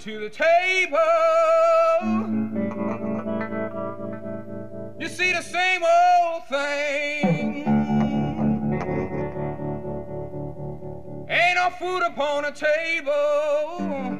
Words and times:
To 0.00 0.20
the 0.20 0.28
table. 0.28 0.98
You 4.98 5.08
see 5.08 5.32
the 5.32 5.40
same 5.40 5.82
old 5.82 6.46
thing. 6.48 7.66
Ain't 11.28 11.56
no 11.56 11.70
food 11.78 12.02
upon 12.02 12.42
the 12.44 12.50
table. 12.52 14.18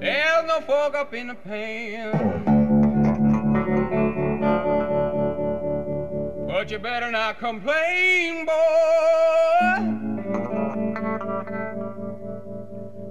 There's 0.00 0.46
no 0.46 0.60
fork 0.62 0.94
up 0.96 1.14
in 1.14 1.28
the 1.28 1.34
pan. 1.34 2.44
But 6.48 6.70
you 6.70 6.78
better 6.78 7.10
not 7.12 7.38
complain, 7.38 8.46
boy. 8.46 10.05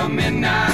the 0.00 0.08
midnight 0.08 0.69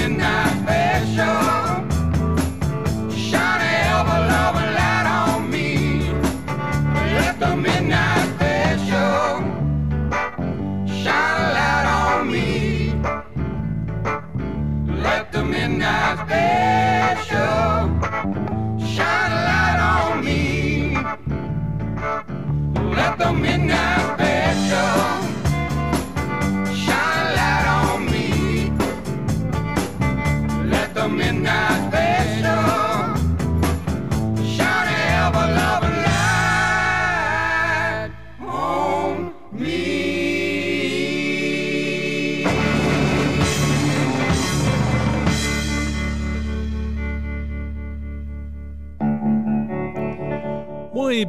Let 0.00 0.18
the 0.18 0.49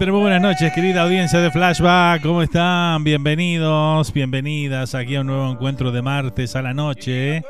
pero 0.02 0.14
muy 0.14 0.22
buenas 0.22 0.42
noches, 0.42 0.74
querida 0.74 1.04
audiencia 1.04 1.40
de 1.42 1.52
Flashback. 1.52 2.24
¿Cómo 2.24 2.42
están? 2.42 3.04
Bienvenidos, 3.04 4.12
bienvenidas 4.12 4.96
aquí 4.96 5.16
a 5.16 5.22
un 5.22 5.28
nuevo 5.28 5.48
encuentro 5.52 5.92
de 5.92 6.02
martes 6.02 6.56
a 6.56 6.64
la 6.64 6.74
noche 6.74 7.44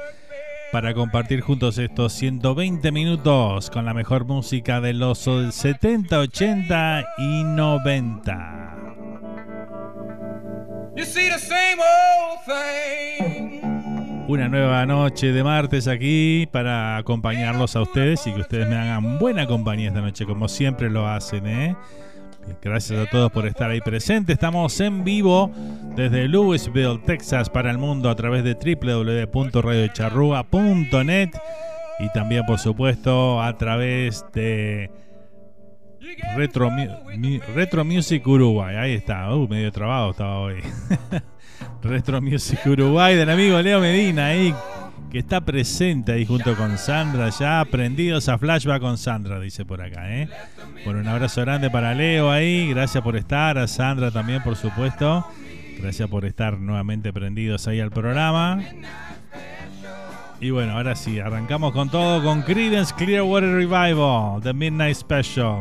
para 0.70 0.94
compartir 0.94 1.40
juntos 1.40 1.78
estos 1.78 2.12
120 2.12 2.92
minutos 2.92 3.70
con 3.70 3.86
la 3.86 3.94
mejor 3.94 4.26
música 4.26 4.82
de 4.82 4.92
los 4.92 5.20
70, 5.20 6.20
80 6.20 7.06
y 7.20 7.44
90. 7.46 8.76
You 10.98 11.06
see 11.06 11.30
the 11.30 11.40
same 11.40 11.78
old 11.80 12.40
thing. 12.46 13.62
una 14.28 14.50
nueva 14.50 14.86
noche 14.86 15.32
de 15.32 15.42
martes 15.42 15.88
aquí 15.88 16.50
para 16.52 16.98
acompañarlos 16.98 17.78
a 17.78 17.82
ustedes 17.82 18.28
y 18.28 18.34
que 18.34 18.42
ustedes 18.42 18.68
me 18.68 18.76
hagan 18.76 19.20
buena 19.20 19.48
compañía 19.48 19.88
esta 19.88 20.02
noche, 20.02 20.26
como 20.26 20.50
siempre 20.50 20.90
lo 20.90 21.08
hacen, 21.08 21.48
¿eh? 21.48 21.78
Gracias 22.62 23.08
a 23.08 23.10
todos 23.10 23.32
por 23.32 23.48
estar 23.48 23.70
ahí 23.70 23.80
presentes. 23.82 24.34
Estamos 24.34 24.78
en 24.80 25.04
vivo 25.04 25.52
desde 25.96 26.28
Louisville, 26.28 27.00
Texas, 27.06 27.50
para 27.50 27.72
el 27.72 27.78
mundo 27.78 28.10
a 28.10 28.16
través 28.16 28.44
de 28.44 28.54
www.radiocharrua.net 28.54 31.30
y 32.00 32.10
también, 32.14 32.46
por 32.46 32.60
supuesto, 32.60 33.42
a 33.42 33.58
través 33.58 34.26
de 34.34 34.92
Retro, 36.36 36.70
Retro 37.56 37.86
Music 37.86 38.28
Uruguay. 38.28 38.76
Ahí 38.76 38.94
está, 38.94 39.34
uh, 39.34 39.48
medio 39.48 39.72
trabado 39.72 40.12
estaba 40.12 40.40
hoy. 40.40 40.62
Retro 41.84 42.22
Music 42.22 42.60
Uruguay 42.66 43.16
del 43.16 43.30
amigo 43.30 43.62
Leo 43.62 43.80
Medina 43.80 44.28
ahí 44.28 44.54
que 45.12 45.20
está 45.20 45.42
presente 45.42 46.14
ahí 46.14 46.26
junto 46.26 46.56
con 46.56 46.78
Sandra, 46.78 47.30
ya 47.30 47.60
aprendidos 47.60 48.30
a 48.30 48.38
flashback 48.38 48.82
con 48.82 48.98
Sandra, 48.98 49.42
dice 49.42 49.66
por 49.66 49.82
acá, 49.82 50.16
¿eh? 50.16 50.30
Bueno, 50.84 51.00
un 51.00 51.08
abrazo 51.08 51.42
grande 51.42 51.70
para 51.70 51.94
Leo 51.94 52.32
ahí, 52.32 52.70
gracias 52.70 53.04
por 53.04 53.16
estar, 53.16 53.58
a 53.58 53.68
Sandra 53.68 54.10
también, 54.10 54.42
por 54.42 54.56
supuesto, 54.56 55.26
gracias 55.80 56.10
por 56.10 56.26
estar 56.26 56.58
nuevamente 56.58 57.14
prendidos 57.14 57.68
ahí 57.68 57.80
al 57.80 57.92
programa. 57.92 58.60
Y 60.40 60.50
bueno, 60.50 60.74
ahora 60.74 60.96
sí, 60.96 61.20
arrancamos 61.20 61.72
con 61.72 61.90
todo 61.92 62.24
con 62.24 62.42
Creedence 62.42 62.96
Clearwater 62.96 63.52
Revival, 63.52 64.42
The 64.42 64.54
Midnight 64.54 64.96
Special. 64.96 65.60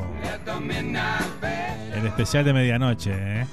El 1.94 2.06
especial 2.06 2.44
de 2.46 2.52
medianoche, 2.54 3.12
¿eh? 3.12 3.46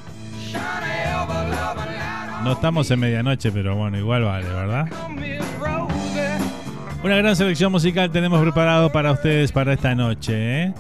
No 2.44 2.54
estamos 2.54 2.90
en 2.92 3.00
medianoche, 3.02 3.52
pero 3.52 3.76
bueno, 3.76 3.98
igual 3.98 4.24
vale, 4.24 4.48
¿verdad? 4.48 4.88
Una 7.04 7.18
gran 7.18 7.36
selección 7.36 7.74
musical 7.74 8.10
tenemos 8.10 8.42
preparado 8.42 8.90
para 8.90 9.12
ustedes 9.12 9.52
para 9.52 9.74
esta 9.74 9.94
noche. 9.96 10.64
¿eh? 10.64 10.74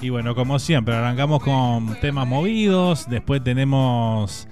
Y 0.00 0.10
bueno, 0.10 0.34
como 0.36 0.60
siempre, 0.60 0.94
arrancamos 0.94 1.42
con 1.42 1.96
temas 2.00 2.26
movidos. 2.26 3.08
Después 3.08 3.42
tenemos, 3.42 4.46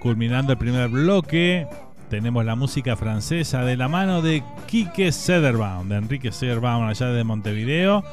culminando 0.00 0.52
el 0.52 0.58
primer 0.58 0.88
bloque, 0.88 1.66
tenemos 2.08 2.44
la 2.44 2.54
música 2.54 2.94
francesa 2.94 3.64
de 3.64 3.76
la 3.76 3.88
mano 3.88 4.22
de 4.22 4.44
Quique 4.66 5.10
Sederbaum, 5.10 5.88
de 5.88 5.96
Enrique 5.96 6.30
Sederbaum, 6.30 6.84
allá 6.84 7.06
de 7.06 7.24
Montevideo, 7.24 8.04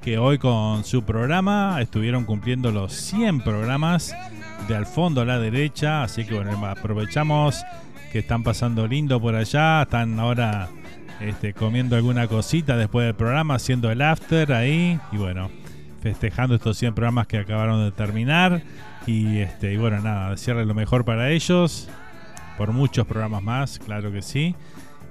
que 0.00 0.16
hoy 0.16 0.38
con 0.38 0.84
su 0.84 1.02
programa 1.02 1.78
estuvieron 1.82 2.24
cumpliendo 2.24 2.70
los 2.70 2.94
100 2.94 3.42
programas 3.42 4.14
de 4.66 4.76
al 4.76 4.86
fondo 4.86 5.20
a 5.20 5.26
la 5.26 5.38
derecha. 5.38 6.04
Así 6.04 6.24
que 6.24 6.34
bueno, 6.36 6.64
aprovechamos 6.64 7.62
que 8.12 8.20
están 8.20 8.42
pasando 8.42 8.86
lindo 8.86 9.20
por 9.20 9.34
allá. 9.34 9.82
Están 9.82 10.18
ahora 10.18 10.70
este, 11.20 11.52
comiendo 11.52 11.96
alguna 11.96 12.28
cosita 12.28 12.78
después 12.78 13.04
del 13.04 13.14
programa, 13.14 13.56
haciendo 13.56 13.90
el 13.90 14.00
after 14.00 14.54
ahí. 14.54 14.98
Y 15.12 15.16
bueno, 15.18 15.50
festejando 16.00 16.54
estos 16.54 16.76
100 16.78 16.94
programas 16.94 17.26
que 17.26 17.38
acabaron 17.38 17.84
de 17.84 17.92
terminar. 17.92 18.62
Y, 19.06 19.38
este, 19.38 19.72
y 19.72 19.76
bueno, 19.76 20.00
nada, 20.00 20.30
desearles 20.30 20.66
lo 20.66 20.74
mejor 20.74 21.04
para 21.04 21.30
ellos. 21.30 21.88
Por 22.56 22.72
muchos 22.72 23.06
programas 23.06 23.42
más, 23.42 23.78
claro 23.78 24.12
que 24.12 24.22
sí. 24.22 24.54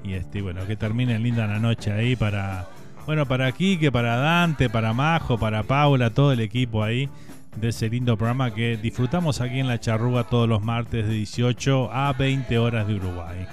Y 0.03 0.13
este, 0.13 0.41
bueno, 0.41 0.65
que 0.67 0.75
terminen 0.75 1.23
linda 1.23 1.47
la 1.47 1.59
noche 1.59 1.91
ahí 1.91 2.15
para. 2.15 2.67
Bueno, 3.05 3.25
para 3.25 3.51
Kike, 3.51 3.91
para 3.91 4.17
Dante, 4.17 4.69
para 4.69 4.93
Majo, 4.93 5.37
para 5.37 5.63
Paula, 5.63 6.11
todo 6.11 6.31
el 6.31 6.41
equipo 6.41 6.83
ahí 6.83 7.09
de 7.55 7.69
ese 7.69 7.89
lindo 7.89 8.15
programa 8.17 8.53
que 8.53 8.77
disfrutamos 8.77 9.41
aquí 9.41 9.59
en 9.59 9.67
La 9.67 9.79
Charruga 9.79 10.25
todos 10.25 10.47
los 10.47 10.63
martes 10.63 11.07
de 11.07 11.13
18 11.13 11.91
a 11.91 12.13
20 12.13 12.59
horas 12.59 12.87
de 12.87 12.95
Uruguay. 12.95 13.47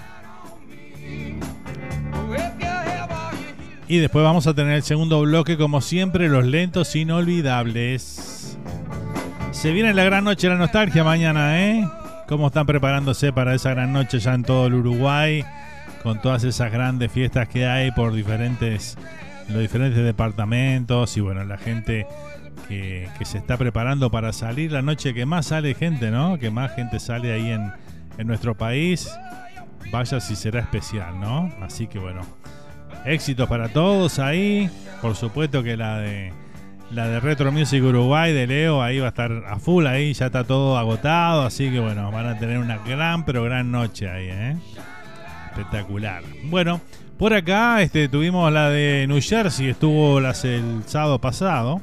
Y 3.89 3.99
después 3.99 4.25
vamos 4.25 4.49
a 4.49 4.55
tener 4.55 4.75
el 4.75 4.83
segundo 4.83 5.21
bloque, 5.21 5.57
como 5.57 5.81
siempre, 5.81 6.29
los 6.29 6.45
lentos 6.45 6.97
inolvidables. 6.97 8.59
Se 9.53 9.71
viene 9.71 9.95
la 9.95 10.03
gran 10.03 10.25
noche 10.25 10.49
la 10.49 10.57
nostalgia 10.57 11.05
mañana, 11.05 11.65
¿eh? 11.65 11.89
¿Cómo 12.27 12.49
están 12.49 12.67
preparándose 12.67 13.33
para 13.33 13.55
esa 13.55 13.71
gran 13.71 13.93
noche 13.93 14.19
ya 14.19 14.35
en 14.35 14.43
todo 14.43 14.67
el 14.67 14.75
Uruguay? 14.75 15.45
Con 16.03 16.21
todas 16.21 16.43
esas 16.43 16.73
grandes 16.73 17.13
fiestas 17.13 17.49
que 17.49 17.67
hay 17.67 17.93
por 17.93 18.13
diferentes, 18.13 18.99
los 19.49 19.61
diferentes 19.61 20.03
departamentos 20.03 21.17
y 21.17 21.21
bueno, 21.21 21.45
la 21.45 21.57
gente 21.57 22.09
que, 22.67 23.09
se 23.25 23.39
está 23.39 23.57
preparando 23.57 24.11
para 24.11 24.33
salir 24.33 24.73
la 24.73 24.83
noche 24.83 25.15
que 25.15 25.27
más 25.27 25.47
sale 25.47 25.75
gente, 25.75 26.11
¿no? 26.11 26.41
Que 26.41 26.51
más 26.51 26.75
gente 26.75 26.99
sale 26.99 27.33
ahí 27.33 27.53
en, 27.53 27.73
en 28.19 28.27
nuestro 28.27 28.57
país. 28.57 29.09
Vaya 29.93 30.19
si 30.19 30.35
será 30.35 30.59
especial, 30.59 31.21
¿no? 31.21 31.53
Así 31.63 31.87
que 31.87 32.01
bueno, 32.01 32.23
éxitos 33.07 33.49
para 33.49 33.69
todos 33.69 34.19
ahí. 34.19 34.69
Por 35.01 35.15
supuesto 35.17 35.63
que 35.63 35.77
la 35.77 35.99
de 35.99 36.33
la 36.91 37.09
de 37.09 37.21
Retro 37.21 37.51
Music 37.51 37.83
Uruguay 37.83 38.33
de 38.33 38.47
Leo 38.47 38.83
ahí 38.83 38.99
va 38.99 39.07
a 39.07 39.09
estar 39.09 39.33
a 39.49 39.59
full 39.59 39.87
ahí, 39.87 40.13
ya 40.13 40.27
está 40.27 40.45
todo 40.45 40.79
agotado, 40.79 41.43
así 41.43 41.71
que 41.71 41.81
bueno, 41.81 42.13
van 42.13 42.27
a 42.27 42.39
tener 42.39 42.59
una 42.59 42.79
gran 42.79 43.25
pero 43.25 43.43
gran 43.43 43.73
noche 43.73 44.09
ahí, 44.09 44.29
¿eh? 44.29 44.57
Espectacular. 45.51 46.23
Bueno, 46.45 46.81
por 47.19 47.35
acá 47.35 47.83
este, 47.83 48.09
tuvimos 48.09 48.53
la 48.53 48.71
de 48.71 49.07
New 49.09 49.21
Jersey, 49.21 49.69
estuvo 49.69 50.21
las, 50.21 50.45
el 50.45 50.83
sábado 50.87 51.21
pasado 51.21 51.81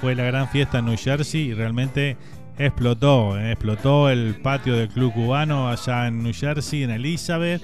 fue 0.00 0.14
la 0.14 0.24
gran 0.24 0.48
fiesta 0.48 0.78
en 0.78 0.86
New 0.86 0.96
Jersey 0.96 1.48
y 1.48 1.54
realmente 1.54 2.16
explotó, 2.58 3.38
eh, 3.38 3.52
explotó 3.52 4.10
el 4.10 4.36
patio 4.36 4.76
del 4.76 4.88
club 4.88 5.12
cubano 5.12 5.68
allá 5.68 6.06
en 6.06 6.22
New 6.22 6.32
Jersey, 6.32 6.84
en 6.84 6.90
Elizabeth, 6.90 7.62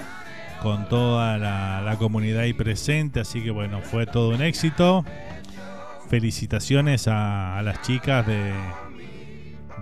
con 0.65 0.89
toda 0.89 1.37
la, 1.37 1.97
comunidad 1.99 2.41
ahí 2.41 2.55
presente, 2.55 3.21
así 3.21 3.43
que 3.43 3.51
bueno, 3.51 3.83
fue 3.83 4.07
todo 4.07 4.31
un 4.31 4.41
éxito. 4.41 5.05
Felicitaciones 6.09 7.07
a, 7.07 7.61
las 7.63 7.83
chicas 7.83 8.27
de, 8.27 8.53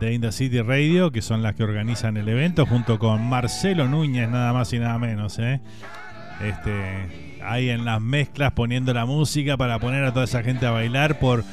de 0.00 0.12
In 0.12 0.32
City 0.32 0.60
Radio, 0.60 1.12
que 1.12 1.22
son 1.22 1.40
las 1.40 1.54
que 1.54 1.62
organizan 1.62 2.16
el 2.16 2.28
evento, 2.28 2.66
junto 2.66 2.98
con 2.98 3.24
Marcelo 3.28 3.86
Núñez, 3.86 4.28
nada 4.28 4.52
más 4.52 4.72
y 4.72 4.80
nada 4.80 4.98
menos. 4.98 5.38
¿eh? 5.38 5.60
Este, 6.42 7.38
ahí 7.44 7.70
en 7.70 7.84
las 7.84 8.00
mezclas 8.00 8.52
poniendo 8.52 8.92
la 8.92 9.06
música 9.06 9.56
para 9.56 9.78
poner 9.78 10.04
a 10.04 10.12
toda 10.12 10.24
esa 10.24 10.42
gente 10.42 10.66
a 10.66 10.72
bailar 10.72 11.20
por 11.20 11.44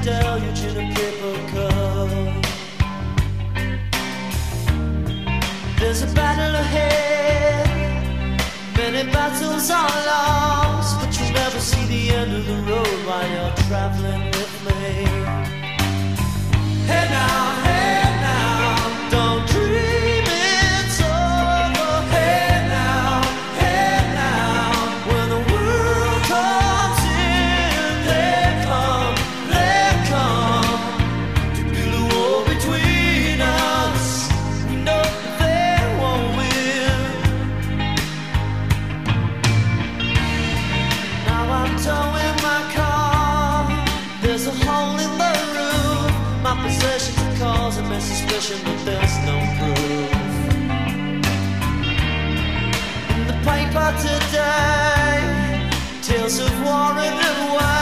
deluge 0.09 0.63
in 0.69 0.77
a 0.83 0.87
paper 0.97 1.35
cup. 1.53 2.11
There's 5.79 6.03
a 6.03 6.11
battle 6.15 6.55
ahead, 6.65 7.69
many 8.77 9.03
battles 9.13 9.71
are 9.71 9.99
lost, 10.13 10.93
but 11.01 11.11
you'll 11.17 11.35
never 11.43 11.61
see 11.61 11.85
the 11.95 12.03
end 12.21 12.33
of 12.39 12.45
the 12.51 12.59
road 12.71 12.99
while 13.07 13.29
you're 13.35 13.57
traveling 13.67 14.25
with 14.37 14.55
me. 14.67 14.85
Hey 16.91 17.05
now, 17.11 17.65
hey. 17.65 17.98
Of 56.37 56.63
war 56.63 56.93
and 56.99 57.57
waste. 57.57 57.78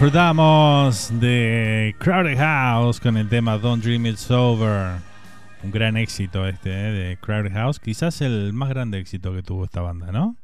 Disfrutamos 0.00 1.10
de 1.20 1.94
Crowded 1.98 2.38
House 2.38 2.98
con 2.98 3.18
el 3.18 3.28
tema 3.28 3.58
Don't 3.58 3.84
Dream 3.84 4.06
It's 4.06 4.30
Over. 4.30 4.94
Un 5.62 5.70
gran 5.70 5.98
éxito 5.98 6.48
este 6.48 6.70
eh, 6.70 6.90
de 6.90 7.16
Crowded 7.18 7.52
House. 7.52 7.78
Quizás 7.78 8.22
el 8.22 8.54
más 8.54 8.70
grande 8.70 8.98
éxito 8.98 9.34
que 9.34 9.42
tuvo 9.42 9.66
esta 9.66 9.82
banda, 9.82 10.10
¿no? 10.10 10.36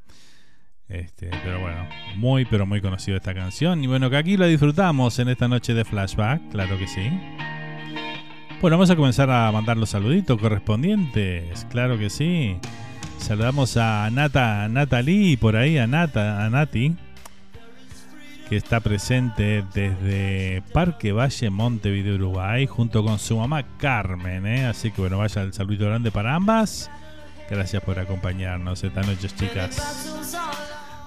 Este, 0.88 1.30
pero 1.42 1.58
bueno, 1.58 1.88
muy 2.16 2.44
pero 2.44 2.66
muy 2.66 2.82
conocido 2.82 3.16
esta 3.16 3.32
canción. 3.32 3.82
Y 3.82 3.86
bueno, 3.86 4.10
que 4.10 4.18
aquí 4.18 4.36
la 4.36 4.44
disfrutamos 4.44 5.18
en 5.20 5.30
esta 5.30 5.48
noche 5.48 5.72
de 5.72 5.86
flashback, 5.86 6.50
claro 6.50 6.76
que 6.76 6.86
sí. 6.86 7.08
Bueno, 8.60 8.76
vamos 8.76 8.90
a 8.90 8.96
comenzar 8.96 9.30
a 9.30 9.50
mandar 9.52 9.78
los 9.78 9.88
saluditos 9.88 10.38
correspondientes, 10.38 11.66
claro 11.70 11.96
que 11.96 12.10
sí. 12.10 12.58
Saludamos 13.16 13.78
a 13.78 14.10
Nata, 14.10 14.68
Natalie, 14.68 15.38
por 15.38 15.56
ahí, 15.56 15.78
a 15.78 15.86
Nata, 15.86 16.44
a 16.44 16.50
Nati, 16.50 16.94
que 18.48 18.56
está 18.56 18.80
presente 18.80 19.64
desde 19.74 20.62
Parque 20.72 21.12
Valle, 21.12 21.50
Montevideo, 21.50 22.14
Uruguay, 22.14 22.66
junto 22.66 23.04
con 23.04 23.18
su 23.18 23.36
mamá 23.36 23.64
Carmen. 23.78 24.46
¿eh? 24.46 24.66
Así 24.66 24.90
que 24.90 25.00
bueno, 25.00 25.18
vaya 25.18 25.42
el 25.42 25.52
saludito 25.52 25.86
grande 25.86 26.12
para 26.12 26.34
ambas. 26.34 26.90
Gracias 27.50 27.82
por 27.82 27.98
acompañarnos 27.98 28.82
esta 28.82 29.02
noche, 29.02 29.28
chicas. 29.28 30.12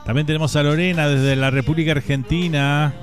También 0.05 0.25
tenemos 0.25 0.55
a 0.55 0.63
Lorena 0.63 1.07
desde 1.07 1.35
la 1.35 1.49
República 1.49 1.91
Argentina, 1.91 2.93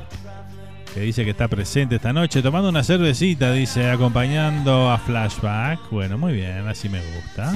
que 0.93 1.01
dice 1.01 1.25
que 1.25 1.31
está 1.31 1.49
presente 1.49 1.97
esta 1.97 2.13
noche, 2.13 2.43
tomando 2.43 2.69
una 2.69 2.83
cervecita, 2.83 3.53
dice, 3.53 3.91
acompañando 3.91 4.91
a 4.91 4.99
Flashback. 4.99 5.91
Bueno, 5.91 6.19
muy 6.19 6.35
bien, 6.35 6.67
así 6.67 6.89
me 6.89 7.01
gusta. 7.01 7.53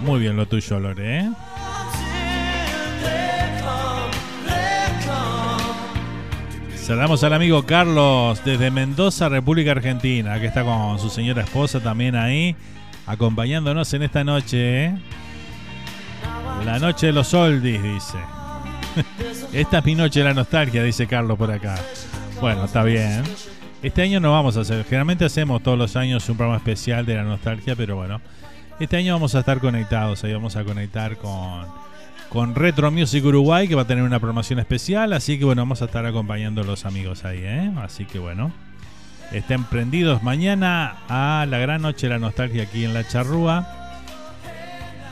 Muy 0.00 0.20
bien 0.20 0.36
lo 0.36 0.46
tuyo, 0.46 0.78
Lore. 0.78 1.20
¿eh? 1.20 1.30
Saludamos 6.88 7.22
al 7.22 7.34
amigo 7.34 7.64
Carlos 7.64 8.42
desde 8.46 8.70
Mendoza, 8.70 9.28
República 9.28 9.72
Argentina, 9.72 10.40
que 10.40 10.46
está 10.46 10.64
con 10.64 10.98
su 10.98 11.10
señora 11.10 11.42
esposa 11.42 11.80
también 11.80 12.16
ahí, 12.16 12.56
acompañándonos 13.04 13.92
en 13.92 14.04
esta 14.04 14.24
noche. 14.24 14.86
¿eh? 14.86 14.98
La 16.64 16.78
noche 16.78 17.08
de 17.08 17.12
los 17.12 17.34
oldies, 17.34 17.82
dice. 17.82 18.16
Esta 19.52 19.80
es 19.80 19.84
mi 19.84 19.96
noche 19.96 20.20
de 20.20 20.24
la 20.24 20.32
nostalgia, 20.32 20.82
dice 20.82 21.06
Carlos 21.06 21.36
por 21.36 21.52
acá. 21.52 21.74
Bueno, 22.40 22.64
está 22.64 22.82
bien. 22.82 23.22
Este 23.82 24.00
año 24.00 24.18
no 24.18 24.32
vamos 24.32 24.56
a 24.56 24.60
hacer, 24.60 24.82
generalmente 24.84 25.26
hacemos 25.26 25.62
todos 25.62 25.76
los 25.76 25.94
años 25.94 26.26
un 26.30 26.38
programa 26.38 26.56
especial 26.56 27.04
de 27.04 27.16
la 27.16 27.22
nostalgia, 27.22 27.76
pero 27.76 27.96
bueno, 27.96 28.22
este 28.80 28.96
año 28.96 29.12
vamos 29.12 29.34
a 29.34 29.40
estar 29.40 29.58
conectados, 29.58 30.24
ahí 30.24 30.32
vamos 30.32 30.56
a 30.56 30.64
conectar 30.64 31.18
con, 31.18 31.66
con 32.28 32.54
Retro 32.54 32.90
Music 32.90 33.24
Uruguay, 33.24 33.68
que 33.68 33.74
va 33.74 33.82
a 33.82 33.86
tener 33.86 34.04
una 34.04 34.20
promoción 34.20 34.58
especial. 34.58 35.12
Así 35.12 35.38
que 35.38 35.44
bueno, 35.44 35.62
vamos 35.62 35.82
a 35.82 35.86
estar 35.86 36.04
acompañando 36.06 36.62
a 36.62 36.64
los 36.64 36.84
amigos 36.84 37.24
ahí, 37.24 37.40
¿eh? 37.42 37.72
Así 37.78 38.04
que 38.04 38.18
bueno, 38.18 38.52
estén 39.32 39.64
prendidos 39.64 40.22
mañana 40.22 40.96
a 41.08 41.46
la 41.48 41.58
gran 41.58 41.82
noche 41.82 42.08
la 42.08 42.18
nostalgia 42.18 42.64
aquí 42.64 42.84
en 42.84 42.94
La 42.94 43.06
Charrúa, 43.06 43.66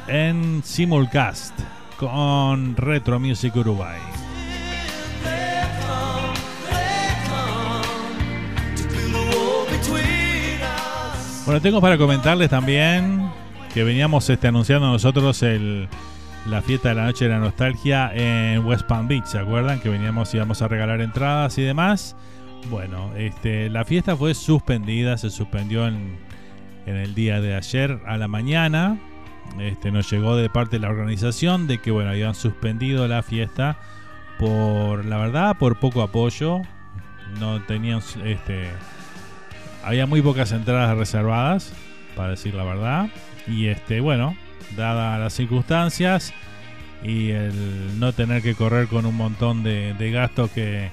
en 0.08 0.62
Simulcast, 0.64 1.58
con 1.96 2.76
Retro 2.76 3.18
Music 3.18 3.54
Uruguay. 3.56 3.98
Bueno, 11.44 11.60
tengo 11.60 11.80
para 11.80 11.96
comentarles 11.96 12.50
también 12.50 13.30
que 13.72 13.84
veníamos 13.84 14.28
este, 14.28 14.48
anunciando 14.48 14.88
nosotros 14.88 15.44
el, 15.44 15.88
la 16.48 16.62
fiesta 16.62 16.90
de 16.90 16.94
la 16.94 17.04
noche 17.04 17.24
de 17.24 17.30
la 17.32 17.38
nostalgia 17.38 18.12
en 18.14 18.64
West 18.64 18.86
Palm 18.86 19.08
Beach, 19.08 19.26
¿se 19.26 19.38
acuerdan? 19.38 19.80
Que 19.80 19.88
veníamos 19.88 20.32
íbamos 20.34 20.62
a 20.62 20.68
regalar 20.68 21.00
entradas 21.00 21.58
y 21.58 21.62
demás. 21.62 22.16
Bueno, 22.70 23.12
este, 23.16 23.68
la 23.68 23.84
fiesta 23.84 24.16
fue 24.16 24.34
suspendida, 24.34 25.16
se 25.16 25.30
suspendió 25.30 25.86
en, 25.86 26.18
en 26.86 26.96
el 26.96 27.14
día 27.14 27.40
de 27.40 27.54
ayer 27.54 28.00
a 28.06 28.16
la 28.16 28.28
mañana. 28.28 28.98
Este, 29.60 29.90
nos 29.90 30.10
llegó 30.10 30.36
de 30.36 30.48
parte 30.48 30.76
de 30.76 30.80
la 30.80 30.90
organización 30.90 31.66
de 31.66 31.78
que 31.78 31.90
bueno, 31.90 32.10
habían 32.10 32.34
suspendido 32.34 33.06
la 33.08 33.22
fiesta 33.22 33.78
por 34.38 35.04
la 35.04 35.18
verdad, 35.18 35.56
por 35.58 35.78
poco 35.78 36.02
apoyo. 36.02 36.62
No 37.40 37.62
tenían 37.62 38.00
este 38.24 38.70
había 39.86 40.06
muy 40.06 40.20
pocas 40.20 40.50
entradas 40.50 40.96
reservadas, 40.98 41.72
para 42.16 42.30
decir 42.30 42.54
la 42.54 42.64
verdad. 42.64 43.08
Y 43.46 43.66
este, 43.66 44.00
bueno, 44.00 44.36
dadas 44.74 45.20
las 45.20 45.32
circunstancias 45.32 46.32
y 47.02 47.30
el 47.30 47.98
no 48.00 48.12
tener 48.12 48.42
que 48.42 48.54
correr 48.54 48.88
con 48.88 49.06
un 49.06 49.16
montón 49.16 49.62
de, 49.62 49.94
de 49.94 50.10
gastos 50.10 50.50
que, 50.50 50.90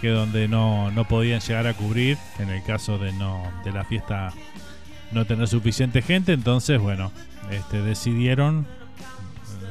que 0.00 0.08
donde 0.08 0.48
no, 0.48 0.90
no 0.90 1.06
podían 1.06 1.40
llegar 1.40 1.66
a 1.66 1.74
cubrir 1.74 2.18
en 2.38 2.50
el 2.50 2.62
caso 2.64 2.98
de 2.98 3.12
no 3.12 3.42
de 3.64 3.72
la 3.72 3.84
fiesta 3.84 4.32
no 5.12 5.24
tener 5.24 5.46
suficiente 5.46 6.02
gente 6.02 6.32
entonces 6.32 6.80
bueno 6.80 7.12
este 7.50 7.82
decidieron 7.82 8.66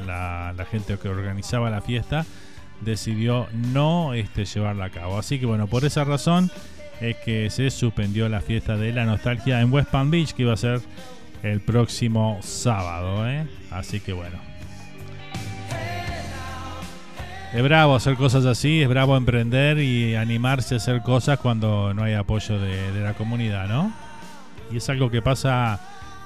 la, 0.06 0.54
la 0.56 0.66
gente 0.66 0.98
que 0.98 1.10
organizaba 1.10 1.70
la 1.70 1.82
fiesta 1.82 2.26
decidió 2.82 3.48
no 3.54 4.14
este, 4.14 4.46
llevarla 4.46 4.86
a 4.86 4.90
cabo. 4.90 5.18
Así 5.18 5.40
que 5.40 5.46
bueno 5.46 5.68
por 5.68 5.86
esa 5.86 6.04
razón 6.04 6.52
es 7.00 7.16
que 7.18 7.50
se 7.50 7.70
suspendió 7.72 8.30
la 8.30 8.42
fiesta 8.42 8.76
de 8.76 8.92
la 8.92 9.06
nostalgia 9.06 9.62
en 9.62 9.72
West 9.72 9.90
Palm 9.90 10.12
Beach 10.12 10.34
que 10.34 10.44
iba 10.44 10.54
a 10.54 10.58
ser 10.58 10.82
el 11.44 11.62
próximo 11.62 12.40
sábado 12.42 13.28
¿eh? 13.28 13.48
así 13.72 14.00
que 14.00 14.14
bueno 14.14 14.52
es 17.54 17.62
bravo 17.64 17.96
hacer 17.96 18.16
cosas 18.16 18.46
así, 18.46 18.82
es 18.82 18.88
bravo 18.88 19.18
emprender 19.18 19.78
y 19.80 20.16
animarse 20.16 20.76
a 20.76 20.78
hacer 20.78 21.02
cosas 21.02 21.38
cuando 21.38 21.94
no 21.94 22.04
hay 22.04 22.14
apoyo 22.14 22.58
de, 22.58 23.02
la 23.02 23.14
comunidad, 23.14 23.68
¿no? 23.68 23.94
Y 24.72 24.78
es 24.78 24.90
algo 24.90 25.12
que 25.12 25.22
pasa 25.22 25.82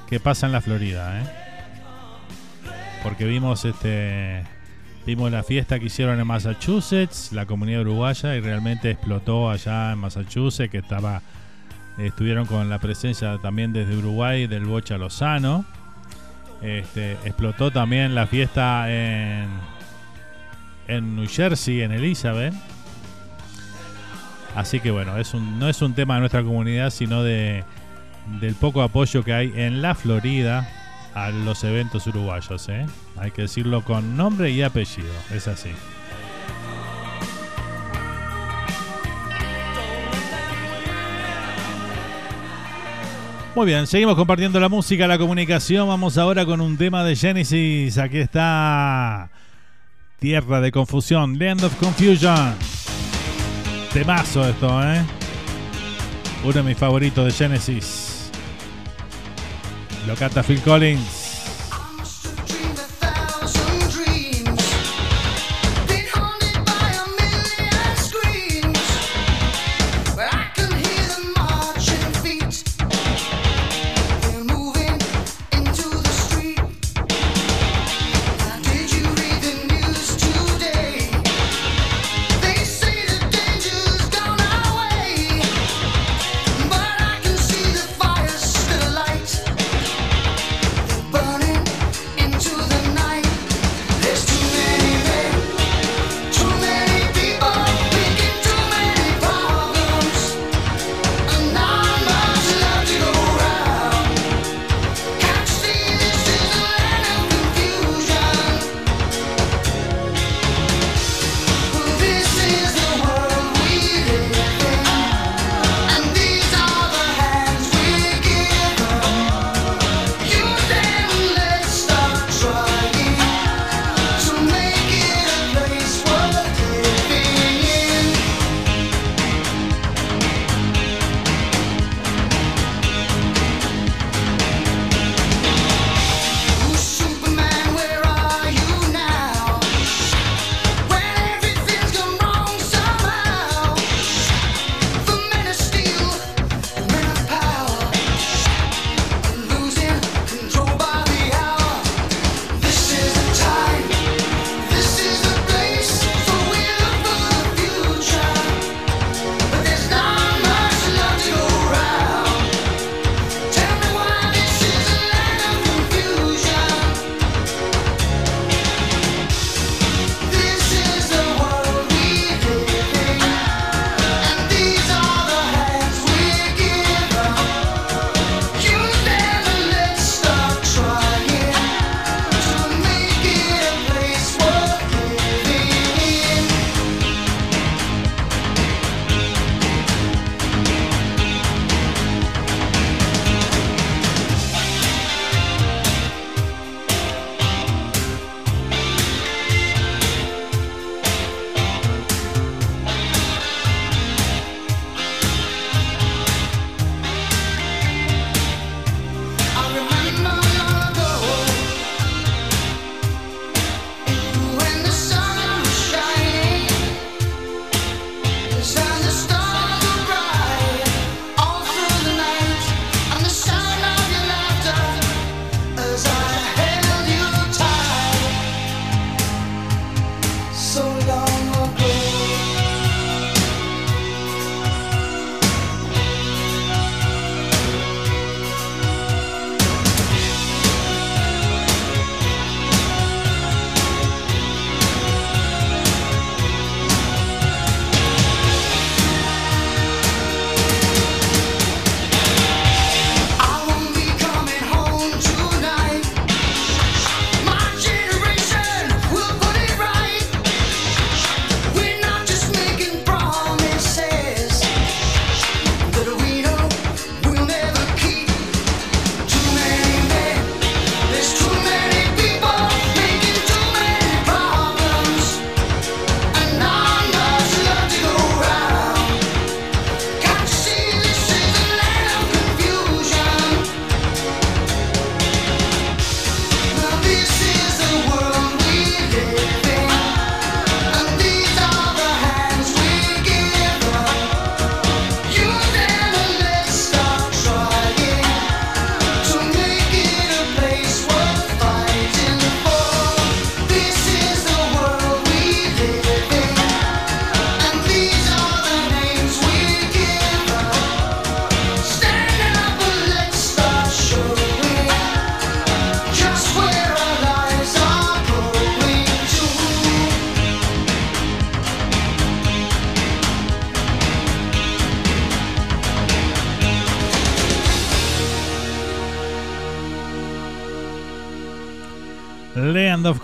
que 0.08 0.20
pasa 0.20 0.46
en 0.46 0.52
la 0.52 0.62
Florida, 0.62 1.20
¿eh? 1.20 1.24
Porque 3.02 3.26
vimos 3.26 3.66
este 3.66 4.44
vimos 5.08 5.32
la 5.32 5.42
fiesta 5.42 5.80
que 5.80 5.86
hicieron 5.86 6.20
en 6.20 6.28
Massachusetts, 6.28 7.32
la 7.32 7.48
comunidad 7.48 7.82
uruguaya 7.82 8.36
y 8.36 8.40
realmente 8.40 8.92
explotó 8.92 9.50
allá 9.50 9.94
en 9.94 9.98
Massachusetts, 9.98 10.70
que 10.70 10.78
estaba 10.78 11.24
estuvieron 11.98 12.46
con 12.46 12.70
la 12.70 12.80
presencia 12.80 13.38
también 13.38 13.74
desde 13.74 13.96
Uruguay 13.98 14.48
del 14.48 14.66
Bocha 14.66 14.98
Lozano. 14.98 15.66
Este, 16.62 17.14
explotó 17.26 17.72
también 17.72 18.16
la 18.16 18.28
fiesta 18.28 18.92
en 18.92 19.48
en 20.88 21.16
New 21.16 21.28
Jersey, 21.28 21.82
en 21.82 21.92
Elizabeth. 21.92 22.54
Así 24.56 24.80
que 24.80 24.92
bueno, 24.92 25.18
es 25.18 25.34
un, 25.34 25.60
no 25.60 25.68
es 25.68 25.82
un 25.82 25.94
tema 25.94 26.16
de 26.16 26.22
nuestra 26.22 26.44
comunidad, 26.44 26.90
sino 26.90 27.24
de, 27.24 27.64
del 28.40 28.56
poco 28.56 28.82
apoyo 28.82 29.24
que 29.24 29.34
hay 29.34 29.54
en 29.56 29.82
la 29.82 29.96
Florida 29.96 30.70
a 31.14 31.30
los 31.30 31.64
eventos 31.64 32.08
uruguayos. 32.08 32.70
¿eh? 32.70 32.86
Hay 33.18 33.32
que 33.32 33.44
decirlo 33.44 33.84
con 33.84 34.16
nombre 34.16 34.52
y 34.52 34.62
apellido, 34.62 35.12
es 35.32 35.48
así. 35.48 35.72
Muy 43.56 43.68
bien, 43.68 43.88
seguimos 43.88 44.16
compartiendo 44.16 44.60
la 44.60 44.68
música, 44.68 45.08
la 45.08 45.18
comunicación. 45.18 45.88
Vamos 45.88 46.18
ahora 46.18 46.46
con 46.46 46.60
un 46.60 46.76
tema 46.76 47.06
de 47.06 47.16
Genesis. 47.16 47.98
Aquí 47.98 48.18
está 48.18 49.30
Tierra 50.20 50.60
de 50.60 50.74
Confusión, 50.74 51.40
Land 51.40 51.64
of 51.64 51.74
Confusion. 51.78 52.54
Temazo 53.94 54.46
esto, 54.46 54.84
¿eh? 54.84 55.02
Uno 56.44 56.52
de 56.52 56.64
mis 56.64 56.78
favoritos 56.78 57.26
de 57.26 57.32
Genesis. 57.32 58.30
Lo 60.06 60.16
canta 60.16 60.44
Phil 60.44 60.60
Collins. 60.60 61.25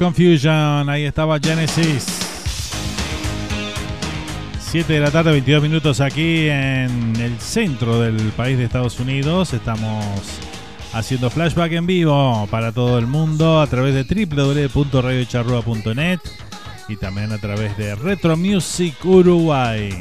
Confusion. 0.01 0.89
Ahí 0.89 1.03
estaba 1.03 1.39
Genesis. 1.39 2.07
7 4.59 4.93
de 4.93 4.99
la 4.99 5.11
tarde, 5.11 5.31
22 5.31 5.61
minutos 5.61 6.01
aquí 6.01 6.49
en 6.49 7.15
el 7.17 7.39
centro 7.39 8.01
del 8.01 8.15
país 8.31 8.57
de 8.57 8.63
Estados 8.63 8.99
Unidos. 8.99 9.53
Estamos 9.53 10.03
haciendo 10.91 11.29
flashback 11.29 11.73
en 11.73 11.85
vivo 11.85 12.47
para 12.49 12.71
todo 12.71 12.97
el 12.97 13.05
mundo 13.05 13.61
a 13.61 13.67
través 13.67 13.93
de 13.93 14.25
www.radiocharrua.net 14.25 16.19
y 16.87 16.95
también 16.95 17.31
a 17.31 17.37
través 17.37 17.77
de 17.77 17.93
Retro 17.93 18.35
Music 18.35 18.95
Uruguay. 19.05 19.91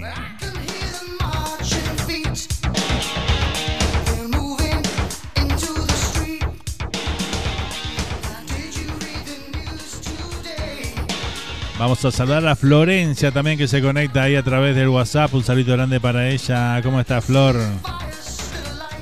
Vamos 11.81 12.05
a 12.05 12.11
saludar 12.11 12.47
a 12.47 12.55
Florencia 12.57 13.33
también 13.33 13.57
que 13.57 13.67
se 13.67 13.81
conecta 13.81 14.25
ahí 14.25 14.37
a 14.37 14.43
través 14.43 14.77
del 14.77 14.91
WhatsApp. 14.91 15.33
Un 15.33 15.43
saludo 15.43 15.73
grande 15.73 15.99
para 15.99 16.29
ella. 16.29 16.79
¿Cómo 16.83 17.01
está 17.01 17.23
Flor? 17.23 17.57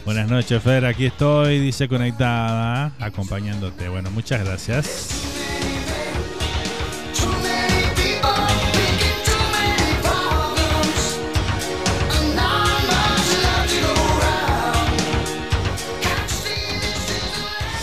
Buenas 0.04 0.30
noches, 0.30 0.62
Fer. 0.62 0.86
Aquí 0.86 1.06
estoy, 1.06 1.58
dice 1.58 1.88
conectada, 1.88 2.92
acompañándote. 3.00 3.88
Bueno, 3.88 4.12
muchas 4.12 4.44
gracias. 4.44 5.10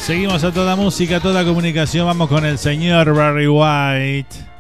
Seguimos 0.05 0.41
a 0.45 0.53
toda 0.53 0.77
música, 0.77 1.19
toda 1.19 1.43
comunicación. 1.43 2.08
Vamos 2.08 2.29
con 2.29 2.45
el 2.45 2.58
señor 2.58 3.13
Barry 3.13 3.49
White 3.49 4.55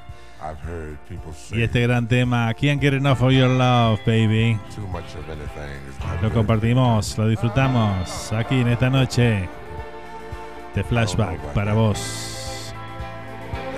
I've 0.45 0.59
heard 0.59 0.99
people 1.09 1.33
say 1.33 1.57
y 1.57 1.63
este 1.63 1.81
gran 1.81 2.07
tema, 2.07 2.53
Can't 2.53 2.79
Get 2.79 2.93
Enough 2.93 3.23
of 3.23 3.31
Your 3.31 3.49
Love, 3.49 3.99
baby. 4.05 4.59
too 4.75 4.85
much 4.87 5.15
of 5.15 5.27
anything 5.27 5.81
is 5.89 5.99
not 5.99 6.21
Lo 6.21 6.29
compartimos, 6.29 7.17
lo 7.17 7.27
disfrutamos 7.27 8.31
aquí 8.31 8.61
en 8.61 8.67
esta 8.67 8.91
noche 8.91 9.49
de 10.75 10.83
flashback 10.83 11.39
para 11.55 11.73
vos. 11.73 12.71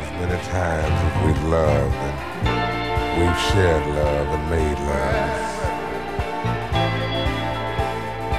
As 0.02 0.12
many 0.20 0.38
times 0.48 0.92
as 0.92 1.26
we've 1.26 1.44
loved 1.46 1.96
and 2.04 3.22
we've 3.22 3.40
shared 3.54 3.88
love 3.96 4.28
and 4.28 4.50
made 4.50 4.80
love. 4.90 5.48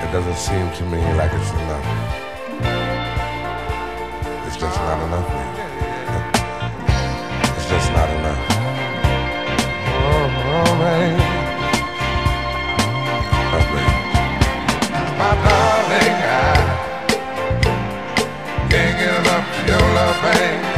It 0.05 0.13
doesn't 0.13 0.37
seem 0.37 0.71
to 0.73 0.85
me 0.85 1.01
like 1.15 1.33
it's 1.33 1.51
enough. 1.51 1.87
It's 4.47 4.57
just 4.59 4.77
not 4.77 5.03
enough. 5.07 5.58
Just 7.69 7.93
not 7.93 8.09
enough. 8.09 8.47
Oh. 9.85 10.29
Oh. 10.73 11.17
My 15.19 15.33
darling, 15.45 16.17
I 16.25 16.47
can't 18.71 18.99
enough 18.99 19.21
of 19.27 19.45
your 19.69 19.85
love, 19.95 20.17
babe. 20.23 20.78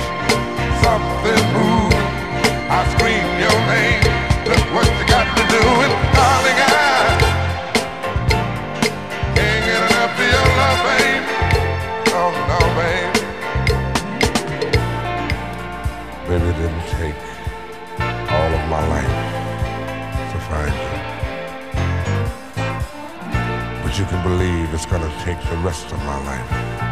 can 24.11 24.23
believe 24.23 24.73
it's 24.73 24.85
gonna 24.85 25.09
take 25.23 25.39
the 25.49 25.55
rest 25.57 25.89
of 25.93 25.99
my 25.99 26.17
life 26.25 26.90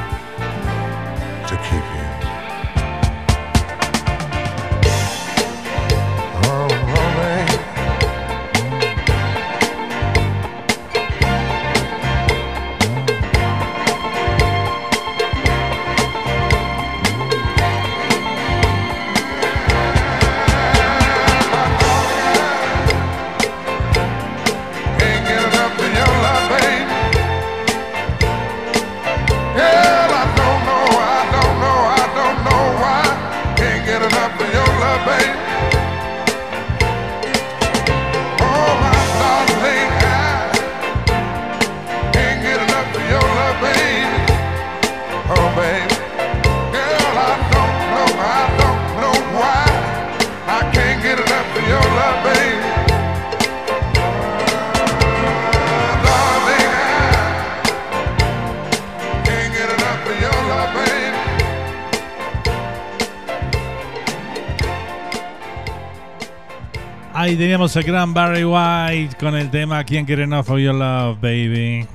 Teníamos 67.69 67.87
a 67.87 67.91
gran 67.91 68.13
Barry 68.15 68.45
White 68.45 69.15
con 69.19 69.35
el 69.35 69.51
tema 69.51 69.83
¿Quién 69.83 70.03
quiere 70.03 70.23
enough 70.23 70.47
for 70.47 70.57
your 70.57 70.73
love, 70.73 71.21
baby? 71.21 71.85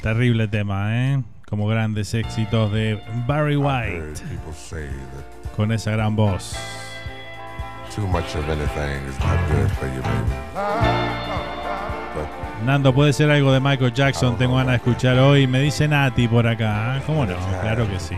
Terrible 0.00 0.48
tema, 0.48 0.96
¿eh? 0.96 1.22
Como 1.46 1.66
grandes 1.66 2.14
éxitos 2.14 2.72
de 2.72 2.98
Barry 3.26 3.56
White 3.56 4.14
con 5.54 5.72
esa 5.72 5.90
gran 5.90 6.16
voz. 6.16 6.56
too 7.94 8.06
much 8.06 8.34
of 8.34 8.48
anything 8.48 9.06
is 9.06 9.18
not 9.18 9.38
good 9.50 9.70
for 9.72 9.88
you, 9.88 10.00
baby. 10.00 10.32
But 12.14 12.64
Nando, 12.64 12.94
puede 12.94 13.12
ser 13.12 13.30
algo 13.30 13.52
de 13.52 13.60
Michael 13.60 13.92
Jackson, 13.92 14.38
tengo 14.38 14.56
ganas 14.56 14.72
de 14.72 14.76
escuchar 14.76 15.18
hoy. 15.18 15.46
Me 15.46 15.60
dice 15.60 15.86
Nati 15.86 16.28
por 16.28 16.46
acá. 16.46 16.96
¿eh? 16.96 17.02
¿Cómo 17.04 17.26
no? 17.26 17.36
Claro 17.60 17.86
que 17.90 18.00
sí. 18.00 18.16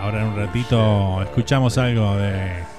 Ahora 0.00 0.20
en 0.20 0.28
un 0.28 0.36
ratito 0.36 1.20
escuchamos 1.22 1.76
algo 1.78 2.16
de 2.16 2.77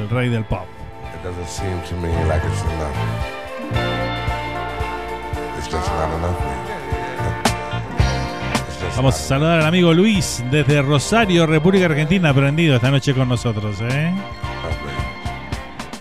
El 0.00 0.08
Rey 0.08 0.28
del 0.30 0.44
Pop. 0.44 0.66
it 1.14 1.22
doesn't 1.22 1.46
seem 1.48 1.80
to 1.88 1.94
me 1.96 2.08
like 2.26 2.42
it's 2.46 2.62
enough. 2.62 2.96
It's 5.58 5.68
just 5.68 5.88
not 5.88 6.10
enough, 6.16 6.38
baby. 6.38 6.72
It's 8.66 8.80
just 8.80 8.96
Vamos 8.96 9.14
a 9.14 9.18
saludar 9.18 9.60
al 9.60 9.66
amigo 9.66 9.92
Luis 9.92 10.42
desde 10.50 10.80
Rosario, 10.80 11.46
República 11.46 11.84
Argentina, 11.86 12.32
prendido 12.32 12.76
esta 12.76 12.90
noche 12.90 13.12
con 13.14 13.28
nosotros, 13.28 13.76
¿eh? 13.82 14.10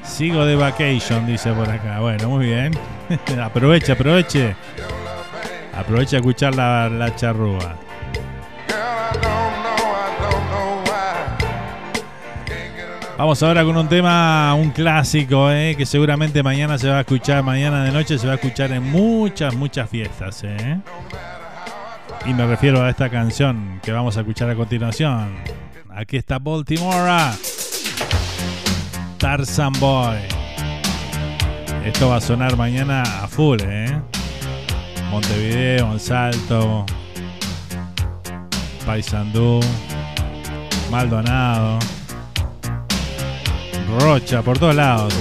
Sigo 0.03 0.45
de 0.45 0.55
vacation, 0.55 1.25
dice 1.27 1.51
por 1.51 1.69
acá. 1.69 1.99
Bueno, 1.99 2.29
muy 2.29 2.45
bien. 2.45 2.71
aproveche, 3.43 3.91
aproveche. 3.93 4.55
Aproveche 5.75 6.15
a 6.15 6.19
escuchar 6.19 6.55
la, 6.55 6.89
la 6.89 7.15
charrúa. 7.15 7.75
Vamos 13.19 13.43
ahora 13.43 13.65
con 13.65 13.75
un 13.75 13.89
tema, 13.89 14.53
un 14.53 14.69
clásico, 14.71 15.51
¿eh? 15.51 15.75
que 15.75 15.85
seguramente 15.85 16.41
mañana 16.41 16.77
se 16.77 16.87
va 16.87 16.99
a 16.99 17.01
escuchar, 17.01 17.43
mañana 17.43 17.83
de 17.83 17.91
noche 17.91 18.17
se 18.17 18.25
va 18.25 18.31
a 18.31 18.35
escuchar 18.37 18.71
en 18.71 18.81
muchas, 18.81 19.53
muchas 19.55 19.89
fiestas. 19.89 20.41
¿eh? 20.45 20.79
Y 22.25 22.33
me 22.33 22.47
refiero 22.47 22.81
a 22.81 22.89
esta 22.89 23.09
canción 23.09 23.81
que 23.83 23.91
vamos 23.91 24.15
a 24.15 24.21
escuchar 24.21 24.49
a 24.49 24.55
continuación. 24.55 25.35
Aquí 25.89 26.15
está 26.15 26.39
Baltimore. 26.39 27.33
Tarzan 29.17 29.73
Boy. 29.81 30.19
Esto 31.83 32.07
va 32.07 32.15
a 32.15 32.21
sonar 32.21 32.55
mañana 32.55 33.01
a 33.01 33.27
full, 33.27 33.59
¿eh? 33.63 33.99
Montevideo, 35.11 35.91
en 35.91 35.99
Salto, 35.99 36.85
Paysandú, 38.85 39.59
Maldonado. 40.89 41.79
Rocha, 43.97 44.41
por 44.41 44.59
todos 44.59 44.75
lados. 44.75 45.13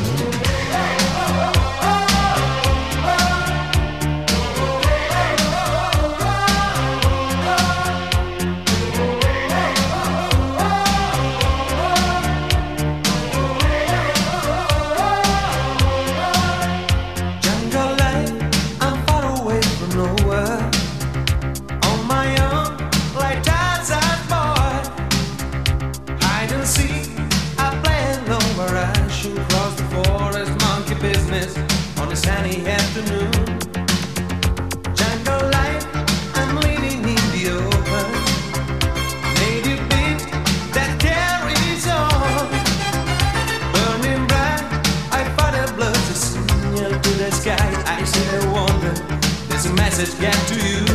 Message 49.88 50.20
get 50.20 50.34
to 50.48 50.68
you. 50.68 50.87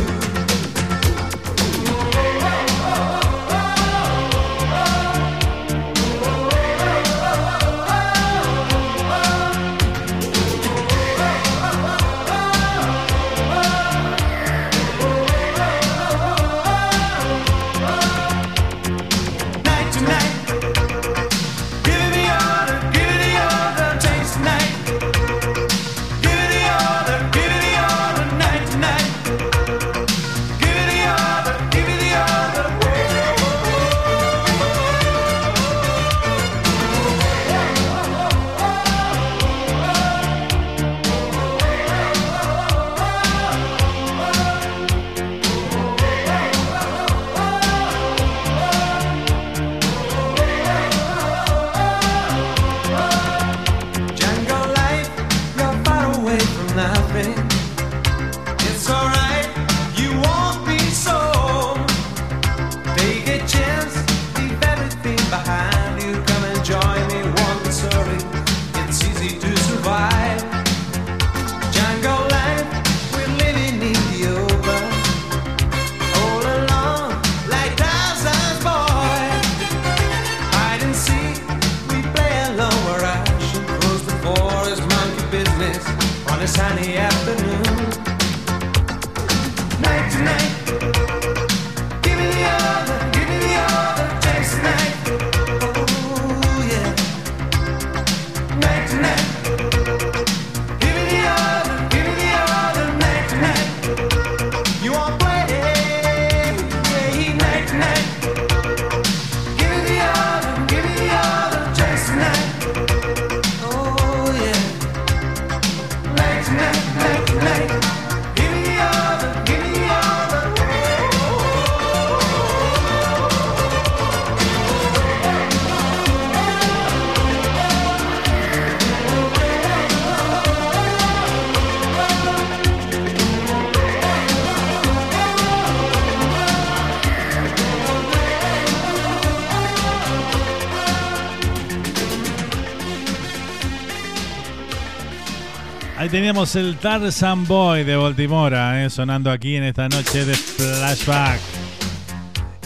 Teníamos 146.14 146.54
el 146.54 146.76
Tarzan 146.76 147.44
Boy 147.44 147.82
de 147.82 147.96
Baltimore, 147.96 148.84
eh, 148.84 148.88
sonando 148.88 149.32
aquí 149.32 149.56
en 149.56 149.64
esta 149.64 149.88
noche 149.88 150.24
de 150.24 150.34
flashback. 150.34 151.40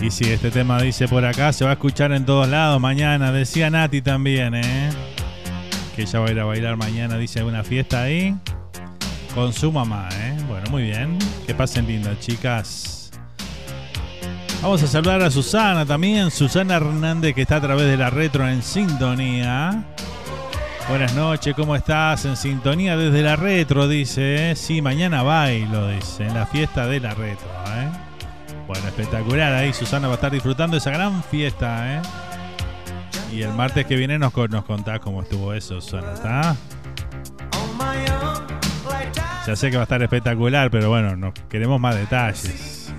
Y 0.02 0.10
si 0.10 0.24
este 0.24 0.50
tema 0.50 0.82
dice 0.82 1.08
por 1.08 1.24
acá, 1.24 1.54
se 1.54 1.64
va 1.64 1.70
a 1.70 1.72
escuchar 1.72 2.12
en 2.12 2.26
todos 2.26 2.46
lados 2.46 2.78
mañana. 2.78 3.32
Decía 3.32 3.70
Nati 3.70 4.02
también, 4.02 4.54
¿eh? 4.54 4.90
Que 5.96 6.02
ella 6.02 6.20
va 6.20 6.26
a 6.26 6.30
ir 6.30 6.40
a 6.40 6.44
bailar 6.44 6.76
mañana, 6.76 7.16
dice, 7.16 7.42
una 7.42 7.64
fiesta 7.64 8.02
ahí. 8.02 8.36
Con 9.34 9.54
su 9.54 9.72
mamá, 9.72 10.10
¿eh? 10.12 10.36
Bueno, 10.46 10.70
muy 10.70 10.82
bien. 10.82 11.16
Que 11.46 11.54
pasen 11.54 11.86
lindo, 11.86 12.14
chicas. 12.20 13.10
Vamos 14.60 14.82
a 14.82 14.86
saludar 14.86 15.22
a 15.22 15.30
Susana 15.30 15.86
también. 15.86 16.30
Susana 16.30 16.76
Hernández, 16.76 17.34
que 17.34 17.42
está 17.42 17.56
a 17.56 17.60
través 17.62 17.86
de 17.86 17.96
la 17.96 18.10
retro 18.10 18.46
en 18.46 18.62
sintonía. 18.62 19.86
Buenas 20.88 21.14
noches, 21.14 21.54
¿cómo 21.54 21.76
estás? 21.76 22.24
En 22.24 22.34
sintonía 22.34 22.96
desde 22.96 23.20
la 23.20 23.36
retro, 23.36 23.86
dice. 23.86 24.52
¿eh? 24.52 24.56
Sí, 24.56 24.80
mañana 24.80 25.22
bailo, 25.22 25.86
dice. 25.88 26.26
En 26.26 26.32
la 26.32 26.46
fiesta 26.46 26.86
de 26.86 26.98
la 26.98 27.12
retro, 27.12 27.46
¿eh? 27.76 27.90
Bueno, 28.66 28.88
espectacular. 28.88 29.52
Ahí 29.52 29.74
Susana 29.74 30.08
va 30.08 30.14
a 30.14 30.16
estar 30.16 30.32
disfrutando 30.32 30.78
esa 30.78 30.90
gran 30.90 31.22
fiesta, 31.24 31.96
¿eh? 31.96 32.02
Y 33.30 33.42
el 33.42 33.52
martes 33.52 33.84
que 33.84 33.96
viene 33.96 34.18
nos, 34.18 34.34
nos 34.34 34.64
contás 34.64 35.00
cómo 35.00 35.20
estuvo 35.20 35.52
eso, 35.52 35.78
Susana, 35.82 36.14
¿está? 36.14 36.56
Ya 39.46 39.56
sé 39.56 39.70
que 39.70 39.76
va 39.76 39.82
a 39.82 39.84
estar 39.84 40.02
espectacular, 40.02 40.70
pero 40.70 40.88
bueno, 40.88 41.14
nos 41.16 41.34
queremos 41.50 41.78
más 41.78 41.96
detalles. 41.96 42.94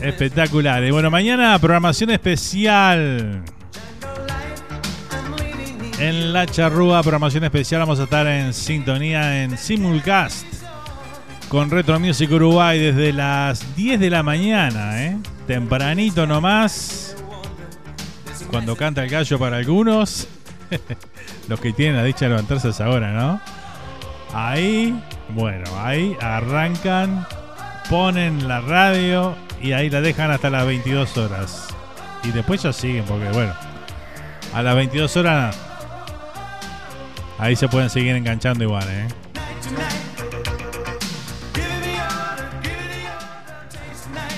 Espectacular. 0.00 0.82
Y 0.82 0.90
bueno, 0.90 1.12
mañana 1.12 1.56
programación 1.60 2.10
especial. 2.10 3.44
En 6.04 6.34
la 6.34 6.44
charrúa, 6.44 7.00
programación 7.00 7.44
especial, 7.44 7.80
vamos 7.80 7.98
a 7.98 8.02
estar 8.02 8.26
en 8.26 8.52
sintonía 8.52 9.42
en 9.42 9.56
Simulcast 9.56 10.44
con 11.48 11.70
Retro 11.70 11.98
Music 11.98 12.30
Uruguay 12.30 12.78
desde 12.78 13.10
las 13.10 13.74
10 13.74 14.00
de 14.00 14.10
la 14.10 14.22
mañana, 14.22 15.02
¿eh? 15.02 15.16
Tempranito 15.46 16.26
nomás. 16.26 17.16
Cuando 18.50 18.76
canta 18.76 19.02
el 19.02 19.08
gallo 19.08 19.38
para 19.38 19.56
algunos. 19.56 20.28
Los 21.48 21.58
que 21.58 21.72
tienen 21.72 21.96
la 21.96 22.04
dicha 22.04 22.26
de 22.26 22.32
levantarse 22.32 22.66
a 22.66 22.70
esa 22.72 22.90
hora, 22.90 23.10
¿no? 23.10 23.40
Ahí, 24.34 24.94
bueno, 25.30 25.64
ahí 25.78 26.14
arrancan, 26.20 27.26
ponen 27.88 28.46
la 28.46 28.60
radio 28.60 29.34
y 29.58 29.72
ahí 29.72 29.88
la 29.88 30.02
dejan 30.02 30.30
hasta 30.30 30.50
las 30.50 30.66
22 30.66 31.16
horas. 31.16 31.68
Y 32.22 32.30
después 32.30 32.62
ya 32.62 32.74
siguen, 32.74 33.06
porque 33.06 33.30
bueno, 33.30 33.54
a 34.52 34.62
las 34.62 34.76
22 34.76 35.16
horas 35.16 35.56
ahí 37.38 37.56
se 37.56 37.68
pueden 37.68 37.90
seguir 37.90 38.14
enganchando 38.16 38.64
igual, 38.64 38.84
¿eh? 38.88 39.08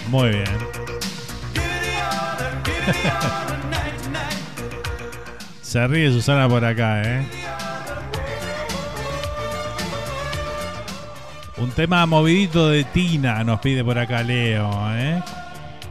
Muy 0.08 0.28
bien. 0.30 0.44
Se 5.62 5.86
ríe 5.88 6.10
Susana 6.12 6.48
por 6.48 6.64
acá, 6.64 7.02
¿eh? 7.02 7.26
Un 11.58 11.70
tema 11.70 12.06
movidito 12.06 12.68
de 12.68 12.84
Tina 12.84 13.42
nos 13.42 13.60
pide 13.60 13.82
por 13.82 13.98
acá 13.98 14.22
Leo, 14.22 14.70
¿eh? 14.94 15.20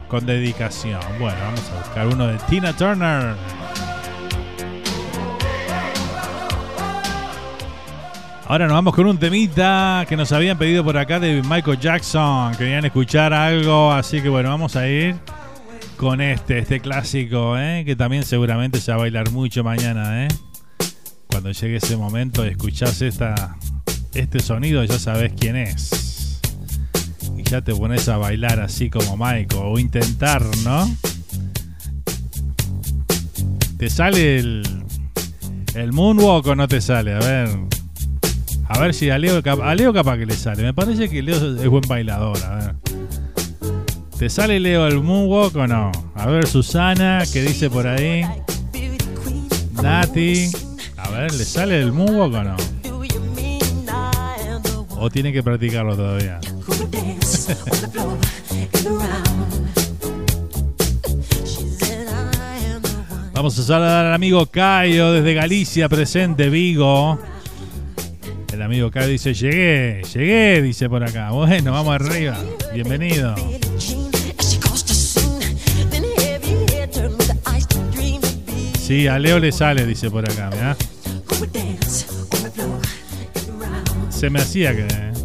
Con 0.08 0.24
dedicación. 0.24 1.00
Bueno, 1.18 1.36
vamos 1.40 1.70
a 1.70 1.78
buscar 1.80 2.06
uno 2.06 2.26
de 2.28 2.38
Tina 2.48 2.72
Turner. 2.72 3.34
Ahora 8.48 8.66
nos 8.66 8.74
vamos 8.74 8.94
con 8.94 9.06
un 9.06 9.18
temita 9.18 10.06
que 10.08 10.16
nos 10.16 10.30
habían 10.30 10.56
pedido 10.56 10.84
por 10.84 10.96
acá 10.96 11.18
de 11.18 11.42
Michael 11.42 11.80
Jackson. 11.80 12.54
Querían 12.54 12.84
escuchar 12.84 13.32
algo, 13.32 13.90
así 13.90 14.22
que 14.22 14.28
bueno, 14.28 14.50
vamos 14.50 14.76
a 14.76 14.88
ir 14.88 15.16
con 15.96 16.20
este, 16.20 16.58
este 16.58 16.78
clásico, 16.78 17.58
¿eh? 17.58 17.82
que 17.84 17.96
también 17.96 18.22
seguramente 18.22 18.80
se 18.80 18.92
va 18.92 18.98
a 18.98 19.00
bailar 19.00 19.32
mucho 19.32 19.64
mañana. 19.64 20.24
¿eh? 20.24 20.28
Cuando 21.26 21.50
llegue 21.50 21.76
ese 21.78 21.96
momento 21.96 22.46
y 22.46 22.50
escuchás 22.50 23.02
esta, 23.02 23.56
este 24.14 24.38
sonido, 24.38 24.84
ya 24.84 25.00
sabes 25.00 25.32
quién 25.36 25.56
es. 25.56 26.40
Y 27.36 27.42
ya 27.42 27.62
te 27.62 27.74
pones 27.74 28.08
a 28.08 28.16
bailar 28.16 28.60
así 28.60 28.90
como 28.90 29.16
Michael, 29.16 29.60
o 29.60 29.76
intentar, 29.76 30.44
¿no? 30.62 30.88
¿Te 33.76 33.90
sale 33.90 34.38
el, 34.38 34.62
el 35.74 35.92
moonwalk 35.92 36.46
o 36.46 36.54
no 36.54 36.68
te 36.68 36.80
sale? 36.80 37.12
A 37.12 37.18
ver. 37.18 37.75
A 38.68 38.78
ver 38.80 38.94
si 38.94 39.10
a 39.10 39.18
Leo, 39.18 39.40
a 39.62 39.74
Leo 39.74 39.92
capaz 39.92 40.18
que 40.18 40.26
le 40.26 40.34
sale. 40.34 40.62
Me 40.62 40.74
parece 40.74 41.08
que 41.08 41.22
Leo 41.22 41.36
es 41.36 41.68
buen 41.68 41.84
bailador. 41.88 42.36
A 42.44 42.56
ver. 42.56 42.74
¿Te 44.18 44.28
sale 44.30 44.58
Leo 44.58 44.86
el 44.86 45.02
moonwalk 45.02 45.54
o 45.56 45.66
no? 45.66 45.92
A 46.14 46.26
ver, 46.26 46.46
Susana, 46.46 47.22
¿qué 47.32 47.42
dice 47.42 47.68
por 47.68 47.86
ahí? 47.86 48.24
Nati. 49.82 50.50
A 50.96 51.10
ver, 51.10 51.32
¿le 51.34 51.44
sale 51.44 51.78
el 51.80 51.92
moonwalk 51.92 52.34
o 52.34 52.42
no? 52.42 52.56
¿O 54.98 55.10
tiene 55.10 55.32
que 55.32 55.42
practicarlo 55.42 55.94
todavía? 55.94 56.40
Vamos 63.34 63.58
a 63.58 63.62
saludar 63.62 64.06
al 64.06 64.14
amigo 64.14 64.46
Caio 64.46 65.12
desde 65.12 65.34
Galicia, 65.34 65.90
presente, 65.90 66.48
Vigo. 66.48 67.18
El 68.56 68.62
amigo 68.62 68.90
Caio 68.90 69.08
dice, 69.08 69.34
llegué, 69.34 70.00
llegué, 70.14 70.62
dice 70.62 70.88
por 70.88 71.04
acá. 71.04 71.30
Bueno, 71.30 71.72
vamos 71.72 71.94
arriba. 71.94 72.38
Bienvenido. 72.72 73.34
Sí, 78.80 79.06
a 79.08 79.18
Leo 79.18 79.38
le 79.40 79.52
sale, 79.52 79.84
dice 79.84 80.10
por 80.10 80.24
acá, 80.24 80.48
mirá. 80.50 80.74
Se 84.08 84.30
me 84.30 84.40
hacía 84.40 84.74
que... 84.74 85.15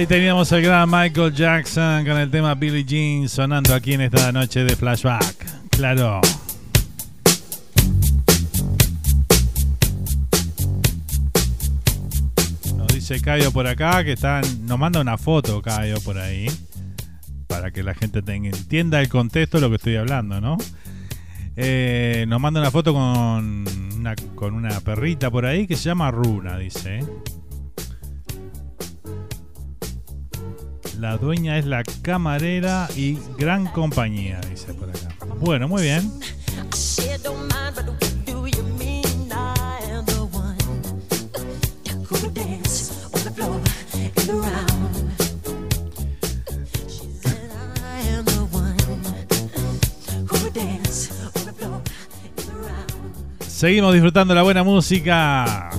Ahí 0.00 0.06
teníamos 0.06 0.50
al 0.50 0.62
gran 0.62 0.90
Michael 0.90 1.34
Jackson 1.34 2.06
con 2.06 2.16
el 2.16 2.30
tema 2.30 2.54
Billie 2.54 2.84
Jean 2.84 3.28
sonando 3.28 3.74
aquí 3.74 3.92
en 3.92 4.00
esta 4.00 4.32
noche 4.32 4.64
de 4.64 4.74
flashback. 4.74 5.68
Claro. 5.68 6.22
Nos 12.78 12.88
dice 12.94 13.20
Cayo 13.20 13.52
por 13.52 13.66
acá 13.66 14.02
que 14.02 14.12
están. 14.12 14.42
Nos 14.64 14.78
manda 14.78 15.02
una 15.02 15.18
foto, 15.18 15.60
Cayo, 15.60 16.00
por 16.00 16.16
ahí. 16.16 16.46
Para 17.46 17.70
que 17.70 17.82
la 17.82 17.92
gente 17.92 18.22
tenga, 18.22 18.48
entienda 18.48 19.02
el 19.02 19.10
contexto 19.10 19.58
de 19.58 19.60
lo 19.60 19.68
que 19.68 19.76
estoy 19.76 19.96
hablando, 19.96 20.40
¿no? 20.40 20.56
Eh, 21.56 22.24
nos 22.26 22.40
manda 22.40 22.58
una 22.58 22.70
foto 22.70 22.94
con 22.94 23.66
una, 23.98 24.16
con 24.34 24.54
una 24.54 24.80
perrita 24.80 25.30
por 25.30 25.44
ahí 25.44 25.66
que 25.66 25.76
se 25.76 25.90
llama 25.90 26.10
Runa, 26.10 26.56
dice. 26.56 27.00
La 31.00 31.16
dueña 31.16 31.56
es 31.56 31.64
la 31.64 31.82
camarera 32.02 32.86
y 32.94 33.18
gran 33.38 33.64
compañía, 33.68 34.38
dice 34.50 34.74
por 34.74 34.90
acá. 34.90 35.08
Bueno, 35.38 35.66
muy 35.66 35.80
bien. 35.80 36.12
Seguimos 53.48 53.94
disfrutando 53.94 54.34
la 54.34 54.42
buena 54.42 54.62
música. 54.62 55.70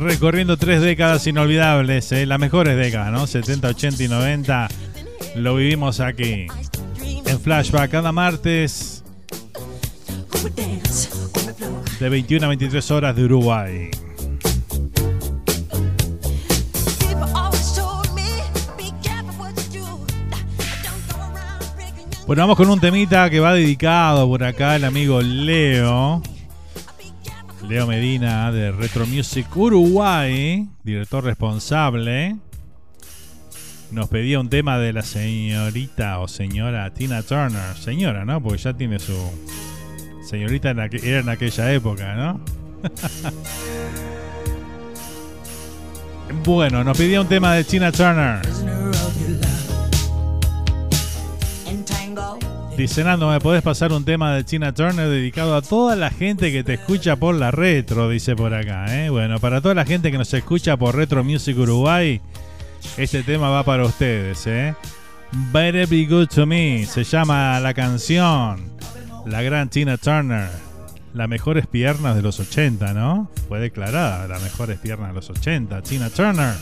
Recorriendo 0.00 0.56
tres 0.56 0.80
décadas 0.80 1.26
inolvidables, 1.26 2.10
¿eh? 2.12 2.24
las 2.24 2.40
mejores 2.40 2.74
décadas, 2.74 3.12
¿no? 3.12 3.26
70, 3.26 3.68
80 3.68 4.02
y 4.02 4.08
90. 4.08 4.68
Lo 5.36 5.56
vivimos 5.56 6.00
aquí. 6.00 6.46
En 7.26 7.38
Flashback 7.38 7.90
cada 7.90 8.10
martes 8.10 9.04
de 12.00 12.08
21 12.08 12.46
a 12.46 12.48
23 12.48 12.90
horas 12.90 13.14
de 13.14 13.24
Uruguay. 13.24 13.90
Bueno, 22.26 22.42
vamos 22.42 22.56
con 22.56 22.70
un 22.70 22.80
temita 22.80 23.28
que 23.28 23.38
va 23.38 23.52
dedicado 23.52 24.26
por 24.26 24.44
acá 24.44 24.76
el 24.76 24.84
amigo 24.84 25.20
Leo. 25.20 26.22
Leo 27.70 27.86
Medina 27.86 28.50
de 28.50 28.72
Retro 28.72 29.06
Music 29.06 29.46
Uruguay, 29.56 30.68
director 30.82 31.22
responsable. 31.22 32.36
Nos 33.92 34.08
pedía 34.08 34.40
un 34.40 34.48
tema 34.48 34.76
de 34.78 34.92
la 34.92 35.02
señorita 35.02 36.18
o 36.18 36.26
señora 36.26 36.92
Tina 36.92 37.22
Turner. 37.22 37.76
Señora, 37.76 38.24
¿no? 38.24 38.42
Porque 38.42 38.58
ya 38.58 38.74
tiene 38.74 38.98
su. 38.98 39.14
Señorita 40.28 40.70
en 40.70 40.80
era 40.80 41.20
en 41.20 41.28
aquella 41.28 41.72
época, 41.72 42.16
¿no? 42.16 42.40
bueno, 46.44 46.82
nos 46.82 46.98
pedía 46.98 47.20
un 47.20 47.28
tema 47.28 47.54
de 47.54 47.62
Tina 47.62 47.92
Turner. 47.92 48.40
Dice 52.76 53.04
Nando, 53.04 53.28
¿me 53.28 53.40
podés 53.40 53.62
pasar 53.62 53.92
un 53.92 54.04
tema 54.04 54.34
de 54.34 54.42
Tina 54.42 54.72
Turner 54.72 55.08
dedicado 55.08 55.54
a 55.54 55.60
toda 55.60 55.96
la 55.96 56.10
gente 56.10 56.50
que 56.50 56.64
te 56.64 56.74
escucha 56.74 57.16
por 57.16 57.34
la 57.34 57.50
retro? 57.50 58.08
Dice 58.08 58.34
por 58.34 58.54
acá, 58.54 59.04
¿eh? 59.04 59.10
Bueno, 59.10 59.38
para 59.38 59.60
toda 59.60 59.74
la 59.74 59.84
gente 59.84 60.10
que 60.10 60.16
nos 60.16 60.32
escucha 60.32 60.76
por 60.76 60.96
Retro 60.96 61.22
Music 61.22 61.58
Uruguay, 61.58 62.20
este 62.96 63.22
tema 63.22 63.50
va 63.50 63.64
para 63.64 63.84
ustedes, 63.84 64.46
¿eh? 64.46 64.74
Better 65.52 65.86
Be 65.86 66.06
Good 66.06 66.28
to 66.28 66.46
Me, 66.46 66.86
se 66.86 67.04
llama 67.04 67.60
la 67.60 67.74
canción. 67.74 68.70
La 69.26 69.42
gran 69.42 69.68
Tina 69.68 69.98
Turner. 69.98 70.48
Las 71.12 71.28
mejores 71.28 71.66
piernas 71.66 72.16
de 72.16 72.22
los 72.22 72.40
80, 72.40 72.94
¿no? 72.94 73.30
Fue 73.48 73.60
declarada 73.60 74.26
las 74.26 74.42
mejores 74.42 74.78
piernas 74.78 75.08
de 75.08 75.14
los 75.14 75.28
80. 75.28 75.82
Tina 75.82 76.08
Turner. 76.08 76.54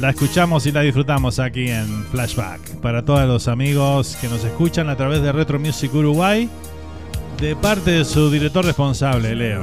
La 0.00 0.10
escuchamos 0.10 0.66
y 0.66 0.72
la 0.72 0.80
disfrutamos 0.80 1.38
aquí 1.38 1.68
en 1.68 2.04
Flashback. 2.10 2.76
Para 2.80 3.04
todos 3.04 3.26
los 3.28 3.46
amigos 3.46 4.16
que 4.20 4.28
nos 4.28 4.42
escuchan 4.44 4.88
a 4.88 4.96
través 4.96 5.22
de 5.22 5.30
Retro 5.30 5.60
Music 5.60 5.94
Uruguay, 5.94 6.48
de 7.40 7.54
parte 7.54 7.92
de 7.92 8.04
su 8.04 8.30
director 8.30 8.64
responsable, 8.64 9.34
Leo. 9.36 9.60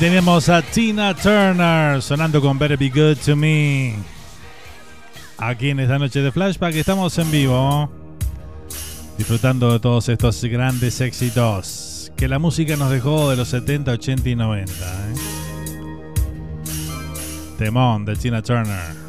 Tenemos 0.00 0.48
a 0.48 0.62
Tina 0.62 1.14
Turner 1.14 2.00
sonando 2.00 2.40
con 2.40 2.58
Better 2.58 2.78
Be 2.78 2.88
Good 2.88 3.18
to 3.22 3.36
Me. 3.36 3.94
Aquí 5.36 5.68
en 5.68 5.80
esta 5.80 5.98
noche 5.98 6.22
de 6.22 6.32
flashback 6.32 6.74
estamos 6.74 7.18
en 7.18 7.30
vivo. 7.30 7.92
Disfrutando 9.18 9.70
de 9.74 9.78
todos 9.78 10.08
estos 10.08 10.42
grandes 10.44 11.02
éxitos 11.02 12.10
que 12.16 12.28
la 12.28 12.38
música 12.38 12.76
nos 12.76 12.90
dejó 12.90 13.28
de 13.28 13.36
los 13.36 13.48
70, 13.48 13.92
80 13.92 14.28
y 14.30 14.36
90. 14.36 14.72
¿eh? 14.72 15.14
Temón 17.58 18.06
de 18.06 18.16
Tina 18.16 18.40
Turner. 18.40 18.99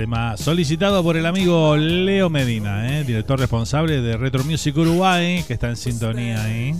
Tema 0.00 0.34
solicitado 0.38 1.02
por 1.02 1.18
el 1.18 1.26
amigo 1.26 1.76
Leo 1.76 2.30
Medina, 2.30 2.90
¿eh? 2.90 3.04
director 3.04 3.38
responsable 3.38 4.00
de 4.00 4.16
Retro 4.16 4.42
Music 4.44 4.74
Uruguay, 4.74 5.44
que 5.46 5.52
está 5.52 5.68
en 5.68 5.76
sintonía 5.76 6.42
ahí. 6.42 6.74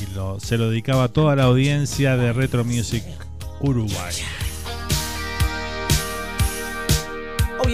Y 0.00 0.14
lo, 0.14 0.38
se 0.38 0.56
lo 0.56 0.70
dedicaba 0.70 1.02
a 1.02 1.08
toda 1.08 1.34
la 1.34 1.42
audiencia 1.42 2.16
de 2.16 2.32
Retro 2.32 2.64
Music 2.64 3.02
Uruguay. 3.58 4.14
Oh. 7.58 7.64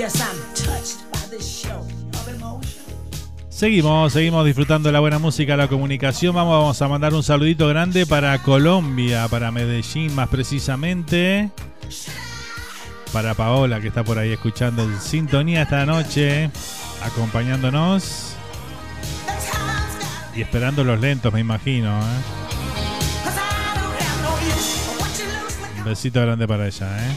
Seguimos, 3.51 4.14
seguimos 4.14 4.47
disfrutando 4.47 4.89
de 4.89 4.95
la 4.95 5.01
buena 5.01 5.18
música, 5.18 5.59
la 5.59 5.68
comunicación. 5.68 6.35
Vamos, 6.35 6.59
vamos 6.59 6.80
a 6.80 6.89
mandar 6.89 7.12
un 7.12 7.22
saludito 7.22 7.68
grande 7.68 8.07
para 8.07 8.43
Colombia, 8.43 9.28
para 9.28 9.51
Medellín 9.51 10.14
más 10.14 10.30
precisamente. 10.30 11.51
Para 13.14 13.34
Paola 13.34 13.80
que 13.80 13.86
está 13.86 14.02
por 14.02 14.18
ahí 14.18 14.32
escuchando 14.32 14.82
en 14.82 15.00
sintonía 15.00 15.62
esta 15.62 15.86
noche, 15.86 16.50
acompañándonos 17.00 18.34
y 20.34 20.42
esperando 20.42 20.82
los 20.82 21.00
lentos, 21.00 21.32
me 21.32 21.38
imagino. 21.38 21.96
¿eh? 22.00 22.20
Un 25.78 25.84
besito 25.84 26.20
grande 26.22 26.48
para 26.48 26.66
ella. 26.66 26.88
¿eh? 27.06 27.16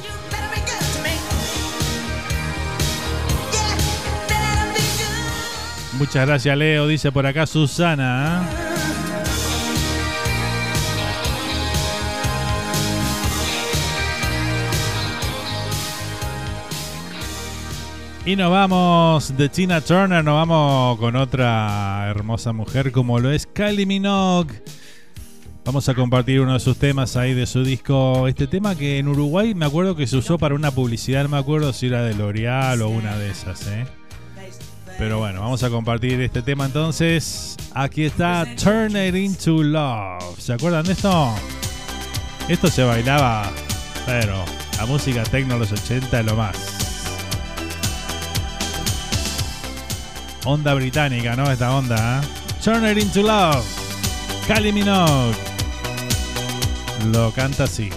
Muchas 5.93 6.27
gracias, 6.27 6.55
Leo. 6.55 6.85
Dice 6.85 7.11
por 7.11 7.25
acá 7.25 7.47
Susana. 7.47 8.47
¿eh? 8.53 8.76
Y 18.27 18.35
nos 18.35 18.51
vamos 18.51 19.37
de 19.37 19.47
Tina 19.47 19.79
Turner, 19.79 20.21
nos 20.21 20.33
vamos 20.33 20.99
con 20.99 21.15
otra 21.15 22.07
hermosa 22.09 22.51
mujer 22.51 22.91
como 22.91 23.19
lo 23.19 23.31
es 23.31 23.47
Kylie 23.47 23.85
Minogue. 23.85 24.65
Vamos 25.63 25.87
a 25.87 25.95
compartir 25.95 26.41
uno 26.41 26.51
de 26.51 26.59
sus 26.59 26.75
temas 26.75 27.15
ahí 27.15 27.33
de 27.33 27.45
su 27.45 27.63
disco. 27.63 28.27
Este 28.27 28.45
tema 28.45 28.75
que 28.75 28.97
en 28.97 29.07
Uruguay 29.07 29.55
me 29.55 29.65
acuerdo 29.65 29.95
que 29.95 30.07
se 30.07 30.17
usó 30.17 30.37
para 30.37 30.55
una 30.55 30.71
publicidad, 30.71 31.23
no 31.23 31.29
me 31.29 31.37
acuerdo 31.37 31.71
si 31.71 31.87
era 31.87 32.01
de 32.01 32.15
L'Oreal 32.15 32.81
o 32.81 32.89
una 32.89 33.17
de 33.17 33.31
esas, 33.31 33.65
¿eh? 33.67 33.87
Pero 34.97 35.19
bueno, 35.19 35.39
vamos 35.39 35.63
a 35.63 35.69
compartir 35.69 36.19
este 36.19 36.41
tema 36.41 36.65
entonces. 36.65 37.55
Aquí 37.73 38.03
está 38.03 38.45
Turn 38.61 38.97
It 38.97 39.15
Into 39.15 39.63
Love. 39.63 40.37
¿Se 40.37 40.51
acuerdan 40.51 40.83
de 40.83 40.91
esto? 40.91 41.33
Esto 42.49 42.67
se 42.67 42.83
bailaba, 42.83 43.49
pero 44.05 44.43
la 44.77 44.85
música 44.85 45.23
techno 45.23 45.53
de 45.53 45.61
los 45.61 45.71
80 45.71 46.19
es 46.19 46.25
lo 46.25 46.35
más. 46.35 46.76
Onda 50.49 50.73
británica, 50.75 51.35
¿no? 51.35 51.51
Esta 51.51 51.75
onda, 51.75 52.21
¿eh? 52.21 52.27
Turn 52.63 52.87
It 52.87 52.97
Into 52.97 53.21
Love. 53.21 53.65
Kylie 54.47 54.71
Minogue. 54.71 55.35
Lo 57.11 57.31
canta 57.33 57.65
así. 57.65 57.89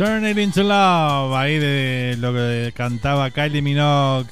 Turn 0.00 0.26
It 0.26 0.38
Into 0.38 0.62
Love, 0.62 1.34
ahí 1.34 1.58
de 1.58 2.16
lo 2.18 2.32
que 2.32 2.72
cantaba 2.74 3.30
Kylie 3.30 3.60
Minogue. 3.60 4.30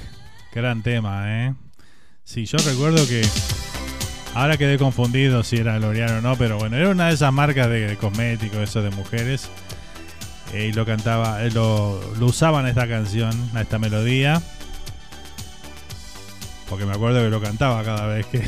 Gran 0.54 0.82
tema, 0.82 1.24
¿eh? 1.26 1.54
Sí, 2.24 2.46
yo 2.46 2.56
recuerdo 2.56 3.06
que. 3.06 3.20
Ahora 4.32 4.56
quedé 4.56 4.78
confundido 4.78 5.42
si 5.42 5.58
era 5.58 5.78
L'Oreal 5.78 6.10
o 6.10 6.20
no, 6.22 6.36
pero 6.36 6.56
bueno, 6.56 6.78
era 6.78 6.88
una 6.88 7.08
de 7.08 7.12
esas 7.12 7.34
marcas 7.34 7.68
de, 7.68 7.98
cosméticos, 8.00 8.60
eso 8.60 8.80
de 8.80 8.88
mujeres. 8.88 9.50
eh, 10.54 10.68
y 10.68 10.72
lo 10.72 10.86
cantaba, 10.86 11.44
eh, 11.44 11.50
lo, 11.50 12.00
lo 12.14 12.24
usaban 12.24 12.66
esta 12.66 12.88
canción, 12.88 13.50
a 13.54 13.60
esta 13.60 13.78
melodía. 13.78 14.40
Porque 16.70 16.86
me 16.86 16.92
acuerdo 16.92 17.20
que 17.20 17.28
lo 17.28 17.42
cantaba 17.42 17.84
cada 17.84 18.06
vez 18.06 18.24
que. 18.24 18.40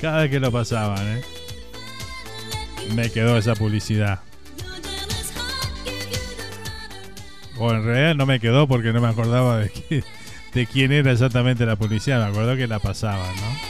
cada 0.00 0.22
vez 0.22 0.32
que 0.32 0.40
lo 0.40 0.50
pasaban, 0.50 1.06
¿eh? 1.06 1.22
Me 2.92 3.08
quedó 3.10 3.38
esa 3.38 3.54
publicidad. 3.54 4.25
O 7.58 7.72
en 7.72 7.84
realidad 7.84 8.14
no 8.14 8.26
me 8.26 8.40
quedó 8.40 8.66
porque 8.68 8.92
no 8.92 9.00
me 9.00 9.08
acordaba 9.08 9.58
de, 9.58 9.72
qui- 9.72 10.04
de 10.52 10.66
quién 10.66 10.92
era 10.92 11.12
exactamente 11.12 11.64
la 11.66 11.76
policía. 11.76 12.18
Me 12.18 12.24
acuerdo 12.26 12.56
que 12.56 12.66
la 12.66 12.78
pasaban, 12.78 13.34
¿no? 13.36 13.65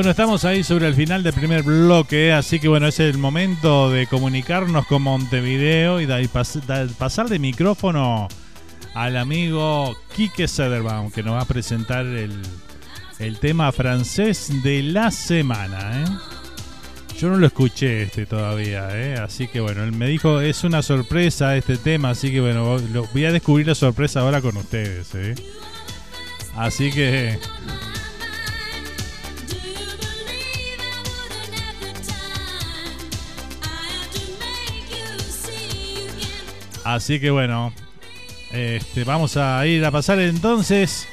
Bueno, 0.00 0.12
estamos 0.12 0.46
ahí 0.46 0.64
sobre 0.64 0.88
el 0.88 0.94
final 0.94 1.22
del 1.22 1.34
primer 1.34 1.62
bloque, 1.62 2.32
así 2.32 2.58
que 2.58 2.68
bueno, 2.68 2.86
es 2.86 2.98
el 3.00 3.18
momento 3.18 3.90
de 3.90 4.06
comunicarnos 4.06 4.86
con 4.86 5.02
Montevideo 5.02 6.00
y, 6.00 6.04
y 6.04 6.06
pas- 6.06 6.94
pasar 6.94 7.28
de 7.28 7.38
micrófono 7.38 8.26
al 8.94 9.18
amigo 9.18 9.94
Quique 10.16 10.48
Sederbaum, 10.48 11.10
que 11.10 11.22
nos 11.22 11.34
va 11.34 11.42
a 11.42 11.44
presentar 11.44 12.06
el, 12.06 12.32
el 13.18 13.38
tema 13.40 13.70
francés 13.72 14.50
de 14.62 14.82
la 14.84 15.10
semana. 15.10 16.02
¿eh? 16.02 16.04
Yo 17.18 17.28
no 17.28 17.36
lo 17.36 17.46
escuché 17.46 18.04
este 18.04 18.24
todavía, 18.24 18.88
¿eh? 18.98 19.16
así 19.18 19.48
que 19.48 19.60
bueno, 19.60 19.84
él 19.84 19.92
me 19.92 20.06
dijo 20.06 20.40
es 20.40 20.64
una 20.64 20.80
sorpresa 20.80 21.58
este 21.58 21.76
tema, 21.76 22.08
así 22.08 22.30
que 22.30 22.40
bueno, 22.40 22.78
voy 23.12 23.24
a 23.26 23.32
descubrir 23.32 23.66
la 23.66 23.74
sorpresa 23.74 24.20
ahora 24.20 24.40
con 24.40 24.56
ustedes. 24.56 25.14
¿eh? 25.14 25.34
Así 26.56 26.90
que... 26.90 27.38
Así 36.84 37.20
que 37.20 37.30
bueno, 37.30 37.72
este, 38.52 39.04
vamos 39.04 39.36
a 39.36 39.64
ir 39.66 39.84
a 39.84 39.90
pasar 39.90 40.18
entonces 40.18 41.06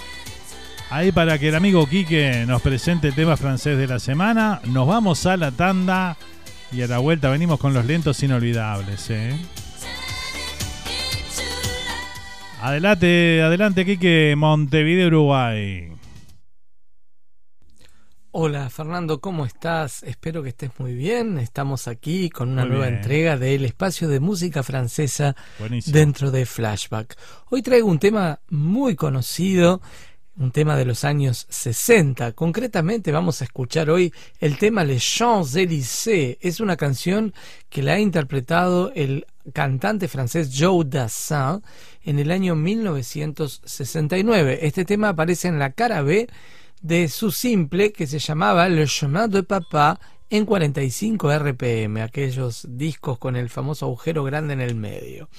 ahí 0.89 1.11
para 1.11 1.38
que 1.38 1.49
el 1.49 1.55
amigo 1.55 1.88
Quique 1.88 2.45
nos 2.47 2.61
presente 2.61 3.09
el 3.09 3.15
tema 3.15 3.38
francés 3.38 3.78
de 3.78 3.88
la 3.88 3.99
semana. 3.99 4.61
Nos 4.65 4.88
vamos 4.88 5.26
a 5.26 5.38
la 5.38 5.51
tanda 5.51 6.18
y 6.72 6.82
a 6.82 6.88
la 6.88 6.99
vuelta 6.99 7.30
venimos 7.30 7.59
con 7.59 7.74
los 7.74 7.86
lentos 7.86 8.22
inolvidables. 8.24 9.09
¿eh? 9.09 9.36
Adelante, 12.61 13.41
adelante 13.43 13.86
Quique, 13.86 14.36
Montevideo, 14.38 15.07
Uruguay. 15.07 15.97
Hola 18.39 18.69
Fernando, 18.69 19.19
¿cómo 19.19 19.47
estás? 19.47 20.03
Espero 20.03 20.43
que 20.43 20.49
estés 20.49 20.69
muy 20.77 20.93
bien. 20.93 21.39
Estamos 21.39 21.88
aquí 21.88 22.29
con 22.29 22.49
una 22.49 22.65
Muy 22.65 22.73
nueva 22.73 22.85
bien. 22.85 22.97
entrega 22.99 23.35
del 23.35 23.65
espacio 23.65 24.07
de 24.07 24.19
música 24.19 24.61
francesa 24.61 25.35
Buenísimo. 25.57 25.97
dentro 25.97 26.29
de 26.29 26.45
Flashback. 26.45 27.17
Hoy 27.49 27.63
traigo 27.63 27.88
un 27.88 27.97
tema 27.97 28.39
muy 28.49 28.95
conocido, 28.95 29.81
un 30.38 30.51
tema 30.51 30.77
de 30.77 30.85
los 30.85 31.03
años 31.03 31.47
60. 31.49 32.33
Concretamente 32.33 33.11
vamos 33.11 33.41
a 33.41 33.45
escuchar 33.45 33.89
hoy 33.89 34.13
el 34.39 34.59
tema 34.59 34.83
Les 34.83 35.01
Champs-Élysées. 35.01 36.38
Es 36.39 36.59
una 36.59 36.77
canción 36.77 37.33
que 37.69 37.81
la 37.81 37.93
ha 37.93 37.99
interpretado 37.99 38.91
el 38.93 39.25
cantante 39.51 40.07
francés 40.07 40.51
Joe 40.55 40.85
Dassin 40.85 41.63
en 42.03 42.19
el 42.19 42.29
año 42.29 42.53
1969. 42.53 44.59
Este 44.61 44.85
tema 44.85 45.09
aparece 45.09 45.47
en 45.47 45.57
la 45.57 45.71
cara 45.71 46.03
B 46.03 46.27
de 46.82 47.07
su 47.09 47.32
simple 47.32 47.91
que 47.91 48.07
se 48.07 48.19
llamaba 48.19 48.69
Le 48.69 48.86
Chemin 48.88 49.30
de 49.30 49.43
Papa 49.43 49.99
en 50.30 50.45
45 50.45 51.32
RPM, 51.32 52.01
aquellos 52.01 52.65
discos 52.69 53.17
con 53.17 53.36
el 53.36 53.49
famoso 53.49 53.86
agujero 53.86 54.23
grande 54.23 54.53
en 54.53 54.61
el 54.61 54.75
medio. 54.75 55.30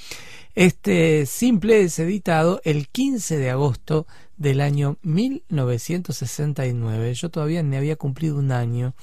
Este 0.55 1.24
simple 1.26 1.82
es 1.82 1.99
editado 1.99 2.61
el 2.64 2.89
15 2.89 3.36
de 3.39 3.51
agosto 3.51 4.07
del 4.36 4.61
año 4.61 4.97
1969. 5.03 7.14
Yo 7.14 7.30
todavía 7.30 7.62
ni 7.62 7.76
había 7.76 7.97
cumplido 7.97 8.39
un 8.39 8.51
año 8.53 8.95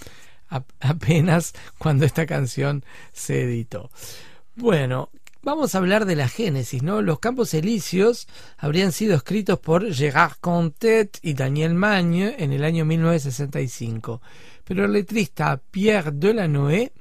ap- 0.50 0.72
apenas 0.80 1.54
cuando 1.78 2.06
esta 2.06 2.26
canción 2.26 2.84
se 3.14 3.44
editó. 3.44 3.90
Bueno, 4.56 5.10
vamos 5.46 5.76
a 5.76 5.78
hablar 5.78 6.06
de 6.06 6.16
la 6.16 6.28
génesis, 6.28 6.82
¿no? 6.82 7.04
Los 7.04 7.20
Campos 7.20 7.54
Elíseos 7.54 8.28
habrían 8.58 8.92
sido 8.92 9.16
escritos 9.16 9.60
por 9.60 9.94
Gérard 9.94 10.34
Contet 10.42 11.20
y 11.22 11.36
Daniel 11.36 11.76
Magne 11.76 12.36
en 12.40 12.52
el 12.52 12.64
año 12.64 12.84
1965, 12.84 14.24
pero 14.64 14.86
el 14.86 14.94
letrista 14.94 15.62
Pierre 15.70 16.12
Delanoë 16.12 16.92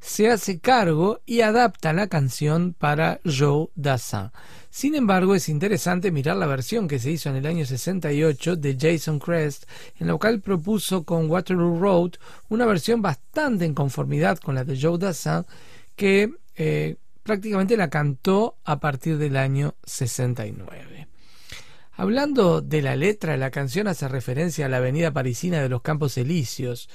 se 0.00 0.30
hace 0.30 0.60
cargo 0.60 1.22
y 1.24 1.40
adapta 1.40 1.94
la 1.94 2.06
canción 2.06 2.74
para 2.78 3.20
Joe 3.24 3.68
Dassin. 3.74 4.30
Sin 4.68 4.94
embargo, 4.94 5.34
es 5.34 5.48
interesante 5.48 6.10
mirar 6.10 6.36
la 6.36 6.46
versión 6.46 6.86
que 6.86 6.98
se 6.98 7.10
hizo 7.10 7.30
en 7.30 7.36
el 7.36 7.46
año 7.46 7.64
68 7.64 8.56
de 8.56 8.76
Jason 8.78 9.18
Crest, 9.18 9.64
en 9.98 10.08
la 10.08 10.16
cual 10.16 10.42
propuso 10.42 11.04
con 11.04 11.30
Waterloo 11.30 11.80
Road 11.80 12.12
una 12.50 12.66
versión 12.66 13.00
bastante 13.00 13.64
en 13.64 13.72
conformidad 13.72 14.38
con 14.38 14.56
la 14.56 14.64
de 14.64 14.78
Joe 14.78 14.98
Dassin, 14.98 15.46
que 15.96 16.34
eh, 16.56 16.96
prácticamente 17.24 17.76
la 17.76 17.90
cantó 17.90 18.58
a 18.64 18.78
partir 18.78 19.18
del 19.18 19.36
año 19.36 19.74
69. 19.84 21.08
Hablando 21.96 22.60
de 22.60 22.82
la 22.82 22.96
letra, 22.96 23.36
la 23.36 23.50
canción 23.50 23.88
hace 23.88 24.06
referencia 24.08 24.66
a 24.66 24.68
la 24.68 24.76
avenida 24.76 25.12
parisina 25.12 25.62
de 25.62 25.68
los 25.68 25.82
Campos 25.82 26.18
Elíseos, 26.18 26.88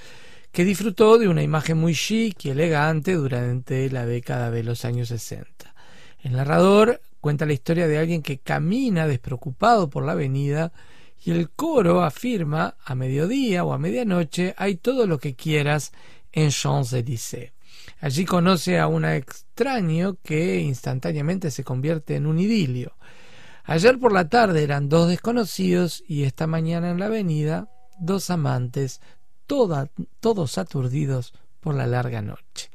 que 0.51 0.65
disfrutó 0.65 1.17
de 1.17 1.27
una 1.27 1.43
imagen 1.43 1.77
muy 1.77 1.93
chic 1.93 2.45
y 2.45 2.49
elegante 2.49 3.13
durante 3.13 3.89
la 3.89 4.05
década 4.05 4.51
de 4.51 4.63
los 4.63 4.85
años 4.85 5.09
60. 5.09 5.73
El 6.21 6.33
narrador 6.33 7.01
cuenta 7.21 7.45
la 7.45 7.53
historia 7.53 7.87
de 7.87 7.97
alguien 7.97 8.21
que 8.21 8.39
camina 8.39 9.07
despreocupado 9.07 9.89
por 9.89 10.05
la 10.05 10.13
avenida 10.13 10.71
y 11.23 11.31
el 11.31 11.49
coro 11.49 12.03
afirma 12.03 12.75
a 12.83 12.95
mediodía 12.95 13.63
o 13.63 13.73
a 13.73 13.77
medianoche 13.77 14.53
hay 14.57 14.75
todo 14.75 15.07
lo 15.07 15.17
que 15.17 15.35
quieras 15.35 15.91
en 16.31 16.49
Champs-Élysées. 16.49 17.51
Allí 18.01 18.25
conoce 18.25 18.79
a 18.79 18.87
un 18.87 19.03
extraño 19.05 20.17
que 20.23 20.59
instantáneamente 20.61 21.51
se 21.51 21.63
convierte 21.63 22.15
en 22.15 22.27
un 22.27 22.39
idilio. 22.39 22.93
Ayer 23.65 23.99
por 23.99 24.13
la 24.13 24.29
tarde 24.29 24.63
eran 24.63 24.89
dos 24.89 25.09
desconocidos 25.09 26.03
y 26.07 26.23
esta 26.23 26.47
mañana 26.47 26.89
en 26.91 26.99
la 26.99 27.07
avenida 27.07 27.67
dos 27.99 28.29
amantes, 28.29 29.01
toda- 29.45 29.89
todos 30.21 30.57
aturdidos 30.57 31.33
por 31.59 31.75
la 31.75 31.85
larga 31.87 32.21
noche. 32.21 32.71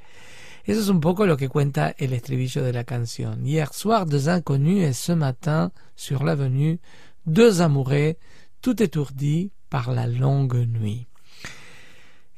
Eso 0.65 0.81
es 0.81 0.89
un 0.89 1.01
poco 1.01 1.27
lo 1.27 1.37
que 1.37 1.49
cuenta 1.49 1.95
el 1.99 2.13
estribillo 2.13 2.63
de 2.63 2.73
la 2.73 2.85
canción. 2.85 3.45
Hier 3.47 3.69
soir, 3.73 4.07
deux 4.07 4.29
inconnus 4.29 4.85
et 4.85 4.95
ce 4.95 5.13
matin, 5.13 5.73
sur 5.95 6.23
l'avenue, 6.23 6.81
deux 7.25 7.61
amoureux, 7.61 8.17
tout 8.61 8.83
étourdis 8.83 9.53
par 9.69 9.91
la 9.93 10.07
longue 10.07 10.67
nuit. 10.67 11.07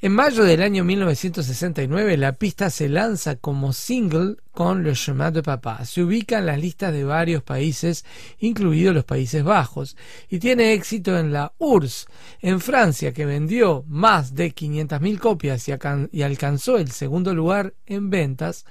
En 0.03 0.12
mayo 0.12 0.44
del 0.44 0.61
año 0.61 0.84
1969, 0.84 2.18
la 2.18 2.34
pista 2.34 2.68
se 2.68 2.86
lanza 2.90 3.36
como 3.36 3.72
single 3.72 4.36
con 4.53 4.84
Le 4.84 4.92
Chemin 4.92 5.32
de 5.32 5.42
Papa. 5.42 5.82
Se 5.86 6.03
ubica 6.03 6.38
en 6.38 6.44
las 6.44 6.61
listas 6.61 6.92
de 6.92 7.03
varios 7.03 7.42
países, 7.42 8.05
incluidos 8.38 8.94
los 8.94 9.05
Países 9.07 9.42
Bajos, 9.42 9.97
y 10.28 10.38
tiene 10.38 10.74
éxito 10.74 11.18
en 11.18 11.32
la 11.32 11.55
URSS, 11.57 12.09
en 12.42 12.61
Francia, 12.61 13.14
que 13.14 13.24
vendió 13.24 13.84
más 13.88 14.34
de 14.34 14.55
500.000 14.55 15.18
copias 15.18 15.66
y 16.12 16.22
alcanzó 16.22 16.76
el 16.76 16.90
segundo 16.90 17.34
lugar 17.34 17.72
en 17.86 18.11
ventas. 18.11 18.66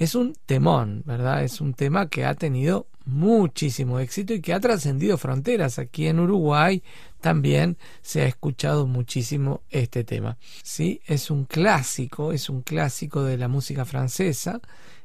Es 0.00 0.14
un 0.14 0.34
temón, 0.46 1.02
¿verdad? 1.04 1.44
Es 1.44 1.60
un 1.60 1.74
tema 1.74 2.08
que 2.08 2.24
ha 2.24 2.32
tenido 2.32 2.86
muchísimo 3.04 4.00
éxito 4.00 4.32
y 4.32 4.40
que 4.40 4.54
ha 4.54 4.58
trascendido 4.58 5.18
fronteras. 5.18 5.78
Aquí 5.78 6.06
en 6.06 6.20
Uruguay 6.20 6.82
también 7.20 7.76
se 8.00 8.22
ha 8.22 8.26
escuchado 8.26 8.86
muchísimo 8.86 9.60
este 9.68 10.02
tema. 10.02 10.38
Sí, 10.62 11.02
es 11.06 11.30
un 11.30 11.44
clásico, 11.44 12.32
es 12.32 12.48
un 12.48 12.62
clásico 12.62 13.24
de 13.24 13.36
la 13.36 13.48
música 13.48 13.84
francesa 13.84 14.62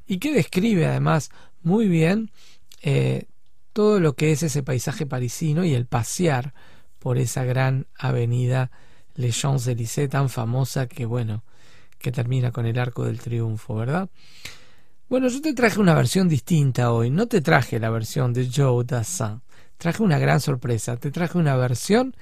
y 0.08 0.18
que 0.20 0.32
describe 0.32 0.86
además 0.86 1.30
muy 1.62 1.90
bien 1.90 2.32
eh, 2.82 3.26
todo 3.74 4.00
lo 4.00 4.16
que 4.16 4.32
es 4.32 4.44
ese 4.44 4.64
paisaje 4.64 5.06
parisino 5.06 5.66
y 5.66 5.74
el 5.74 5.88
pasear 5.88 6.54
por 7.00 7.18
esa 7.18 7.44
gran 7.44 7.86
avenida 8.00 8.72
Les 9.16 9.36
Champs-Élysées 9.36 10.10
tan 10.10 10.30
famosa 10.30 10.88
que 10.88 11.04
bueno, 11.04 11.44
que 12.00 12.14
termina 12.14 12.54
con 12.54 12.66
el 12.66 12.80
Arco 12.80 13.04
del 13.04 13.20
Triunfo, 13.20 13.76
¿verdad? 13.76 14.10
Bueno, 15.08 15.28
yo 15.28 15.40
te 15.40 15.54
traje 15.54 15.80
una 15.80 15.94
versión 15.94 16.28
distinta 16.28 16.92
hoy, 16.92 17.12
no 17.12 17.28
te 17.28 17.40
traje 17.40 17.80
la 17.80 17.92
versión 17.92 18.34
de 18.34 18.50
Joe 18.52 18.84
Dassin, 18.84 19.40
traje 19.78 20.02
una 20.02 20.18
gran 20.18 20.42
sorpresa, 20.42 20.98
te 20.98 21.12
traje 21.12 21.38
una 21.38 21.56
versión 21.56 22.16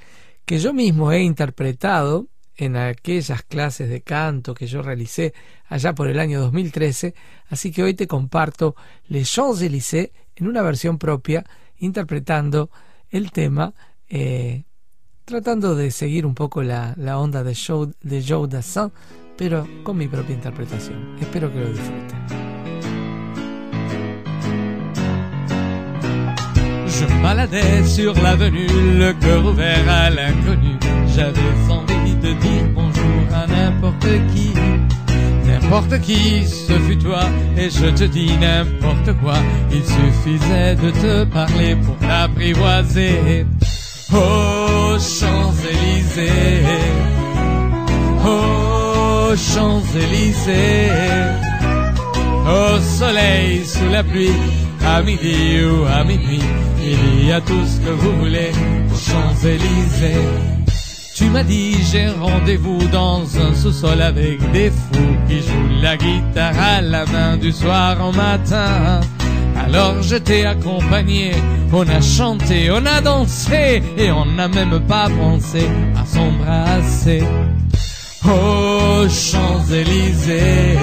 que 0.43 0.59
yo 0.59 0.73
mismo 0.73 1.13
he 1.13 1.21
interpretado 1.21 2.27
en 2.57 2.75
aquellas 2.75 3.41
clases 3.43 3.87
de 3.87 4.01
canto 4.01 4.53
que 4.53 4.67
yo 4.67 4.81
realicé 4.81 5.33
allá 5.69 5.95
por 5.95 6.09
el 6.09 6.19
año 6.19 6.41
2013, 6.41 7.15
así 7.47 7.71
que 7.71 7.83
hoy 7.83 7.93
te 7.93 8.05
comparto 8.05 8.75
Les 9.07 9.31
Champs-Élysées 9.33 10.11
en 10.35 10.47
una 10.47 10.61
versión 10.61 10.97
propia, 10.97 11.45
interpretando 11.77 12.69
el 13.09 13.31
tema, 13.31 13.73
eh, 14.09 14.65
tratando 15.23 15.73
de 15.73 15.89
seguir 15.89 16.25
un 16.25 16.35
poco 16.35 16.61
la, 16.61 16.95
onda 17.17 17.45
de, 17.45 17.53
show, 17.55 17.93
de 18.01 18.21
Joe 18.27 18.49
Dassin, 18.49 18.91
pero 19.37 19.65
con 19.83 19.95
mi 19.95 20.09
propia 20.09 20.35
interpretación. 20.35 21.15
Espero 21.21 21.49
que 21.49 21.59
lo 21.61 21.69
disfruten. 21.69 22.42
Je 27.03 27.21
baladais 27.21 27.83
sur 27.85 28.13
l'avenue, 28.21 28.67
le 28.97 29.13
cœur 29.13 29.45
ouvert 29.45 29.89
à 29.89 30.09
l'inconnu. 30.09 30.77
J'avais 31.15 31.53
envie 31.69 32.15
de 32.15 32.33
dire 32.33 32.65
bonjour 32.73 33.23
à 33.33 33.45
n'importe 33.47 34.07
qui. 34.33 34.53
N'importe 35.45 35.99
qui, 36.01 36.45
ce 36.47 36.73
fut 36.73 36.97
toi, 36.97 37.23
et 37.57 37.69
je 37.69 37.87
te 37.87 38.05
dis 38.05 38.37
n'importe 38.37 39.17
quoi. 39.21 39.35
Il 39.71 39.83
suffisait 39.83 40.75
de 40.75 40.91
te 40.91 41.23
parler 41.25 41.75
pour 41.75 41.97
t'apprivoiser. 41.97 43.45
Oh, 44.13 44.97
Champs-Élysées. 44.97 46.63
Oh, 48.25 49.33
Champs-Élysées. 49.35 50.89
Au 52.45 52.79
soleil, 52.79 53.65
sous 53.65 53.89
la 53.91 54.03
pluie, 54.03 54.31
à 54.85 55.01
midi 55.01 55.63
ou 55.65 55.85
à 55.85 56.03
minuit, 56.03 56.43
il 56.83 57.27
y 57.27 57.31
a 57.31 57.41
tout 57.41 57.65
ce 57.65 57.79
que 57.79 57.91
vous 57.91 58.17
voulez 58.19 58.51
aux 58.91 59.11
Champs-Élysées. 59.11 60.27
Tu 61.15 61.25
m'as 61.25 61.43
dit 61.43 61.75
j'ai 61.91 62.09
rendez-vous 62.09 62.87
dans 62.87 63.21
un 63.37 63.53
sous-sol 63.53 64.01
avec 64.01 64.39
des 64.51 64.71
fous 64.71 65.17
qui 65.27 65.41
jouent 65.41 65.81
la 65.81 65.95
guitare 65.95 66.59
à 66.59 66.81
la 66.81 67.05
main 67.05 67.37
du 67.37 67.51
soir 67.51 67.97
au 68.07 68.11
matin. 68.11 68.99
Alors 69.55 70.01
je 70.01 70.15
t'ai 70.15 70.45
accompagné, 70.45 71.31
on 71.71 71.87
a 71.87 72.01
chanté, 72.01 72.71
on 72.71 72.85
a 72.85 73.01
dansé 73.01 73.83
et 73.97 74.11
on 74.11 74.25
n'a 74.25 74.47
même 74.47 74.79
pas 74.87 75.07
pensé 75.09 75.67
à 75.95 76.05
s'embrasser. 76.05 77.23
Oh 78.25 79.05
Champs-Élysées. 79.07 80.77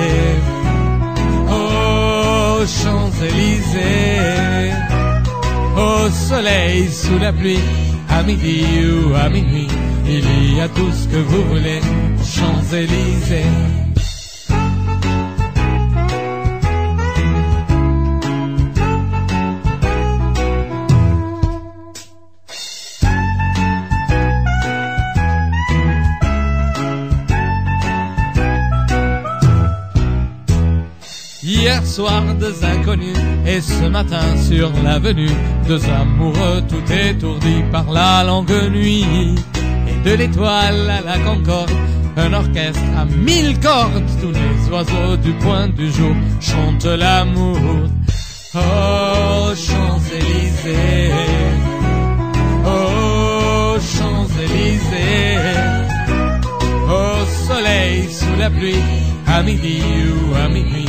Oh 1.50 2.60
Champs-Élysées, 2.66 4.72
au 5.80 6.10
soleil, 6.10 6.88
sous 6.88 7.18
la 7.18 7.32
pluie, 7.32 7.64
à 8.08 8.22
midi 8.22 8.64
ou 8.92 9.14
à 9.14 9.28
minuit, 9.28 9.68
il 10.06 10.56
y 10.56 10.60
a 10.60 10.68
tout 10.68 10.92
ce 10.92 11.08
que 11.08 11.16
vous 11.16 11.42
voulez 11.44 11.80
Champs-Élysées. 12.22 13.89
Soir, 31.84 32.22
deux 32.38 32.64
inconnus, 32.64 33.16
et 33.46 33.60
ce 33.60 33.84
matin 33.88 34.36
sur 34.48 34.70
l'avenue, 34.84 35.30
deux 35.66 35.80
amoureux 35.90 36.62
tout 36.68 36.92
étourdis 36.92 37.64
par 37.72 37.90
la 37.90 38.22
longue 38.24 38.70
nuit. 38.70 39.34
Et 39.88 40.08
de 40.08 40.14
l'étoile 40.14 40.88
à 40.88 41.00
la 41.00 41.18
concorde, 41.18 41.70
un 42.16 42.32
orchestre 42.32 42.80
à 42.96 43.04
mille 43.04 43.58
cordes, 43.60 44.04
tous 44.20 44.30
les 44.30 44.70
oiseaux 44.72 45.16
du 45.16 45.32
point 45.32 45.68
du 45.68 45.90
jour 45.90 46.14
chantent 46.40 46.84
l'amour. 46.84 47.58
Oh, 48.54 49.54
Champs-Élysées, 49.54 51.12
oh, 52.66 53.76
Champs-Élysées, 53.80 55.38
au 56.88 57.46
soleil, 57.46 58.08
sous 58.10 58.36
la 58.38 58.50
pluie, 58.50 58.82
à 59.26 59.42
midi 59.42 59.82
ou 60.10 60.34
à 60.34 60.48
minuit, 60.48 60.88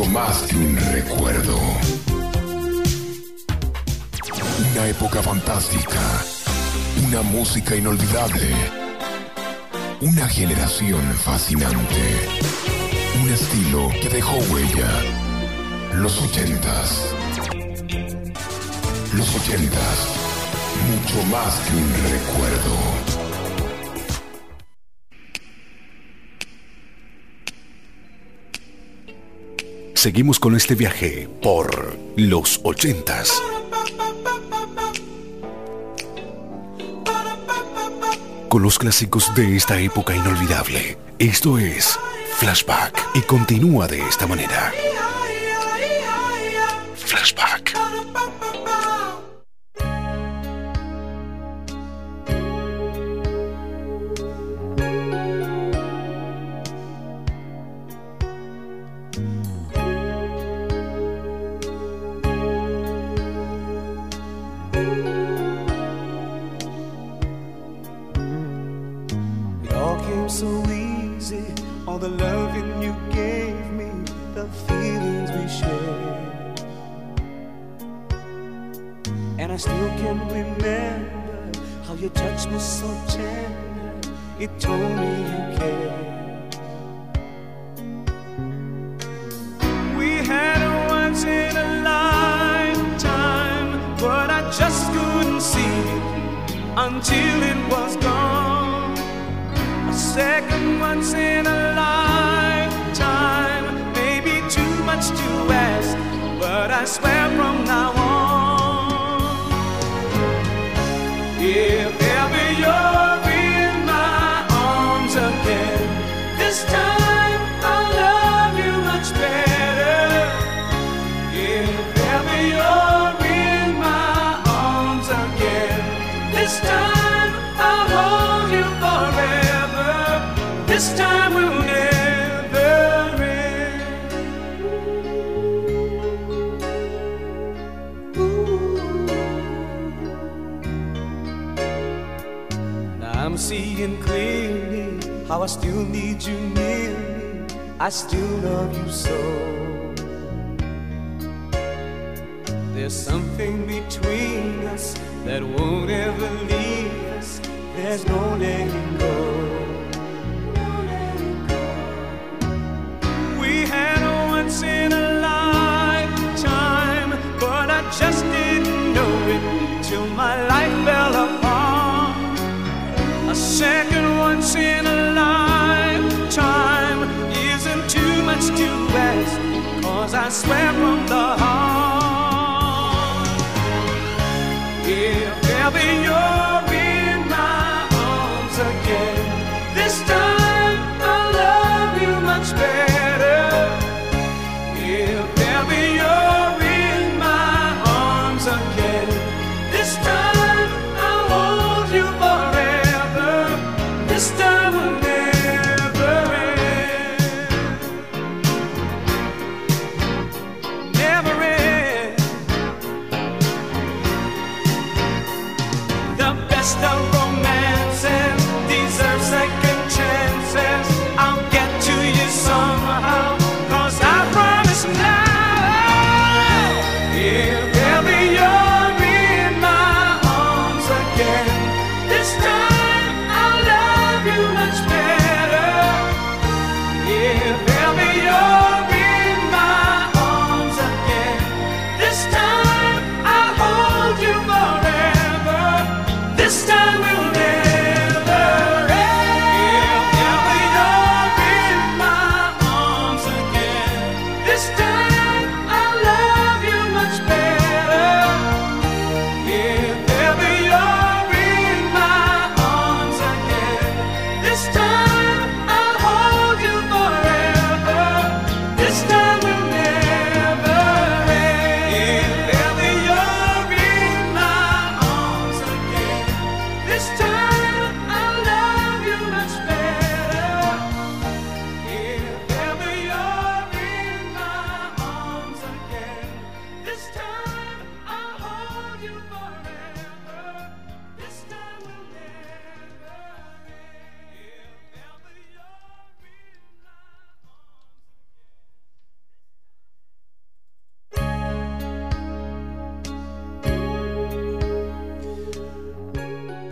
Mucho 0.00 0.10
más 0.12 0.42
que 0.42 0.56
un 0.56 0.76
recuerdo. 0.92 1.58
Una 4.72 4.86
época 4.86 5.22
fantástica, 5.22 6.00
una 7.06 7.22
música 7.22 7.76
inolvidable, 7.76 8.54
una 10.00 10.26
generación 10.26 11.02
fascinante, 11.22 12.28
un 13.22 13.28
estilo 13.30 13.90
que 14.00 14.08
dejó 14.08 14.36
huella. 14.50 14.88
Los 15.96 16.18
ochentas. 16.22 17.14
Los 19.12 19.36
ochentas, 19.36 20.08
mucho 20.88 21.26
más 21.26 21.54
que 21.60 21.76
un 21.76 21.92
recuerdo. 22.10 23.19
Seguimos 30.00 30.40
con 30.40 30.56
este 30.56 30.74
viaje 30.74 31.28
por 31.42 31.94
los 32.16 32.58
ochentas. 32.62 33.30
Con 38.48 38.62
los 38.62 38.78
clásicos 38.78 39.34
de 39.34 39.56
esta 39.56 39.78
época 39.78 40.16
inolvidable. 40.16 40.96
Esto 41.18 41.58
es 41.58 41.98
Flashback 42.38 43.10
y 43.12 43.20
continúa 43.20 43.88
de 43.88 44.00
esta 44.08 44.26
manera. 44.26 44.72
Flashback. 46.96 47.89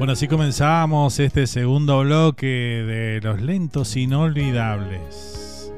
Bueno, 0.08 0.16
así 0.16 0.26
comenzamos 0.26 1.20
este 1.20 1.46
segundo 1.46 2.00
bloque 2.00 2.46
de 2.46 3.20
los 3.20 3.42
lentos 3.42 3.94
inolvidables. 3.94 5.70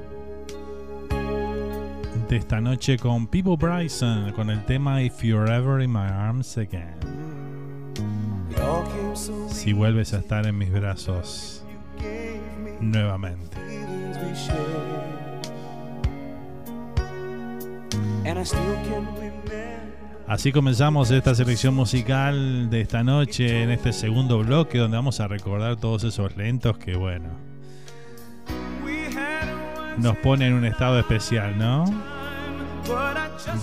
De 2.29 2.37
esta 2.37 2.61
noche 2.61 2.97
con 2.97 3.27
People 3.27 3.57
Bryson 3.57 4.31
con 4.35 4.51
el 4.51 4.65
tema 4.67 5.03
If 5.03 5.25
You're 5.25 5.53
Ever 5.53 5.83
in 5.83 5.93
My 5.93 6.07
Arms 6.07 6.57
Again. 6.59 6.95
Si 9.49 9.73
vuelves 9.73 10.15
a 10.15 10.19
estar 10.19 10.47
en 10.47 10.57
mis 10.57 10.71
brazos 10.71 11.65
nuevamente. 12.81 13.57
Así 20.31 20.53
comenzamos 20.53 21.11
esta 21.11 21.35
selección 21.35 21.75
musical 21.75 22.71
de 22.71 22.83
esta 22.83 23.03
noche 23.03 23.65
en 23.65 23.71
este 23.73 23.93
segundo 23.93 24.39
bloque 24.39 24.79
donde 24.79 24.97
vamos 24.97 25.19
a 25.19 25.27
recordar 25.27 25.75
todos 25.75 26.05
esos 26.05 26.37
lentos 26.37 26.79
que 26.79 26.95
bueno, 26.95 27.31
nos 29.99 30.17
pone 30.19 30.47
en 30.47 30.53
un 30.53 30.65
estado 30.65 31.01
especial, 31.01 31.59
¿no? 31.59 31.85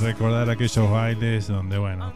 Recordar 0.02 0.50
aquellos 0.50 0.92
bailes 0.92 1.48
donde 1.48 1.78
bueno, 1.78 2.12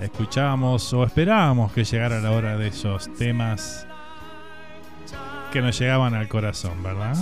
escuchábamos 0.00 0.92
o 0.92 1.04
esperábamos 1.04 1.72
que 1.72 1.82
llegara 1.82 2.20
la 2.20 2.32
hora 2.32 2.58
de 2.58 2.68
esos 2.68 3.10
temas 3.14 3.86
que 5.50 5.62
nos 5.62 5.78
llegaban 5.78 6.12
al 6.12 6.28
corazón, 6.28 6.82
¿verdad? 6.82 7.16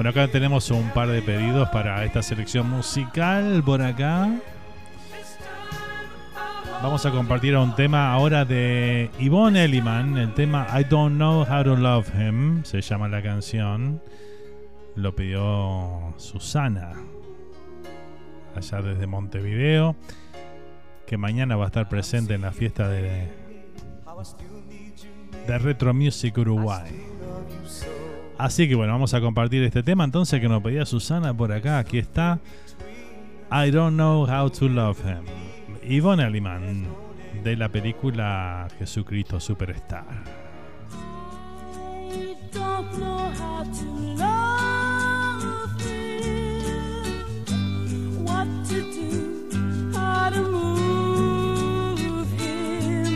Bueno, 0.00 0.12
acá 0.12 0.28
tenemos 0.28 0.70
un 0.70 0.88
par 0.92 1.08
de 1.08 1.20
pedidos 1.20 1.68
para 1.68 2.02
esta 2.06 2.22
selección 2.22 2.70
musical 2.70 3.62
por 3.62 3.82
acá. 3.82 4.30
Vamos 6.82 7.04
a 7.04 7.10
compartir 7.10 7.54
un 7.54 7.74
tema 7.74 8.10
ahora 8.10 8.46
de 8.46 9.10
Yvonne 9.18 9.62
Elliman, 9.62 10.16
el 10.16 10.32
tema 10.32 10.66
I 10.72 10.84
Don't 10.84 11.16
Know 11.16 11.42
How 11.42 11.64
to 11.64 11.76
Love 11.76 12.08
Him, 12.14 12.64
se 12.64 12.80
llama 12.80 13.08
la 13.08 13.20
canción. 13.22 14.00
Lo 14.96 15.14
pidió 15.14 16.14
Susana, 16.16 16.94
allá 18.54 18.82
desde 18.82 19.06
Montevideo, 19.06 19.96
que 21.06 21.16
mañana 21.16 21.56
va 21.56 21.64
a 21.64 21.66
estar 21.66 21.88
presente 21.88 22.34
en 22.34 22.42
la 22.42 22.52
fiesta 22.52 22.88
de, 22.88 23.28
de 25.46 25.58
Retro 25.58 25.94
Music 25.94 26.36
Uruguay. 26.38 26.90
Así 28.38 28.68
que 28.68 28.74
bueno, 28.74 28.92
vamos 28.92 29.12
a 29.12 29.20
compartir 29.20 29.62
este 29.62 29.82
tema 29.82 30.04
entonces 30.04 30.40
que 30.40 30.48
nos 30.48 30.62
pedía 30.62 30.86
Susana 30.86 31.34
por 31.34 31.52
acá. 31.52 31.78
Aquí 31.78 31.98
está. 31.98 32.38
I 33.52 33.70
Don't 33.70 33.96
Know 33.96 34.24
How 34.24 34.48
to 34.50 34.68
Love 34.68 35.00
Him. 35.04 35.24
Yvonne 35.82 36.26
Elliman, 36.26 36.86
de 37.42 37.56
la 37.56 37.68
película 37.68 38.68
Jesucristo 38.78 39.40
Superstar. 39.40 40.04
I 42.12 42.36
don't 42.52 42.98
know 42.98 43.30
how 43.38 43.64
to 43.64 43.84
love 44.16 44.49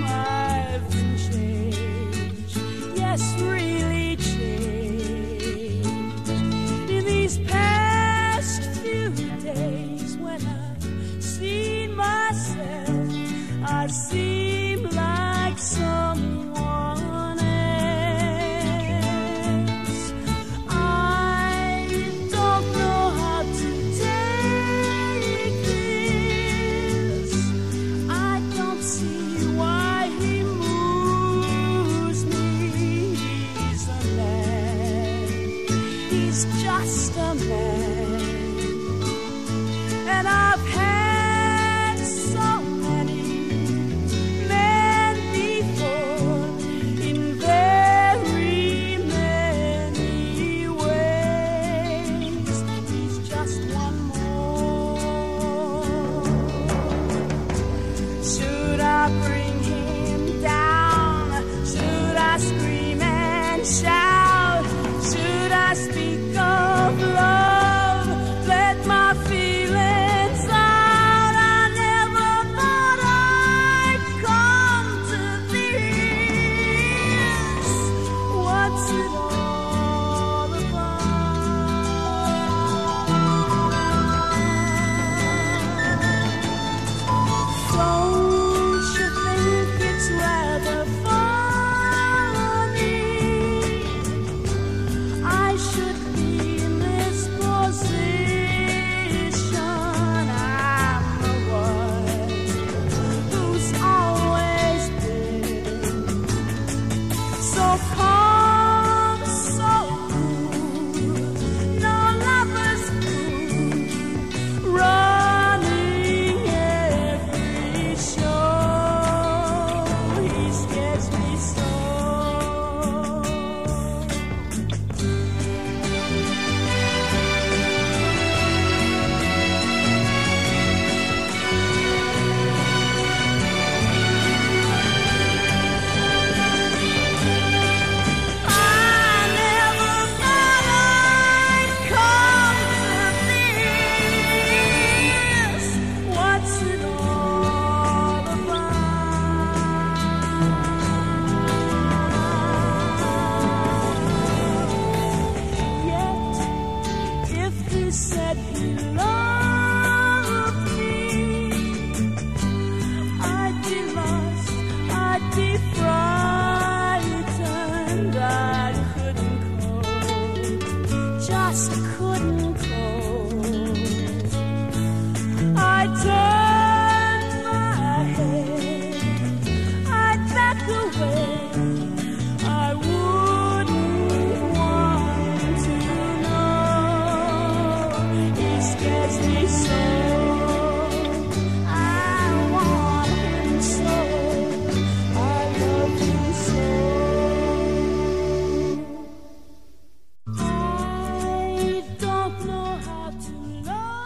I've 0.07 0.85
been 0.91 1.17
changed, 1.31 2.59
yes, 2.97 3.23
really 3.41 4.17
changed. 4.17 5.89
In 6.91 7.05
these 7.05 7.39
past 7.39 8.63
few 8.81 9.11
days, 9.41 10.17
when 10.17 10.41
I've 13.67 13.91
seen 13.93 14.44
man. 37.35 38.21
And 40.09 40.29
I've 40.29 40.67
had 40.67 40.94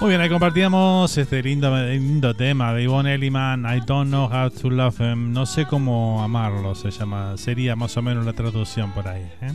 Muy 0.09 0.13
bien, 0.13 0.23
ahí 0.23 0.31
compartíamos 0.31 1.19
este 1.19 1.43
lindo, 1.43 1.77
lindo 1.87 2.33
tema 2.33 2.73
de 2.73 2.85
Yvonne 2.85 3.13
Elliman, 3.13 3.67
I 3.67 3.81
Don't 3.85 4.09
Know 4.09 4.25
How 4.25 4.49
to 4.49 4.71
Love 4.71 5.01
Him. 5.01 5.35
No 5.35 5.45
sé 5.45 5.67
cómo 5.67 6.23
amarlo, 6.23 6.75
se 6.75 6.91
llama. 6.91 7.37
Sería 7.37 7.77
más 7.77 7.95
o 7.99 8.01
menos 8.01 8.25
la 8.25 8.33
traducción 8.33 8.91
por 8.93 9.07
ahí. 9.07 9.31
¿eh? 9.43 9.53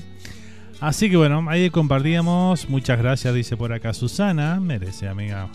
Así 0.79 1.09
que 1.09 1.17
bueno, 1.17 1.43
ahí 1.49 1.71
compartíamos. 1.71 2.69
Muchas 2.69 2.99
gracias, 2.99 3.33
dice 3.33 3.57
por 3.57 3.73
acá 3.73 3.95
Susana. 3.95 4.59
Merece, 4.59 5.07
amiga. 5.07 5.49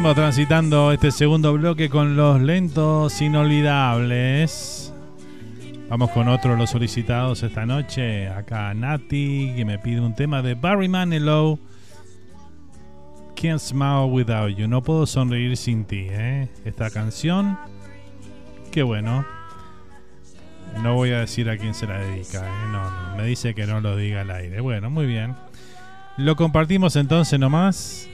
Seguimos 0.00 0.16
transitando 0.16 0.92
este 0.92 1.10
segundo 1.10 1.52
bloque 1.52 1.90
con 1.90 2.16
los 2.16 2.40
lentos 2.40 3.20
inolvidables. 3.20 4.94
Vamos 5.90 6.08
con 6.12 6.26
otro 6.28 6.52
de 6.52 6.56
los 6.56 6.70
solicitados 6.70 7.42
esta 7.42 7.66
noche. 7.66 8.26
Acá 8.26 8.72
Nati, 8.72 9.52
que 9.54 9.66
me 9.66 9.78
pide 9.78 10.00
un 10.00 10.14
tema 10.14 10.40
de 10.40 10.54
Barry 10.54 10.88
Manilow. 10.88 11.58
Can't 13.36 13.60
Smile 13.60 14.06
Without 14.06 14.56
You. 14.56 14.68
No 14.68 14.82
puedo 14.82 15.04
sonreír 15.04 15.54
sin 15.58 15.84
ti, 15.84 16.06
¿eh? 16.08 16.48
Esta 16.64 16.88
canción. 16.88 17.58
Qué 18.72 18.82
bueno. 18.82 19.26
No 20.82 20.94
voy 20.94 21.10
a 21.10 21.20
decir 21.20 21.50
a 21.50 21.58
quién 21.58 21.74
se 21.74 21.86
la 21.86 21.98
dedica, 21.98 22.38
¿eh? 22.38 22.68
No. 22.72 23.16
Me 23.18 23.26
dice 23.26 23.54
que 23.54 23.66
no 23.66 23.82
lo 23.82 23.96
diga 23.96 24.22
al 24.22 24.30
aire. 24.30 24.62
Bueno, 24.62 24.88
muy 24.88 25.04
bien. 25.04 25.36
Lo 26.16 26.36
compartimos 26.36 26.96
entonces 26.96 27.38
nomás. 27.38 28.09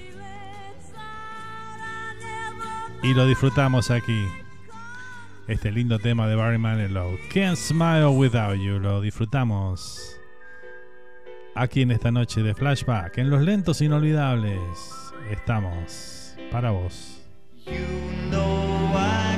Y 3.07 3.15
lo 3.15 3.25
disfrutamos 3.25 3.93
aquí. 3.93 4.27
Este 5.47 5.71
lindo 5.71 6.01
tema 6.01 6.27
de 6.27 6.35
Barry 6.35 6.59
Manilow. 6.59 7.17
Can't 7.33 7.57
Smile 7.57 8.09
Without 8.09 8.57
You. 8.57 8.81
Lo 8.81 9.01
disfrutamos 9.01 10.19
aquí 11.55 11.83
en 11.83 11.93
esta 11.93 12.11
noche 12.11 12.43
de 12.43 12.53
flashback. 12.53 13.19
En 13.19 13.31
los 13.31 13.43
lentos 13.43 13.81
inolvidables. 13.81 14.59
Estamos 15.31 16.37
para 16.51 16.73
vos. 16.73 17.23
know 18.31 18.91
I 18.93 19.36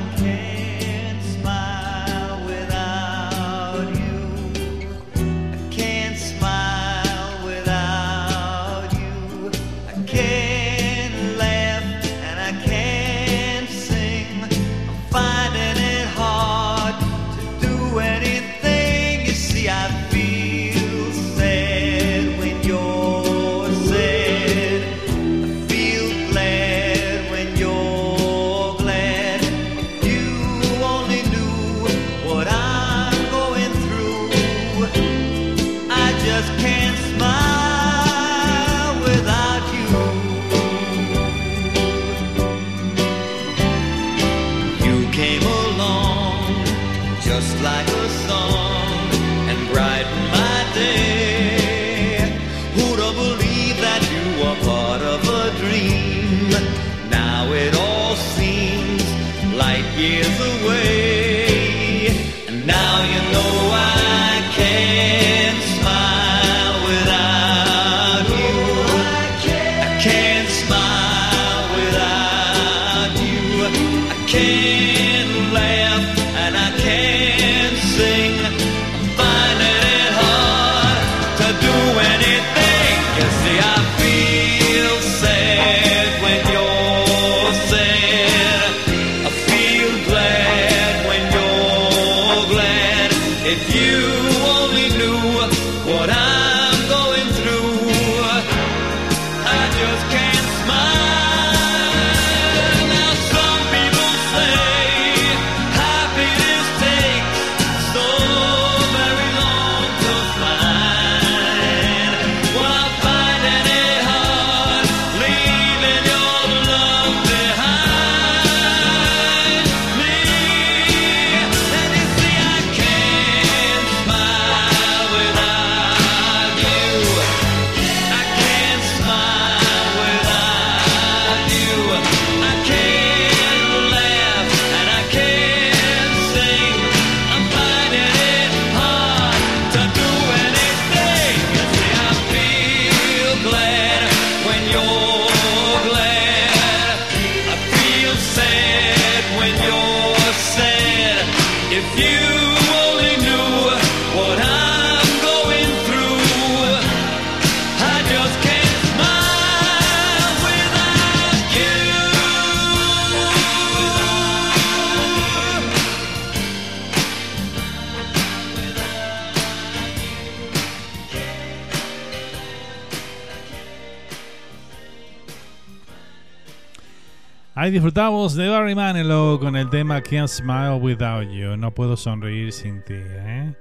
Disfrutamos 177.99 178.37
de 178.37 178.49
Barry 178.49 178.77
Manilow 178.77 179.41
con 179.41 179.57
el 179.57 179.69
tema 179.71 180.01
Can't 180.01 180.29
Smile 180.29 180.75
Without 180.75 181.29
You. 181.33 181.57
No 181.57 181.75
puedo 181.75 181.97
sonreír 181.97 182.53
sin 182.53 182.81
ti. 182.85 182.95
¿eh? 182.95 183.53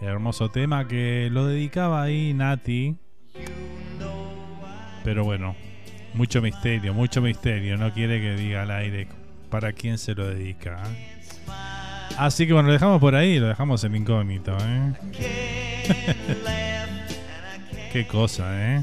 Hermoso 0.00 0.48
tema 0.48 0.88
que 0.88 1.28
lo 1.30 1.46
dedicaba 1.46 2.02
ahí 2.02 2.32
Nati. 2.32 2.96
Pero 5.04 5.24
bueno, 5.24 5.54
mucho 6.14 6.40
misterio, 6.40 6.94
mucho 6.94 7.20
misterio. 7.20 7.76
No 7.76 7.92
quiere 7.92 8.18
que 8.18 8.34
diga 8.34 8.62
al 8.62 8.70
aire 8.70 9.08
para 9.50 9.74
quién 9.74 9.98
se 9.98 10.14
lo 10.14 10.26
dedica. 10.26 10.82
¿eh? 10.86 11.20
Así 12.16 12.46
que 12.46 12.54
bueno, 12.54 12.68
lo 12.68 12.72
dejamos 12.72 12.98
por 12.98 13.14
ahí, 13.14 13.38
lo 13.38 13.48
dejamos 13.48 13.84
en 13.84 13.94
incógnito. 13.94 14.56
¿eh? 14.58 14.94
Qué 17.92 18.06
cosa, 18.06 18.46
¿eh? 18.58 18.82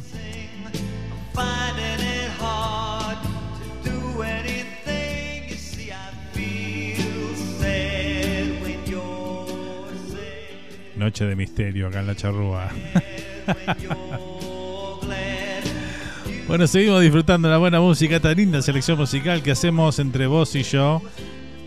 Noche 11.04 11.26
de 11.26 11.36
misterio 11.36 11.88
acá 11.88 12.00
en 12.00 12.08
la 12.08 12.16
charrúa. 12.16 12.70
Bueno, 16.46 16.68
seguimos 16.68 17.02
disfrutando 17.02 17.50
la 17.50 17.58
buena 17.58 17.80
música, 17.80 18.18
esta 18.18 18.34
linda 18.34 18.62
selección 18.62 18.98
musical 18.98 19.42
que 19.42 19.52
hacemos 19.52 19.98
entre 19.98 20.28
vos 20.28 20.54
y 20.56 20.64
yo 20.64 21.02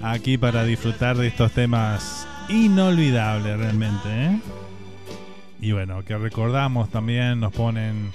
aquí 0.02 0.36
para 0.36 0.64
disfrutar 0.64 1.16
de 1.16 1.26
estos 1.28 1.50
temas 1.52 2.28
inolvidables 2.50 3.58
realmente. 3.58 4.08
¿eh? 4.08 4.40
Y 5.60 5.72
bueno, 5.72 6.04
que 6.04 6.16
recordamos 6.16 6.90
también, 6.90 7.40
nos 7.40 7.52
ponen 7.52 8.12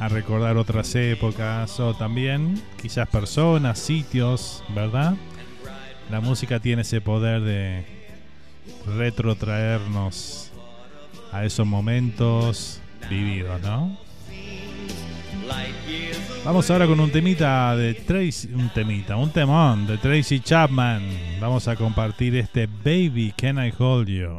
a 0.00 0.08
recordar 0.08 0.56
otras 0.56 0.94
épocas 0.96 1.78
o 1.80 1.94
también 1.94 2.60
quizás 2.82 3.08
personas, 3.08 3.78
sitios, 3.78 4.64
¿verdad? 4.74 5.14
La 6.10 6.20
música 6.20 6.58
tiene 6.58 6.82
ese 6.82 7.00
poder 7.00 7.40
de 7.42 7.84
retrotraernos 8.96 10.49
a 11.32 11.44
esos 11.44 11.66
momentos 11.66 12.80
vividos, 13.08 13.60
¿no? 13.62 13.96
Vamos 16.44 16.70
ahora 16.70 16.86
con 16.86 17.00
un 17.00 17.10
temita 17.10 17.76
de 17.76 17.94
Tracy, 17.94 18.50
un 18.54 18.70
temita, 18.70 19.16
un 19.16 19.30
temón 19.30 19.86
de 19.86 19.98
Tracy 19.98 20.40
Chapman. 20.40 21.02
Vamos 21.40 21.68
a 21.68 21.76
compartir 21.76 22.36
este 22.36 22.66
Baby 22.66 23.34
Can 23.36 23.64
I 23.64 23.72
Hold 23.76 24.08
You. 24.08 24.38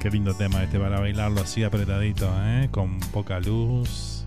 Qué 0.00 0.10
lindo 0.10 0.32
tema 0.34 0.62
este 0.62 0.78
para 0.78 1.00
bailarlo 1.00 1.42
así 1.42 1.62
apretadito, 1.62 2.32
¿eh? 2.44 2.68
con 2.70 2.98
poca 3.12 3.40
luz. 3.40 4.24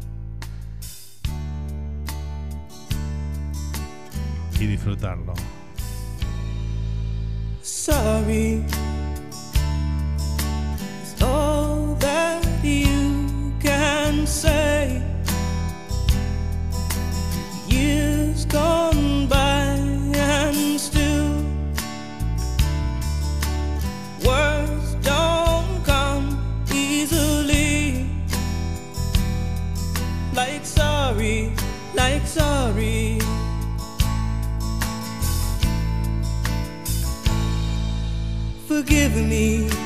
Y 4.60 4.66
disfrutarlo. 4.68 5.34
sorry 7.84 8.64
you 12.64 13.54
can 13.60 14.26
say 14.26 15.02
years 17.68 18.46
gone 18.46 19.28
by 19.28 19.76
and 20.16 20.80
still 20.80 21.34
words 24.26 24.96
don't 25.02 25.84
come 25.86 26.26
easily. 26.72 28.08
Like 30.34 30.66
sorry 30.66 31.54
like 31.96 32.26
sorry. 32.26 33.20
Forgive 38.68 39.16
me. 39.16 39.83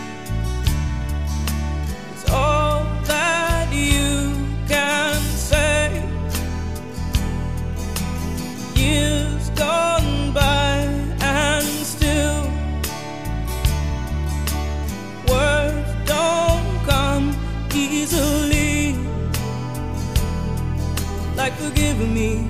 Like 21.47 21.59
forgive 21.59 21.97
me, 21.99 22.45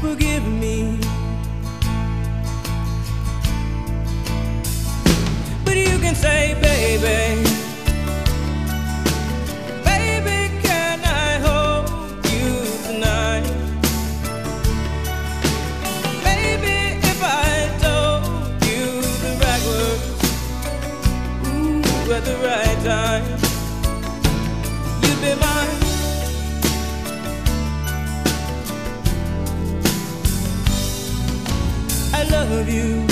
forgive 0.00 0.46
me. 0.46 0.98
But 5.66 5.76
you 5.76 5.98
can 5.98 6.14
say, 6.14 6.54
baby, 6.62 7.44
baby, 9.84 10.62
can 10.62 11.00
I 11.04 11.42
love 32.32 32.66
you. 32.68 33.11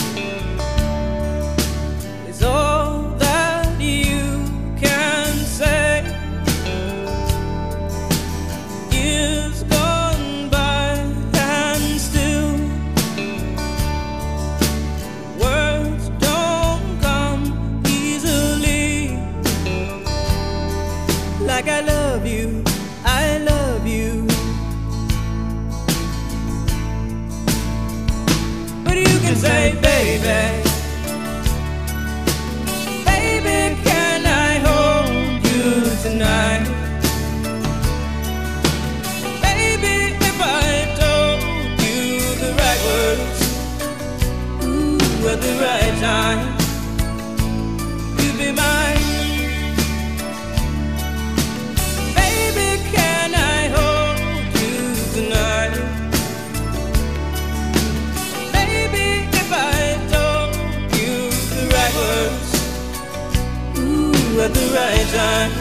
Time, 65.12 65.59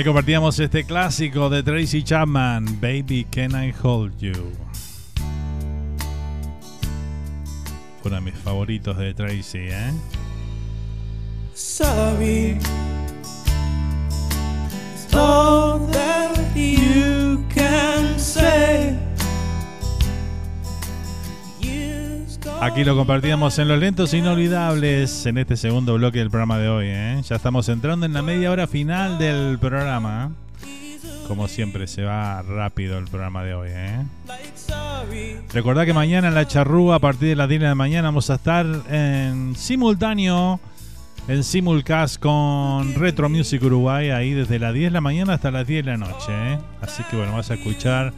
Ahí 0.00 0.04
compartíamos 0.04 0.58
este 0.58 0.84
clásico 0.84 1.50
de 1.50 1.62
Tracy 1.62 2.02
Chapman, 2.02 2.64
Baby 2.80 3.26
Can 3.30 3.50
I 3.50 3.74
Hold 3.82 4.16
You. 4.18 4.50
Uno 8.02 8.14
de 8.14 8.20
mis 8.22 8.34
favoritos 8.34 8.96
de 8.96 9.12
Tracy, 9.12 9.58
¿eh? 9.58 9.92
sorry. 11.52 12.56
It's 14.94 15.04
that 15.12 16.56
you 16.56 17.44
can 17.54 18.18
say. 18.18 18.96
Aquí 22.62 22.84
lo 22.84 22.94
compartíamos 22.94 23.58
en 23.58 23.68
los 23.68 23.78
lentos 23.78 24.12
inolvidables 24.12 25.24
en 25.24 25.38
este 25.38 25.56
segundo 25.56 25.94
bloque 25.94 26.18
del 26.18 26.28
programa 26.28 26.58
de 26.58 26.68
hoy, 26.68 26.86
¿eh? 26.88 27.22
Ya 27.26 27.36
estamos 27.36 27.70
entrando 27.70 28.04
en 28.04 28.12
la 28.12 28.20
media 28.20 28.50
hora 28.50 28.66
final 28.66 29.18
del 29.18 29.58
programa. 29.58 30.30
Como 31.26 31.48
siempre 31.48 31.86
se 31.86 32.02
va 32.02 32.42
rápido 32.42 32.98
el 32.98 33.06
programa 33.06 33.42
de 33.44 33.54
hoy, 33.54 33.70
¿eh? 33.72 34.04
Recordá 35.54 35.86
que 35.86 35.94
mañana 35.94 36.28
en 36.28 36.34
la 36.34 36.46
charrúa 36.46 36.96
a 36.96 36.98
partir 36.98 37.30
de 37.30 37.36
las 37.36 37.48
10 37.48 37.62
de 37.62 37.66
la 37.68 37.74
mañana 37.74 38.08
vamos 38.08 38.28
a 38.28 38.34
estar 38.34 38.66
en 38.90 39.56
simultáneo, 39.56 40.60
en 41.28 41.42
simulcast 41.42 42.20
con 42.20 42.94
Retro 42.94 43.30
Music 43.30 43.62
Uruguay, 43.62 44.10
ahí 44.10 44.32
desde 44.32 44.58
las 44.58 44.74
10 44.74 44.90
de 44.90 44.92
la 44.92 45.00
mañana 45.00 45.32
hasta 45.32 45.50
las 45.50 45.66
10 45.66 45.86
de 45.86 45.90
la 45.92 45.96
noche. 45.96 46.28
¿eh? 46.28 46.58
Así 46.82 47.02
que 47.04 47.16
bueno, 47.16 47.32
vas 47.32 47.50
a 47.50 47.54
escuchar 47.54 48.12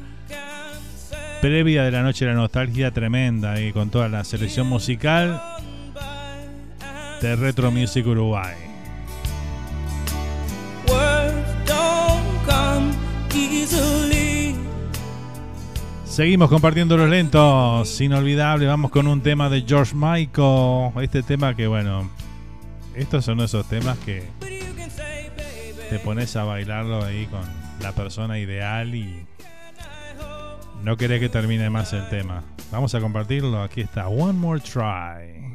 previa 1.42 1.82
de 1.82 1.90
la 1.90 2.04
noche 2.04 2.24
de 2.24 2.30
la 2.30 2.36
nostalgia 2.36 2.92
tremenda 2.92 3.54
ahí 3.54 3.72
con 3.72 3.90
toda 3.90 4.08
la 4.08 4.22
selección 4.22 4.68
musical 4.68 5.42
de 7.20 7.34
Retro 7.34 7.72
Music 7.72 8.06
Uruguay. 8.06 8.54
Seguimos 16.04 16.48
compartiendo 16.48 16.96
los 16.96 17.10
lentos, 17.10 18.00
inolvidable. 18.00 18.66
Vamos 18.66 18.92
con 18.92 19.08
un 19.08 19.20
tema 19.20 19.48
de 19.48 19.62
George 19.62 19.96
Michael. 19.96 20.92
Este 21.02 21.24
tema 21.24 21.56
que, 21.56 21.66
bueno, 21.66 22.08
estos 22.94 23.24
son 23.24 23.40
esos 23.40 23.68
temas 23.68 23.98
que 23.98 24.28
te 25.90 25.98
pones 25.98 26.36
a 26.36 26.44
bailarlo 26.44 27.02
ahí 27.02 27.26
con 27.26 27.42
la 27.80 27.90
persona 27.90 28.38
ideal 28.38 28.94
y 28.94 29.26
no 30.82 30.96
querés 30.96 31.20
que 31.20 31.28
termine 31.28 31.70
más 31.70 31.92
el 31.92 32.08
tema. 32.08 32.42
Vamos 32.70 32.94
a 32.94 33.00
compartirlo. 33.00 33.62
Aquí 33.62 33.82
está, 33.82 34.08
One 34.08 34.32
More 34.32 34.60
Try. 34.60 35.51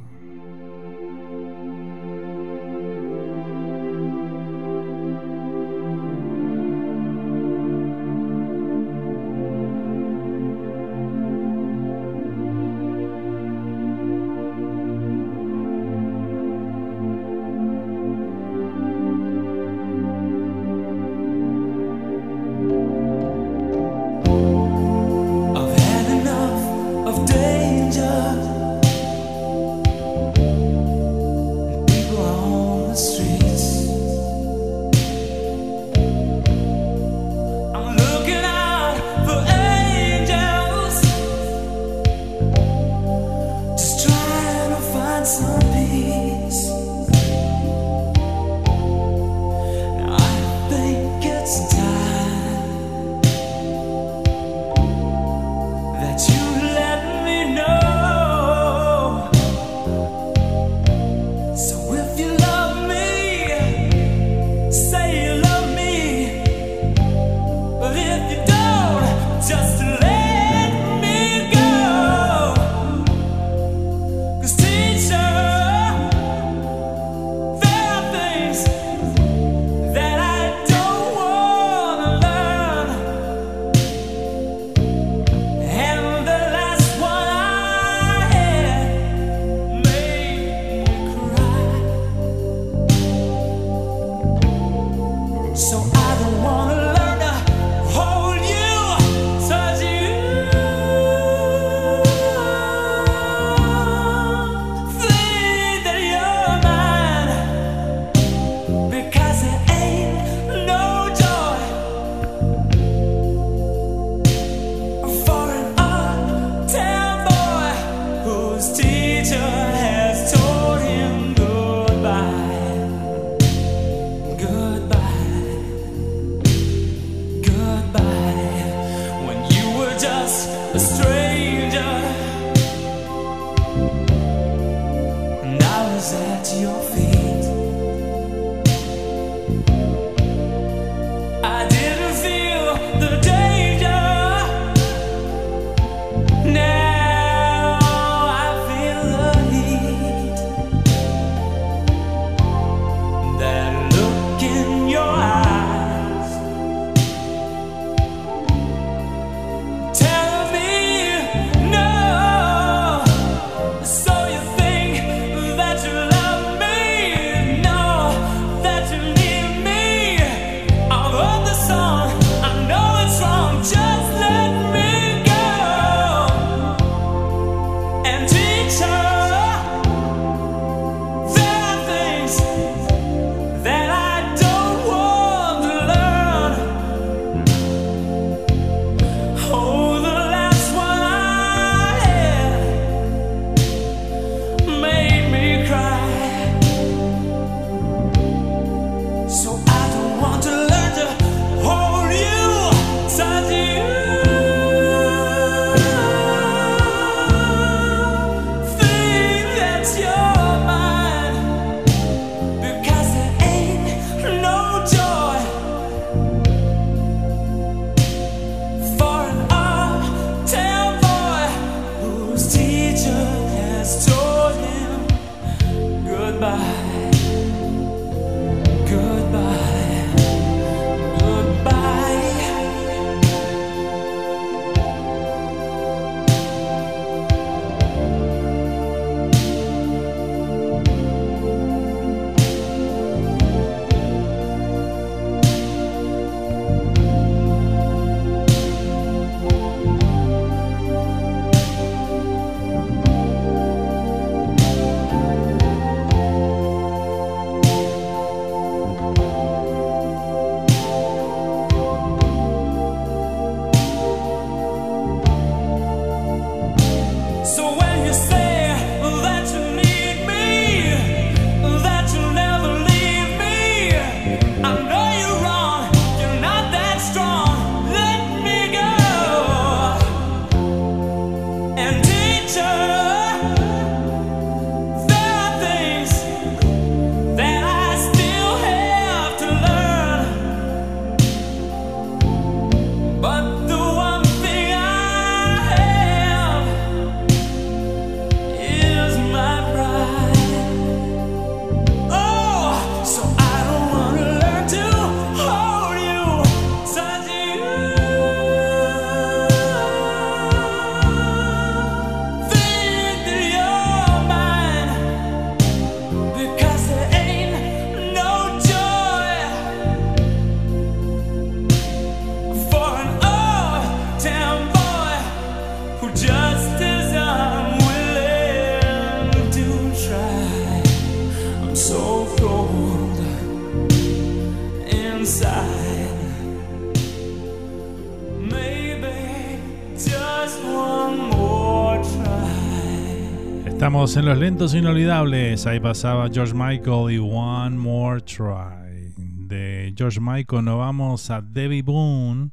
En 344.15 344.25
los 344.25 344.37
lentos 344.37 344.73
inolvidables. 344.73 345.67
Ahí 345.67 345.81
pasaba 345.81 346.29
George 346.31 346.53
Michael 346.53 347.11
y 347.11 347.17
One 347.19 347.77
More 347.77 348.21
Try. 348.21 349.13
De 349.17 349.93
George 349.97 350.19
Michael 350.21 350.63
nos 350.63 350.77
vamos 350.79 351.29
a 351.29 351.41
Debbie 351.41 351.81
Boone 351.81 352.51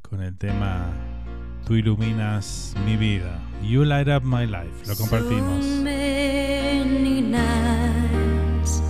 con 0.00 0.22
el 0.22 0.38
tema 0.38 0.90
Tú 1.66 1.74
iluminas 1.74 2.74
mi 2.86 2.96
vida. 2.96 3.38
You 3.62 3.84
light 3.84 4.08
up 4.08 4.24
my 4.24 4.46
life. 4.46 4.86
Lo 4.86 4.96
compartimos. 4.96 5.64
So 5.64 5.82
many 5.82 7.20
nights 7.20 8.82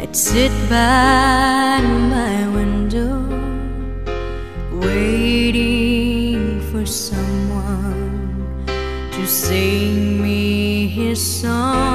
I'd 0.00 0.14
sit 0.14 0.52
by 0.70 1.82
my 1.82 2.46
window. 2.54 2.81
sing 9.42 10.22
me 10.22 10.86
his 10.86 11.20
song. 11.40 11.91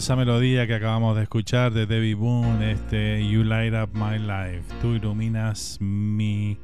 Hermosa 0.00 0.16
melodía 0.16 0.66
que 0.66 0.76
acabamos 0.76 1.14
de 1.14 1.24
escuchar 1.24 1.74
de 1.74 1.84
Debbie 1.84 2.14
Boone, 2.14 2.72
este 2.72 3.22
You 3.28 3.44
Light 3.44 3.74
Up 3.74 3.90
My 3.92 4.18
Life. 4.18 4.62
Tú 4.80 4.94
iluminas 4.94 5.76
mi 5.78 6.56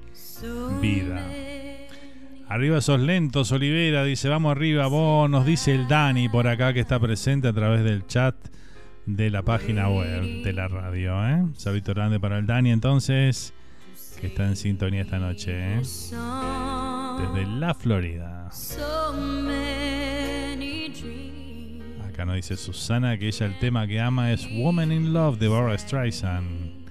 vida. 0.81 1.21
Arriba 2.49 2.79
esos 2.79 2.99
lentos, 2.99 3.53
Olivera, 3.53 4.05
dice, 4.05 4.31
vamos 4.31 4.53
arriba, 4.53 4.87
vos, 4.87 5.29
nos 5.29 5.45
dice 5.45 5.75
el 5.75 5.87
Dani 5.87 6.31
por 6.31 6.49
acá 6.49 6.73
que 6.73 6.81
está 6.81 6.99
presente 6.99 7.49
a 7.49 7.53
través 7.53 7.85
del 7.85 8.07
chat 8.07 8.35
de 9.05 9.29
la 9.29 9.43
página 9.43 9.91
web 9.91 10.43
de 10.43 10.53
la 10.55 10.69
radio. 10.69 11.23
¿eh? 11.29 11.45
Saludito 11.59 11.93
grande 11.93 12.19
para 12.19 12.39
el 12.39 12.47
Dani 12.47 12.71
entonces, 12.71 13.53
que 14.19 14.29
está 14.29 14.47
en 14.47 14.57
sintonía 14.57 15.03
esta 15.03 15.19
noche, 15.19 15.75
¿eh? 15.75 15.81
desde 15.83 17.47
la 17.59 17.75
Florida. 17.75 18.49
Dice 22.37 22.57
Susana 22.57 23.19
que 23.19 23.29
ella 23.29 23.47
el 23.47 23.59
tema 23.59 23.87
que 23.87 24.01
ama 24.01 24.33
es 24.33 24.49
Woman 24.51 24.93
in 24.93 25.13
Love 25.13 25.39
de 25.39 25.49
Barbara 25.49 25.77
Streisand. 25.79 26.87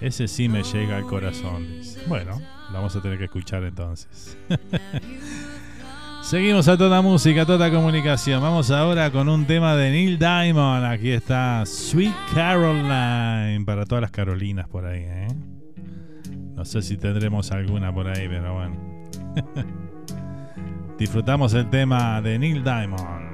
Ese 0.00 0.28
sí 0.28 0.48
me 0.48 0.62
llega 0.62 0.96
al 0.96 1.04
corazón. 1.04 1.66
Bueno, 2.08 2.40
lo 2.68 2.74
vamos 2.74 2.94
a 2.96 3.02
tener 3.02 3.18
que 3.18 3.24
escuchar 3.24 3.62
entonces. 3.64 4.36
Seguimos 6.22 6.68
a 6.68 6.78
toda 6.78 7.02
música, 7.02 7.42
a 7.42 7.46
toda 7.46 7.70
comunicación. 7.70 8.40
Vamos 8.40 8.70
ahora 8.70 9.10
con 9.10 9.28
un 9.28 9.44
tema 9.44 9.76
de 9.76 9.90
Neil 9.90 10.18
Diamond. 10.18 10.84
Aquí 10.84 11.10
está 11.10 11.64
Sweet 11.66 12.14
Caroline 12.34 13.62
para 13.66 13.84
todas 13.84 14.02
las 14.02 14.10
Carolinas 14.10 14.68
por 14.68 14.86
ahí. 14.86 15.02
¿eh? 15.04 15.28
No 16.54 16.64
sé 16.64 16.82
si 16.82 16.96
tendremos 16.96 17.50
alguna 17.52 17.92
por 17.92 18.08
ahí, 18.08 18.26
pero 18.28 18.54
bueno. 18.54 18.76
Disfrutamos 20.98 21.52
el 21.54 21.68
tema 21.68 22.22
de 22.22 22.38
Neil 22.38 22.62
Diamond. 22.62 23.33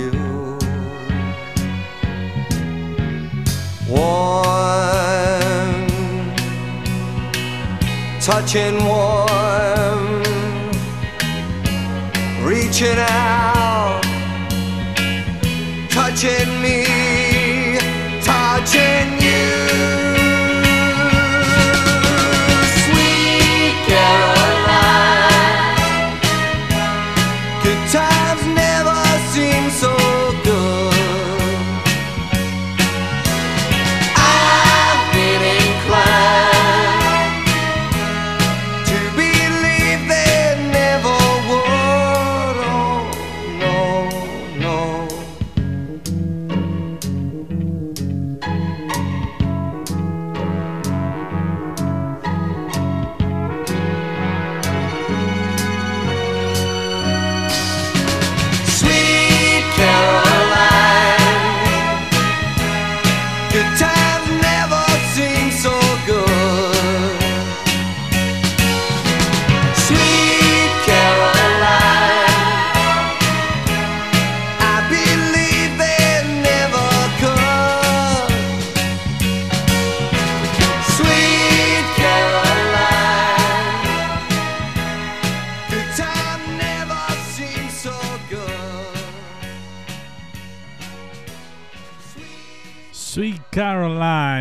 warm, 3.91 5.87
touching 8.21 8.77
warm, 8.85 10.23
reaching 12.43 12.97
out, 12.97 14.01
touching 15.89 16.61
me, 16.61 16.85
touching 18.23 19.20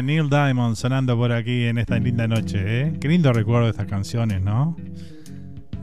Neil 0.02 0.28
Diamond 0.28 0.76
sonando 0.76 1.16
por 1.16 1.32
aquí 1.32 1.66
en 1.66 1.78
esta 1.78 1.98
linda 1.98 2.26
noche, 2.28 2.82
¿eh? 2.82 2.92
Qué 3.00 3.08
lindo 3.08 3.32
recuerdo 3.32 3.64
de 3.64 3.70
estas 3.70 3.86
canciones, 3.86 4.40
¿no? 4.42 4.76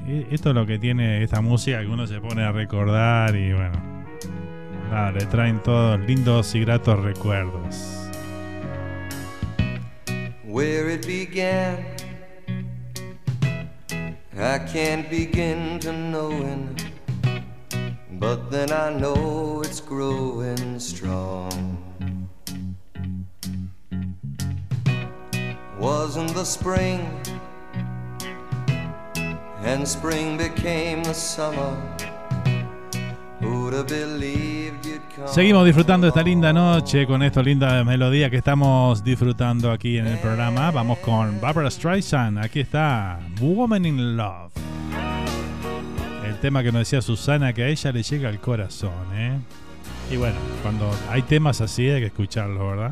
E- 0.07 0.27
Esto 0.31 0.49
es 0.49 0.56
lo 0.56 0.65
que 0.65 0.80
tiene 0.80 1.23
esta 1.23 1.41
música 1.41 1.80
que 1.81 1.88
uno 1.88 2.07
se 2.07 2.19
pone 2.19 2.44
a 2.44 2.52
recordar 2.52 3.35
y 3.35 3.52
bueno, 3.53 3.81
nada, 4.89 5.11
le 5.11 5.26
traen 5.26 5.61
todos 5.64 5.99
lindos 6.02 6.53
y 6.56 6.61
gratos 6.61 6.99
recuerdos. 7.03 7.94
where 10.45 10.89
it 10.89 11.06
began. 11.06 11.77
I 14.39 14.60
can't 14.72 15.07
begin 15.10 15.80
to 15.81 15.91
knowing, 15.91 16.76
but 18.19 18.49
then 18.49 18.72
I 18.72 18.89
know 18.98 19.61
it's 19.64 19.80
growing 19.81 20.80
strong. 20.80 21.76
Wasn't 25.79 26.33
the 26.33 26.43
spring, 26.43 27.07
and 29.63 29.87
spring 29.87 30.37
became 30.37 31.03
the 31.03 31.13
summer. 31.13 31.77
Seguimos 35.27 35.65
disfrutando 35.65 36.07
esta 36.07 36.23
linda 36.23 36.51
noche 36.51 37.05
con 37.05 37.21
esta 37.21 37.43
linda 37.43 37.83
melodía 37.83 38.29
que 38.29 38.37
estamos 38.37 39.03
disfrutando 39.03 39.71
aquí 39.71 39.99
en 39.99 40.07
el 40.07 40.17
programa. 40.17 40.71
Vamos 40.71 40.97
con 40.99 41.39
Barbara 41.39 41.69
Streisand. 41.69 42.39
Aquí 42.39 42.61
está 42.61 43.19
Woman 43.39 43.85
in 43.85 44.17
Love. 44.17 44.51
El 46.25 46.39
tema 46.39 46.63
que 46.63 46.71
nos 46.71 46.81
decía 46.81 47.01
Susana 47.01 47.53
que 47.53 47.63
a 47.63 47.67
ella 47.67 47.91
le 47.91 48.01
llega 48.01 48.29
al 48.29 48.39
corazón, 48.39 48.91
¿eh? 49.13 49.37
Y 50.11 50.17
bueno, 50.17 50.37
cuando 50.63 50.89
hay 51.09 51.21
temas 51.21 51.61
así 51.61 51.87
hay 51.87 51.99
que 51.99 52.07
escucharlo, 52.07 52.69
¿verdad? 52.69 52.91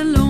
It's 0.00 0.27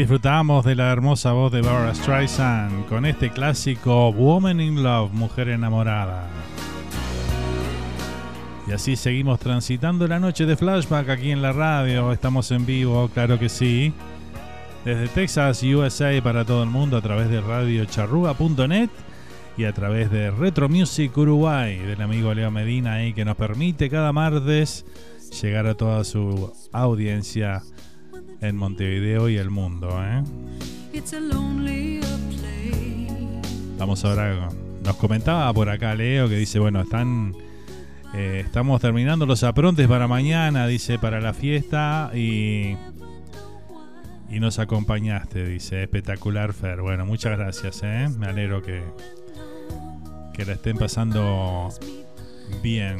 disfrutamos 0.00 0.64
de 0.64 0.74
la 0.74 0.90
hermosa 0.90 1.32
voz 1.32 1.52
de 1.52 1.60
Barbara 1.60 1.94
Streisand 1.94 2.86
con 2.86 3.04
este 3.04 3.28
clásico 3.28 4.10
Woman 4.10 4.58
in 4.58 4.82
Love, 4.82 5.12
Mujer 5.12 5.50
enamorada. 5.50 6.26
Y 8.66 8.72
así 8.72 8.96
seguimos 8.96 9.38
transitando 9.40 10.08
la 10.08 10.18
noche 10.18 10.46
de 10.46 10.56
flashback 10.56 11.10
aquí 11.10 11.32
en 11.32 11.42
la 11.42 11.52
radio. 11.52 12.12
Estamos 12.12 12.50
en 12.50 12.64
vivo, 12.64 13.10
claro 13.12 13.38
que 13.38 13.50
sí. 13.50 13.92
Desde 14.86 15.06
Texas, 15.08 15.62
USA 15.62 16.18
para 16.22 16.46
todo 16.46 16.62
el 16.62 16.70
mundo 16.70 16.96
a 16.96 17.02
través 17.02 17.28
de 17.28 17.42
radiocharruga.net 17.42 18.88
y 19.58 19.64
a 19.64 19.74
través 19.74 20.10
de 20.10 20.30
Retro 20.30 20.70
Music 20.70 21.14
Uruguay 21.14 21.76
del 21.76 22.00
amigo 22.00 22.32
Leo 22.32 22.50
Medina 22.50 22.94
ahí 22.94 23.12
que 23.12 23.26
nos 23.26 23.36
permite 23.36 23.90
cada 23.90 24.14
martes 24.14 24.86
llegar 25.42 25.66
a 25.66 25.74
toda 25.74 26.04
su 26.04 26.50
audiencia 26.72 27.60
en 28.40 28.56
Montevideo 28.56 29.28
y 29.28 29.36
el 29.36 29.50
mundo. 29.50 29.88
¿eh? 30.02 30.22
Vamos 33.78 34.04
ahora, 34.04 34.48
nos 34.84 34.96
comentaba 34.96 35.52
por 35.52 35.68
acá 35.68 35.94
Leo 35.94 36.28
que 36.28 36.36
dice, 36.36 36.58
bueno, 36.58 36.82
están, 36.82 37.34
eh, 38.14 38.42
estamos 38.44 38.80
terminando 38.80 39.26
los 39.26 39.42
aprontes 39.42 39.88
para 39.88 40.06
mañana, 40.06 40.66
dice, 40.66 40.98
para 40.98 41.20
la 41.20 41.32
fiesta 41.32 42.10
y, 42.14 42.76
y 44.30 44.40
nos 44.40 44.58
acompañaste, 44.58 45.46
dice, 45.46 45.82
espectacular 45.82 46.52
Fer. 46.52 46.82
Bueno, 46.82 47.06
muchas 47.06 47.38
gracias, 47.38 47.80
¿eh? 47.82 48.08
me 48.18 48.26
alegro 48.26 48.62
que, 48.62 48.82
que 50.34 50.44
la 50.44 50.52
estén 50.52 50.76
pasando 50.76 51.68
bien. 52.62 52.98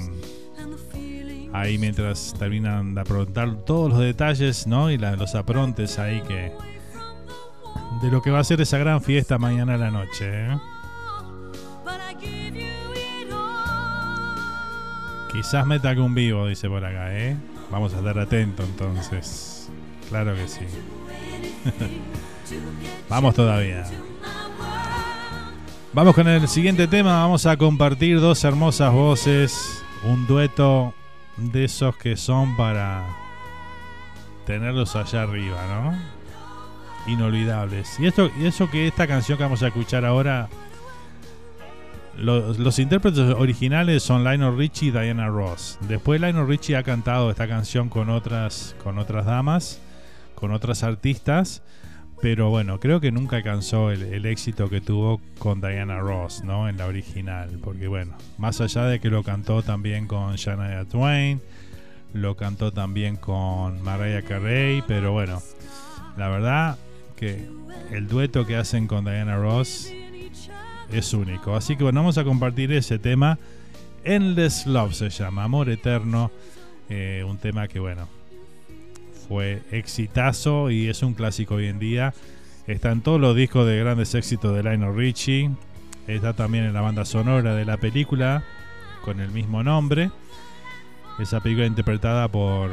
Ahí 1.53 1.79
mientras 1.79 2.35
terminan 2.39 2.95
de 2.95 3.01
aprontar 3.01 3.65
todos 3.65 3.91
los 3.91 3.99
detalles, 3.99 4.67
¿no? 4.67 4.91
Y 4.91 4.99
los 4.99 5.35
aprontes 5.35 5.99
ahí 5.99 6.21
que... 6.23 6.53
De 8.03 8.11
lo 8.11 8.23
que 8.23 8.31
va 8.31 8.39
a 8.39 8.45
ser 8.45 8.61
esa 8.61 8.79
gran 8.79 9.03
fiesta 9.03 9.37
mañana 9.39 9.75
a 9.75 9.79
la 9.79 9.91
noche, 9.91 10.47
¿eh? 10.47 10.59
Quizás 15.33 15.67
meta 15.67 15.91
algún 15.91 16.15
vivo, 16.15 16.47
dice 16.47 16.69
por 16.69 16.85
acá, 16.85 17.17
¿eh? 17.17 17.37
Vamos 17.71 17.95
a 17.95 17.99
estar 17.99 18.19
atentos 18.19 18.67
entonces. 18.69 19.71
Claro 20.09 20.35
que 20.35 20.49
sí. 20.49 20.61
Vamos 23.09 23.35
todavía. 23.35 23.85
Vamos 25.93 26.15
con 26.15 26.29
el 26.29 26.49
siguiente 26.49 26.87
tema. 26.87 27.23
Vamos 27.23 27.47
a 27.47 27.57
compartir 27.57 28.21
dos 28.21 28.43
hermosas 28.45 28.93
voces. 28.93 29.83
Un 30.05 30.27
dueto 30.27 30.95
de 31.41 31.65
esos 31.65 31.97
que 31.97 32.17
son 32.17 32.57
para 32.57 33.05
tenerlos 34.47 34.97
allá 34.97 35.23
arriba, 35.23 35.59
¿no? 35.67 37.13
Inolvidables. 37.13 37.99
Y 37.99 38.07
esto, 38.07 38.31
y 38.39 38.47
eso 38.47 38.71
que 38.71 38.87
esta 38.87 39.07
canción 39.07 39.39
que 39.39 39.45
vamos 39.45 39.63
a 39.63 39.69
escuchar 39.69 40.05
ahora 40.05 40.49
los, 42.17 42.79
intérpretes 42.79 43.35
originales 43.35 44.03
son 44.03 44.25
Lionel 44.25 44.57
Richie 44.57 44.89
y 44.89 44.91
Diana 44.91 45.29
Ross. 45.29 45.79
Después 45.89 46.21
Lionel 46.21 46.47
Richie 46.47 46.77
ha 46.77 46.83
cantado 46.83 47.31
esta 47.31 47.49
canción 47.49 47.89
con 47.89 48.11
otras, 48.11 48.77
con 48.83 48.99
otras 48.99 49.25
damas, 49.25 49.81
con 50.35 50.53
otras 50.53 50.83
artistas, 50.83 51.63
pero 52.21 52.51
bueno, 52.51 52.79
creo 52.81 53.01
que 53.01 53.11
nunca 53.11 53.37
alcanzó 53.37 53.91
el, 53.91 54.27
éxito 54.27 54.69
que 54.69 54.81
tuvo 54.81 55.21
con 55.39 55.61
Diana 55.61 56.01
Ross, 56.01 56.45
¿no? 56.45 56.69
En 56.69 56.77
la 56.77 56.87
original, 56.87 57.59
porque 57.63 57.89
bueno, 57.89 58.15
más 58.37 58.61
allá 58.61 58.85
de 58.85 59.01
que 59.01 59.09
lo 59.09 59.23
cantó 59.23 59.63
también 59.63 60.07
con 60.07 60.37
Shania 60.37 60.85
Twain, 60.85 61.41
lo 62.13 62.37
cantó 62.37 62.73
también 62.73 63.17
con 63.17 63.83
Mariah 63.83 64.23
Carey, 64.23 64.83
pero 64.87 65.13
bueno, 65.13 65.43
la 66.19 66.29
verdad 66.29 66.79
que 67.17 67.49
el 67.91 68.07
dueto 68.07 68.47
que 68.47 68.57
hacen 68.57 68.87
con 68.87 69.05
Diana 69.05 69.37
Ross 69.37 69.91
es 70.93 71.15
único. 71.15 71.57
Así 71.57 71.77
que 71.77 71.85
bueno, 71.85 72.01
vamos 72.01 72.19
a 72.19 72.25
compartir 72.25 72.73
ese 72.73 72.99
tema. 72.99 73.39
Endless 74.05 74.67
Love 74.67 74.95
se 74.95 75.09
llama, 75.09 75.45
Amor 75.45 75.71
Eterno. 75.71 76.31
eh, 76.89 77.25
un 77.27 77.39
tema 77.39 77.69
que 77.69 77.79
bueno, 77.79 78.09
fue 79.31 79.63
exitazo 79.71 80.73
y 80.73 80.89
es 80.89 81.05
un 81.05 81.15
clásico 81.15 81.55
hoy 81.55 81.69
en 81.69 81.79
día. 81.79 82.13
Está 82.67 82.91
en 82.91 83.01
todos 83.01 83.21
los 83.21 83.37
discos 83.37 83.65
de 83.65 83.79
grandes 83.79 84.13
éxitos 84.17 84.53
de 84.57 84.65
Lionel 84.65 84.93
Richie. 84.93 85.53
Está 86.09 86.33
también 86.33 86.65
en 86.65 86.73
la 86.73 86.81
banda 86.81 87.05
sonora 87.05 87.55
de 87.55 87.65
la 87.65 87.77
película 87.77 88.43
con 89.05 89.21
el 89.21 89.31
mismo 89.31 89.63
nombre. 89.63 90.11
Esa 91.21 91.39
película 91.39 91.65
interpretada 91.69 92.27
por 92.27 92.73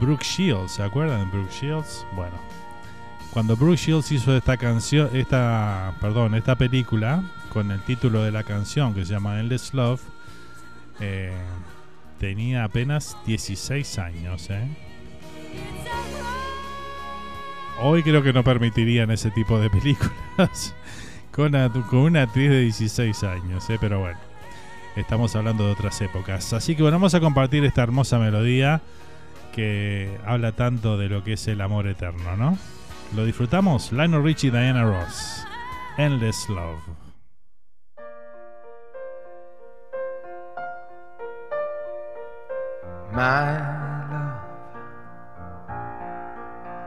Brooke 0.00 0.24
Shields, 0.24 0.72
¿se 0.72 0.82
acuerdan 0.82 1.26
de 1.26 1.36
Brooke 1.36 1.52
Shields? 1.52 2.06
Bueno, 2.16 2.36
cuando 3.30 3.54
Brooke 3.54 3.76
Shields 3.76 4.12
hizo 4.12 4.34
esta 4.34 4.56
canción, 4.56 5.10
esta, 5.12 5.94
perdón, 6.00 6.36
esta 6.36 6.56
película 6.56 7.22
con 7.52 7.70
el 7.70 7.82
título 7.82 8.22
de 8.22 8.30
la 8.32 8.44
canción 8.44 8.94
que 8.94 9.04
se 9.04 9.12
llama 9.12 9.38
Endless 9.40 9.74
Love, 9.74 10.00
eh, 11.00 11.36
tenía 12.18 12.64
apenas 12.64 13.14
16 13.26 13.98
años. 13.98 14.48
¿eh? 14.48 14.66
Hoy 17.80 18.02
creo 18.02 18.22
que 18.22 18.32
no 18.32 18.44
permitirían 18.44 19.10
ese 19.10 19.30
tipo 19.30 19.58
de 19.58 19.68
películas 19.68 20.74
con 21.32 21.54
una, 21.92 22.22
actriz 22.22 22.50
de 22.50 22.60
16 22.60 23.24
años, 23.24 23.68
¿eh? 23.68 23.78
pero 23.80 24.00
bueno, 24.00 24.18
estamos 24.96 25.34
hablando 25.36 25.66
de 25.66 25.72
otras 25.72 26.00
épocas. 26.00 26.52
Así 26.52 26.76
que 26.76 26.82
bueno, 26.82 26.96
vamos 26.96 27.14
a 27.14 27.20
compartir 27.20 27.64
esta 27.64 27.82
hermosa 27.82 28.18
melodía 28.18 28.80
que 29.52 30.16
habla 30.24 30.52
tanto 30.52 30.96
de 30.96 31.08
lo 31.08 31.24
que 31.24 31.34
es 31.34 31.46
el 31.48 31.60
amor 31.60 31.86
eterno, 31.86 32.36
¿no? 32.36 32.58
Lo 33.14 33.24
disfrutamos, 33.24 33.92
Lionel 33.92 34.22
Richie 34.22 34.48
y 34.48 34.50
Diana 34.50 34.84
Ross. 34.84 35.44
Endless 35.98 36.48
Love. 36.48 36.82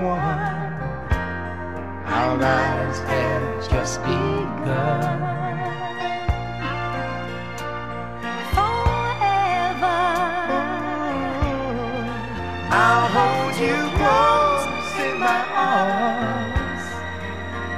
one. 0.00 0.72
Our 2.06 2.36
lives 2.36 2.98
have 3.00 3.70
just 3.70 4.02
begun. 4.02 5.22
I'll 12.76 13.08
hold 13.16 13.54
you 13.60 13.76
close 13.98 14.64
in 15.06 15.18
my 15.20 15.42
arms. 15.54 16.84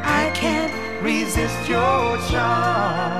I 0.02 0.30
can't 0.34 0.72
resist 1.02 1.68
your 1.68 2.16
charms. 2.30 3.15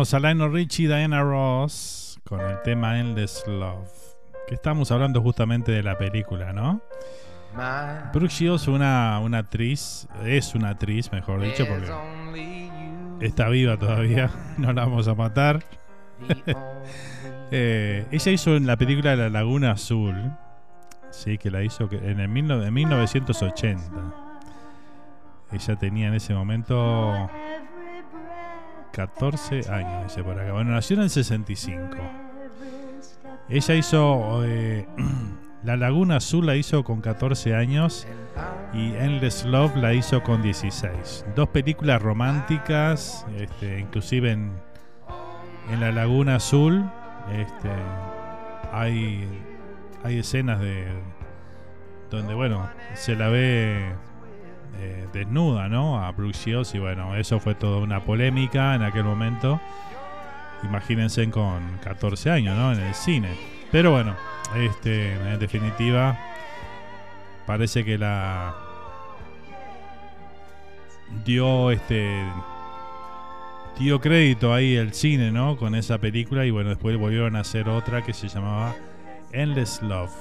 A 0.00 0.18
Lionel 0.18 0.50
Richie 0.50 0.84
y 0.84 0.88
Diana 0.88 1.20
Ross 1.20 2.18
con 2.24 2.40
el 2.40 2.62
tema 2.62 2.98
Endless 2.98 3.44
Love. 3.46 3.86
Que 4.48 4.54
estamos 4.54 4.90
hablando 4.90 5.20
justamente 5.20 5.72
de 5.72 5.82
la 5.82 5.98
película, 5.98 6.54
¿no? 6.54 6.80
Brooke 8.14 8.32
Shields, 8.32 8.66
una, 8.66 9.20
una 9.22 9.38
actriz, 9.38 10.08
es 10.24 10.54
una 10.54 10.70
actriz, 10.70 11.12
mejor 11.12 11.42
dicho, 11.42 11.66
porque 11.68 11.92
está 13.20 13.50
viva 13.50 13.76
todavía, 13.76 14.30
no 14.56 14.72
la 14.72 14.86
vamos 14.86 15.06
a 15.06 15.14
matar. 15.14 15.62
Eh, 17.52 18.06
ella 18.12 18.30
hizo 18.30 18.54
en 18.54 18.64
la 18.64 18.76
película 18.76 19.16
La 19.16 19.28
Laguna 19.28 19.72
Azul, 19.72 20.14
sí, 21.10 21.36
que 21.36 21.50
la 21.50 21.64
hizo 21.64 21.88
en 21.90 22.20
el 22.20 22.28
mil 22.28 22.48
en 22.48 22.72
1980. 22.72 23.82
Ella 25.50 25.76
tenía 25.76 26.06
en 26.06 26.14
ese 26.14 26.32
momento 26.32 27.28
14 28.92 29.70
años, 29.70 30.04
dice 30.04 30.22
por 30.22 30.38
acá. 30.38 30.52
Bueno, 30.52 30.72
nació 30.72 30.96
en 30.96 31.02
el 31.02 31.10
65. 31.10 31.96
Ella 33.48 33.74
hizo 33.74 34.44
eh, 34.44 34.86
La 35.64 35.76
Laguna 35.76 36.16
Azul 36.16 36.46
la 36.46 36.56
hizo 36.56 36.84
con 36.84 37.02
14 37.02 37.54
años 37.54 38.06
y 38.72 38.94
Endless 38.94 39.44
Love 39.44 39.76
la 39.76 39.92
hizo 39.92 40.22
con 40.22 40.40
16. 40.40 41.26
Dos 41.36 41.48
películas 41.50 42.00
románticas, 42.00 43.26
este, 43.36 43.78
inclusive 43.78 44.30
en, 44.32 44.52
en 45.70 45.80
La 45.80 45.92
Laguna 45.92 46.36
Azul 46.36 46.90
este, 47.30 47.70
hay, 48.72 49.28
hay 50.02 50.18
escenas 50.18 50.60
de 50.60 50.86
donde, 52.10 52.34
bueno, 52.34 52.68
se 52.94 53.14
la 53.14 53.28
ve 53.28 53.92
eh, 54.78 55.06
desnuda, 55.12 55.68
¿no? 55.68 56.02
A 56.02 56.10
Brooke 56.12 56.36
y 56.72 56.78
bueno, 56.78 57.16
eso 57.16 57.40
fue 57.40 57.54
toda 57.54 57.78
una 57.78 58.00
polémica 58.04 58.74
en 58.74 58.82
aquel 58.82 59.04
momento. 59.04 59.60
Imagínense 60.62 61.28
con 61.30 61.78
14 61.82 62.30
años, 62.30 62.56
¿no? 62.56 62.72
En 62.72 62.80
el 62.80 62.94
cine. 62.94 63.28
Pero 63.72 63.92
bueno, 63.92 64.14
este, 64.56 65.12
en 65.14 65.38
definitiva, 65.38 66.18
parece 67.46 67.84
que 67.84 67.98
la 67.98 68.54
dio 71.24 71.70
este 71.70 72.22
dio 73.78 74.00
crédito 74.00 74.52
ahí 74.52 74.76
el 74.76 74.92
cine, 74.92 75.30
¿no? 75.32 75.56
Con 75.56 75.74
esa 75.74 75.98
película 75.98 76.44
y 76.44 76.50
bueno, 76.50 76.70
después 76.70 76.96
volvieron 76.98 77.36
a 77.36 77.40
hacer 77.40 77.68
otra 77.68 78.02
que 78.02 78.12
se 78.12 78.28
llamaba 78.28 78.74
Endless 79.32 79.80
Love, 79.82 80.12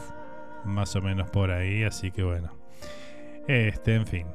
más 0.66 0.96
o 0.96 1.02
menos 1.02 1.30
por 1.30 1.52
ahí, 1.52 1.84
así 1.84 2.12
que 2.12 2.24
bueno. 2.24 2.59
Este, 3.50 3.96
en 3.96 4.06
fin. 4.06 4.28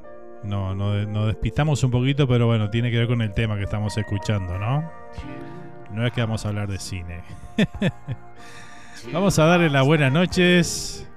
No, 0.43 0.75
no, 0.75 0.93
nos 1.07 1.29
despistamos 1.29 1.85
un 1.85 1.93
poquito, 1.93 2.27
pero 2.27 2.49
bueno, 2.49 2.69
tiene 2.69 2.91
que 2.91 2.99
ver 2.99 3.07
con 3.07 3.23
el 3.23 3.33
tema 3.33 3.57
que 3.57 3.63
estamos 3.63 3.97
escuchando, 3.97 4.59
¿no? 4.59 4.91
No 5.93 6.05
es 6.05 6.13
que 6.13 6.21
vamos 6.21 6.45
a 6.45 6.49
hablar 6.49 6.67
de 6.67 6.81
cine. 6.81 7.23
vamos 9.13 9.39
a 9.39 9.47
darle 9.47 9.71
las 9.71 9.87
buenas 9.87 10.13
noches 10.13 11.09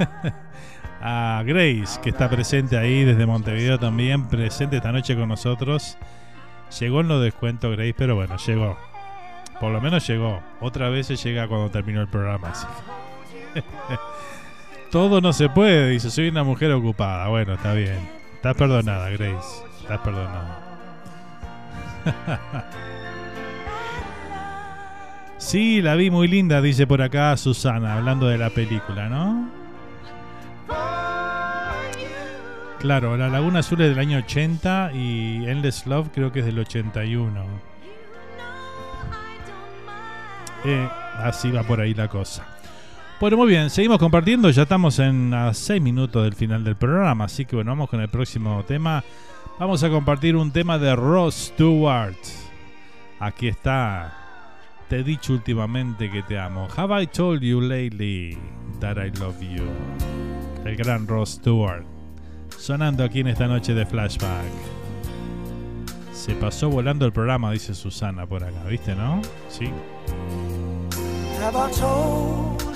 a 1.02 1.42
Grace, 1.44 2.00
que 2.00 2.08
está 2.08 2.30
presente 2.30 2.78
ahí 2.78 3.04
desde 3.04 3.26
Montevideo 3.26 3.78
también, 3.78 4.26
presente 4.28 4.78
esta 4.78 4.90
noche 4.90 5.14
con 5.14 5.28
nosotros. 5.28 5.98
Llegó 6.80 7.02
en 7.02 7.08
los 7.08 7.22
descuentos 7.22 7.76
Grace, 7.76 7.94
pero 7.94 8.14
bueno, 8.14 8.38
llegó. 8.38 8.78
Por 9.60 9.70
lo 9.70 9.82
menos 9.82 10.06
llegó. 10.08 10.40
Otra 10.62 10.88
vez 10.88 11.08
se 11.08 11.16
llega 11.16 11.46
cuando 11.46 11.70
terminó 11.70 12.00
el 12.00 12.08
programa. 12.08 12.48
así 12.48 12.66
Todo 14.92 15.22
no 15.22 15.32
se 15.32 15.48
puede, 15.48 15.88
dice, 15.88 16.10
soy 16.10 16.28
una 16.28 16.44
mujer 16.44 16.70
ocupada. 16.72 17.26
Bueno, 17.28 17.54
está 17.54 17.72
bien. 17.72 17.98
Estás 18.34 18.54
perdonada, 18.54 19.08
Grace. 19.08 19.64
Estás 19.80 19.98
perdonada. 20.00 20.58
sí, 25.38 25.80
la 25.80 25.94
vi 25.94 26.10
muy 26.10 26.28
linda, 26.28 26.60
dice 26.60 26.86
por 26.86 27.00
acá 27.00 27.34
Susana, 27.38 27.94
hablando 27.94 28.26
de 28.26 28.36
la 28.36 28.50
película, 28.50 29.08
¿no? 29.08 29.48
Claro, 32.78 33.16
La 33.16 33.30
Laguna 33.30 33.60
Azul 33.60 33.80
es 33.80 33.88
del 33.88 33.98
año 33.98 34.18
80 34.18 34.90
y 34.92 35.46
Endless 35.46 35.86
Love 35.86 36.10
creo 36.12 36.32
que 36.32 36.40
es 36.40 36.44
del 36.44 36.58
81. 36.58 37.46
Eh, 40.66 40.88
así 41.16 41.50
va 41.50 41.62
por 41.62 41.80
ahí 41.80 41.94
la 41.94 42.08
cosa. 42.08 42.51
Bueno, 43.22 43.36
muy 43.36 43.46
bien, 43.46 43.70
seguimos 43.70 44.00
compartiendo. 44.00 44.50
Ya 44.50 44.62
estamos 44.62 44.98
en 44.98 45.32
a 45.32 45.54
6 45.54 45.80
minutos 45.80 46.24
del 46.24 46.34
final 46.34 46.64
del 46.64 46.74
programa. 46.74 47.26
Así 47.26 47.44
que 47.44 47.54
bueno, 47.54 47.70
vamos 47.70 47.88
con 47.88 48.00
el 48.00 48.08
próximo 48.08 48.64
tema. 48.64 49.04
Vamos 49.60 49.84
a 49.84 49.90
compartir 49.90 50.34
un 50.34 50.50
tema 50.50 50.76
de 50.76 50.96
Ross 50.96 51.52
Stewart. 51.54 52.16
Aquí 53.20 53.46
está. 53.46 54.12
Te 54.88 54.98
he 54.98 55.02
dicho 55.04 55.34
últimamente 55.34 56.10
que 56.10 56.24
te 56.24 56.36
amo. 56.36 56.66
Have 56.76 57.00
I 57.00 57.06
told 57.06 57.42
you 57.42 57.60
lately 57.60 58.36
that 58.80 58.96
I 58.96 59.16
love 59.20 59.40
you? 59.40 59.68
El 60.64 60.74
gran 60.74 61.06
Ross 61.06 61.34
Stewart. 61.34 61.84
Sonando 62.58 63.04
aquí 63.04 63.20
en 63.20 63.28
esta 63.28 63.46
noche 63.46 63.72
de 63.72 63.86
flashback. 63.86 64.50
Se 66.12 66.34
pasó 66.34 66.70
volando 66.70 67.06
el 67.06 67.12
programa, 67.12 67.52
dice 67.52 67.72
Susana 67.72 68.26
por 68.26 68.42
acá, 68.42 68.64
¿viste, 68.68 68.96
no? 68.96 69.22
Sí. 69.48 69.70
Have 71.40 71.56
I 71.56 71.70
told 71.70 72.61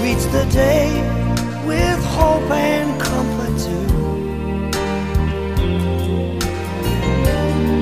greets 0.00 0.24
the 0.26 0.46
day 0.46 0.88
with 1.66 2.02
hope 2.16 2.50
and 2.50 2.88
comfort 3.08 3.54
too. 3.64 3.86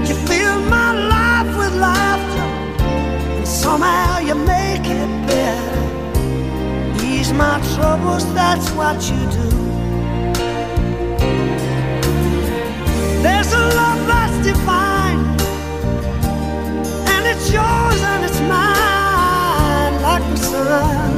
You 0.09 0.15
fill 0.27 0.61
my 0.79 0.91
life 1.15 1.51
with 1.61 1.75
laughter, 1.77 2.49
and 3.39 3.47
somehow 3.47 4.19
you 4.19 4.35
make 4.35 4.85
it 5.01 5.11
better. 5.29 5.85
Ease 7.05 7.33
my 7.33 7.57
troubles, 7.75 8.25
that's 8.35 8.69
what 8.73 8.97
you 9.11 9.21
do. 9.39 9.49
There's 13.23 13.53
a 13.53 13.65
love 13.81 14.01
that's 14.11 14.39
divine 14.47 15.21
and 17.13 17.23
it's 17.33 17.47
yours 17.53 18.01
and 18.13 18.25
it's 18.25 18.41
mine 18.41 19.95
like 20.03 20.25
the 20.31 20.37
sun. 20.37 21.18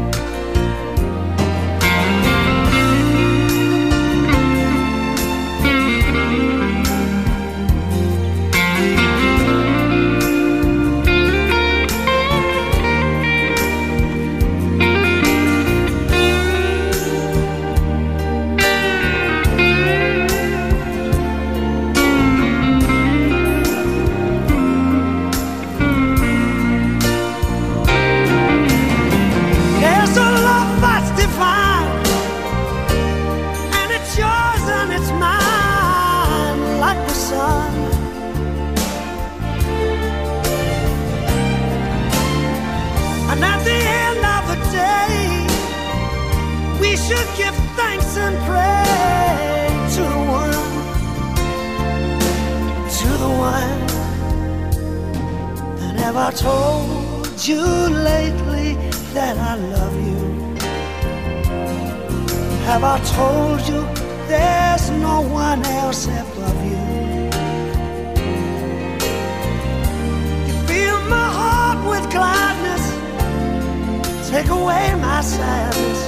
Ever 56.21 56.37
told 56.37 57.47
you 57.47 57.61
lately 57.61 58.75
that 59.13 59.37
I 59.37 59.55
love 59.55 59.95
you. 60.07 60.21
Have 62.65 62.83
I 62.83 62.99
told 63.17 63.59
you 63.67 63.81
there's 64.27 64.89
no 64.91 65.21
one 65.21 65.65
else 65.65 66.05
above 66.05 66.59
you? 66.71 66.81
You 70.47 70.53
fill 70.67 71.01
my 71.09 71.29
heart 71.39 71.79
with 71.89 72.05
gladness, 72.11 72.83
take 74.29 74.49
away 74.49 74.93
my 75.01 75.21
sadness, 75.21 76.01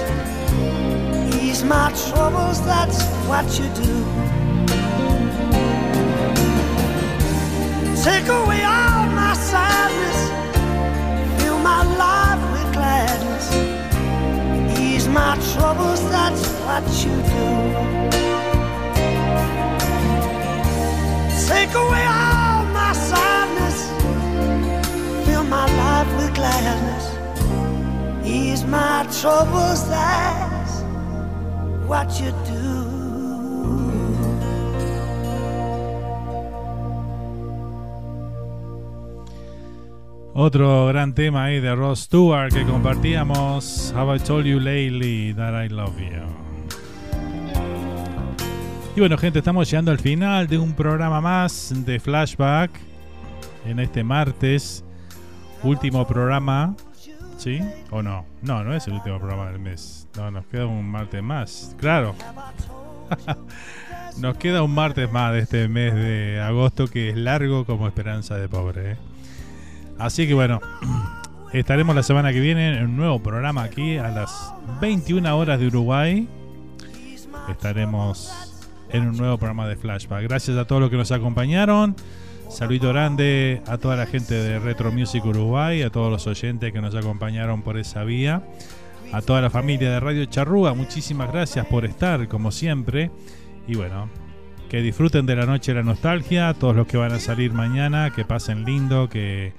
ease 1.42 1.64
my 1.64 1.92
troubles. 2.08 2.64
That's 2.66 3.04
what 3.28 3.46
you 3.58 3.68
do. 3.84 3.94
Take 8.04 8.28
away 8.28 8.64
all 8.64 8.93
troubles. 15.64 16.02
That's 16.12 16.44
what 16.66 16.86
you 17.04 17.16
do. 17.36 17.50
Take 21.48 21.74
away 21.84 22.06
all 22.22 22.64
my 22.80 22.92
sadness, 23.10 23.78
fill 25.26 25.46
my 25.46 25.66
life 25.84 26.10
with 26.18 26.32
gladness, 26.36 27.06
ease 28.26 28.64
my 28.66 29.08
troubles. 29.22 29.80
That's 29.88 30.74
what 31.90 32.10
you 32.20 32.32
do. 32.32 32.43
Otro 40.36 40.88
gran 40.88 41.14
tema 41.14 41.46
ahí 41.46 41.60
de 41.60 41.76
Ross 41.76 42.02
Stewart 42.02 42.52
que 42.52 42.64
compartíamos. 42.64 43.94
Have 43.96 44.16
I 44.16 44.20
told 44.20 44.46
you 44.46 44.60
lately 44.60 45.32
that 45.36 45.64
I 45.64 45.70
love 45.70 45.96
you? 46.00 46.24
Y 48.96 49.00
bueno, 49.00 49.16
gente, 49.20 49.40
estamos 49.40 49.70
llegando 49.70 49.92
al 49.92 50.00
final 50.00 50.48
de 50.48 50.58
un 50.58 50.74
programa 50.74 51.22
más 51.22 51.72
de 51.86 52.00
Flashback 52.00 52.72
en 53.68 53.80
este 53.80 54.04
martes. 54.04 54.84
Último 55.62 56.08
programa. 56.08 56.76
¿Sí? 57.38 57.60
¿O 57.92 58.02
no? 58.02 58.26
No, 58.42 58.64
no 58.64 58.74
es 58.74 58.88
el 58.88 58.94
último 58.94 59.20
programa 59.20 59.52
del 59.52 59.60
mes. 59.60 60.08
No, 60.18 60.32
nos 60.32 60.48
queda 60.48 60.66
un 60.66 60.90
martes 60.90 61.22
más. 61.22 61.76
Claro. 61.80 62.16
nos 64.18 64.36
queda 64.38 64.64
un 64.64 64.74
martes 64.74 65.12
más 65.12 65.32
de 65.34 65.40
este 65.42 65.68
mes 65.68 65.94
de 65.94 66.42
agosto 66.42 66.88
que 66.88 67.10
es 67.10 67.18
largo 67.18 67.66
como 67.66 67.88
esperanza 67.88 68.36
de 68.36 68.50
pobre. 68.50 68.94
¿eh? 68.94 68.98
Así 70.00 70.28
que 70.28 70.34
bueno, 70.34 70.60
estaremos 71.54 71.96
la 71.96 72.04
semana 72.04 72.34
que 72.34 72.40
viene 72.40 72.78
en 72.78 72.86
un 72.86 72.98
nuevo 72.98 73.20
programa 73.22 73.64
aquí 73.64 73.98
a 73.98 74.10
las 74.10 74.54
21 74.82 75.38
horas 75.38 75.60
de 75.60 75.68
Uruguay. 75.68 76.28
Estaremos 77.50 78.32
en 78.90 79.08
un 79.08 79.18
nuevo 79.18 79.38
programa 79.38 79.68
de 79.68 79.76
Flashback. 79.76 80.24
Gracias 80.24 80.58
a 80.58 80.66
todos 80.66 80.82
los 80.82 80.90
que 80.90 80.98
nos 80.98 81.12
acompañaron. 81.12 81.96
Saludito 82.50 82.90
grande 82.90 83.62
a 83.66 83.78
toda 83.80 83.96
la 83.96 84.06
gente 84.06 84.36
de 84.36 84.60
Retro 84.60 84.92
Music 84.92 85.26
Uruguay, 85.26 85.82
a 85.82 85.90
todos 85.90 86.12
los 86.12 86.28
oyentes 86.28 86.72
que 86.72 86.82
nos 86.82 86.94
acompañaron 86.94 87.64
por 87.64 87.80
esa 87.80 88.04
vía, 88.04 88.44
a 89.12 89.22
toda 89.22 89.42
la 89.42 89.50
familia 89.50 89.90
de 89.90 90.00
Radio 90.00 90.26
Charrúa, 90.26 90.76
muchísimas 90.76 91.32
gracias 91.32 91.66
por 91.66 91.84
estar, 91.84 92.28
como 92.28 92.52
siempre. 92.52 93.10
Y 93.68 93.76
bueno, 93.76 94.08
que 94.70 94.82
disfruten 94.82 95.26
de 95.26 95.36
la 95.36 95.48
noche 95.48 95.74
de 95.74 95.80
la 95.80 95.84
nostalgia, 95.84 96.54
todos 96.54 96.76
los 96.76 96.86
que 96.86 96.98
van 96.98 97.12
a 97.12 97.20
salir 97.20 97.54
mañana, 97.54 98.12
que 98.12 98.24
pasen 98.24 98.66
lindo, 98.66 99.10
que, 99.10 99.54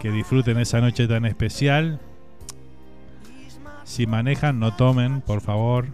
que 0.00 0.10
disfruten 0.10 0.58
esa 0.58 0.80
noche 0.80 1.06
tan 1.06 1.24
especial. 1.24 2.00
Si 3.84 4.06
manejan, 4.06 4.58
no 4.58 4.74
tomen, 4.74 5.20
por 5.20 5.40
favor. 5.40 5.86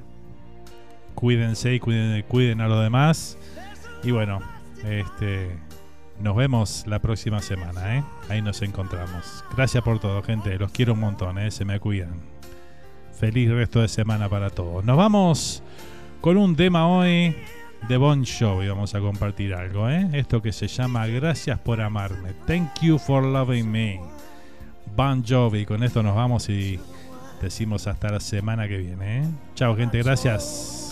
Cuídense 1.14 1.74
y 1.74 1.80
cuiden, 1.80 2.22
cuiden 2.22 2.60
a 2.60 2.68
los 2.68 2.82
demás. 2.82 3.38
Y 4.02 4.10
bueno, 4.10 4.40
este, 4.84 5.50
nos 6.20 6.36
vemos 6.36 6.84
la 6.86 7.00
próxima 7.00 7.40
semana, 7.40 7.98
¿eh? 7.98 8.04
Ahí 8.28 8.42
nos 8.42 8.62
encontramos. 8.62 9.44
Gracias 9.54 9.82
por 9.84 9.98
todo, 9.98 10.22
gente. 10.22 10.58
Los 10.58 10.72
quiero 10.72 10.94
un 10.94 11.00
montón, 11.00 11.38
¿eh? 11.38 11.50
Se 11.50 11.64
me 11.64 11.78
cuidan. 11.80 12.14
Feliz 13.18 13.50
resto 13.50 13.80
de 13.80 13.88
semana 13.88 14.28
para 14.28 14.50
todos. 14.50 14.84
Nos 14.84 14.96
vamos 14.96 15.62
con 16.20 16.36
un 16.36 16.56
tema 16.56 16.88
hoy 16.88 17.36
de 17.88 17.96
Bon 17.96 18.24
Jovi. 18.24 18.68
Vamos 18.68 18.94
a 18.94 19.00
compartir 19.00 19.54
algo, 19.54 19.88
¿eh? 19.88 20.08
Esto 20.12 20.40
que 20.42 20.52
se 20.52 20.68
llama 20.68 21.06
Gracias 21.06 21.58
por 21.58 21.80
amarme. 21.80 22.32
Thank 22.46 22.80
you 22.80 22.98
for 22.98 23.22
loving 23.22 23.70
me. 23.70 24.00
Bon 24.96 25.24
Jovi. 25.26 25.66
Con 25.66 25.82
esto 25.82 26.02
nos 26.02 26.14
vamos 26.14 26.48
y 26.48 26.78
decimos 27.40 27.86
hasta 27.86 28.10
la 28.10 28.20
semana 28.20 28.68
que 28.68 28.78
viene, 28.78 29.22
¿eh? 29.22 29.24
Chao, 29.54 29.76
gente. 29.76 30.02
Gracias. 30.02 30.91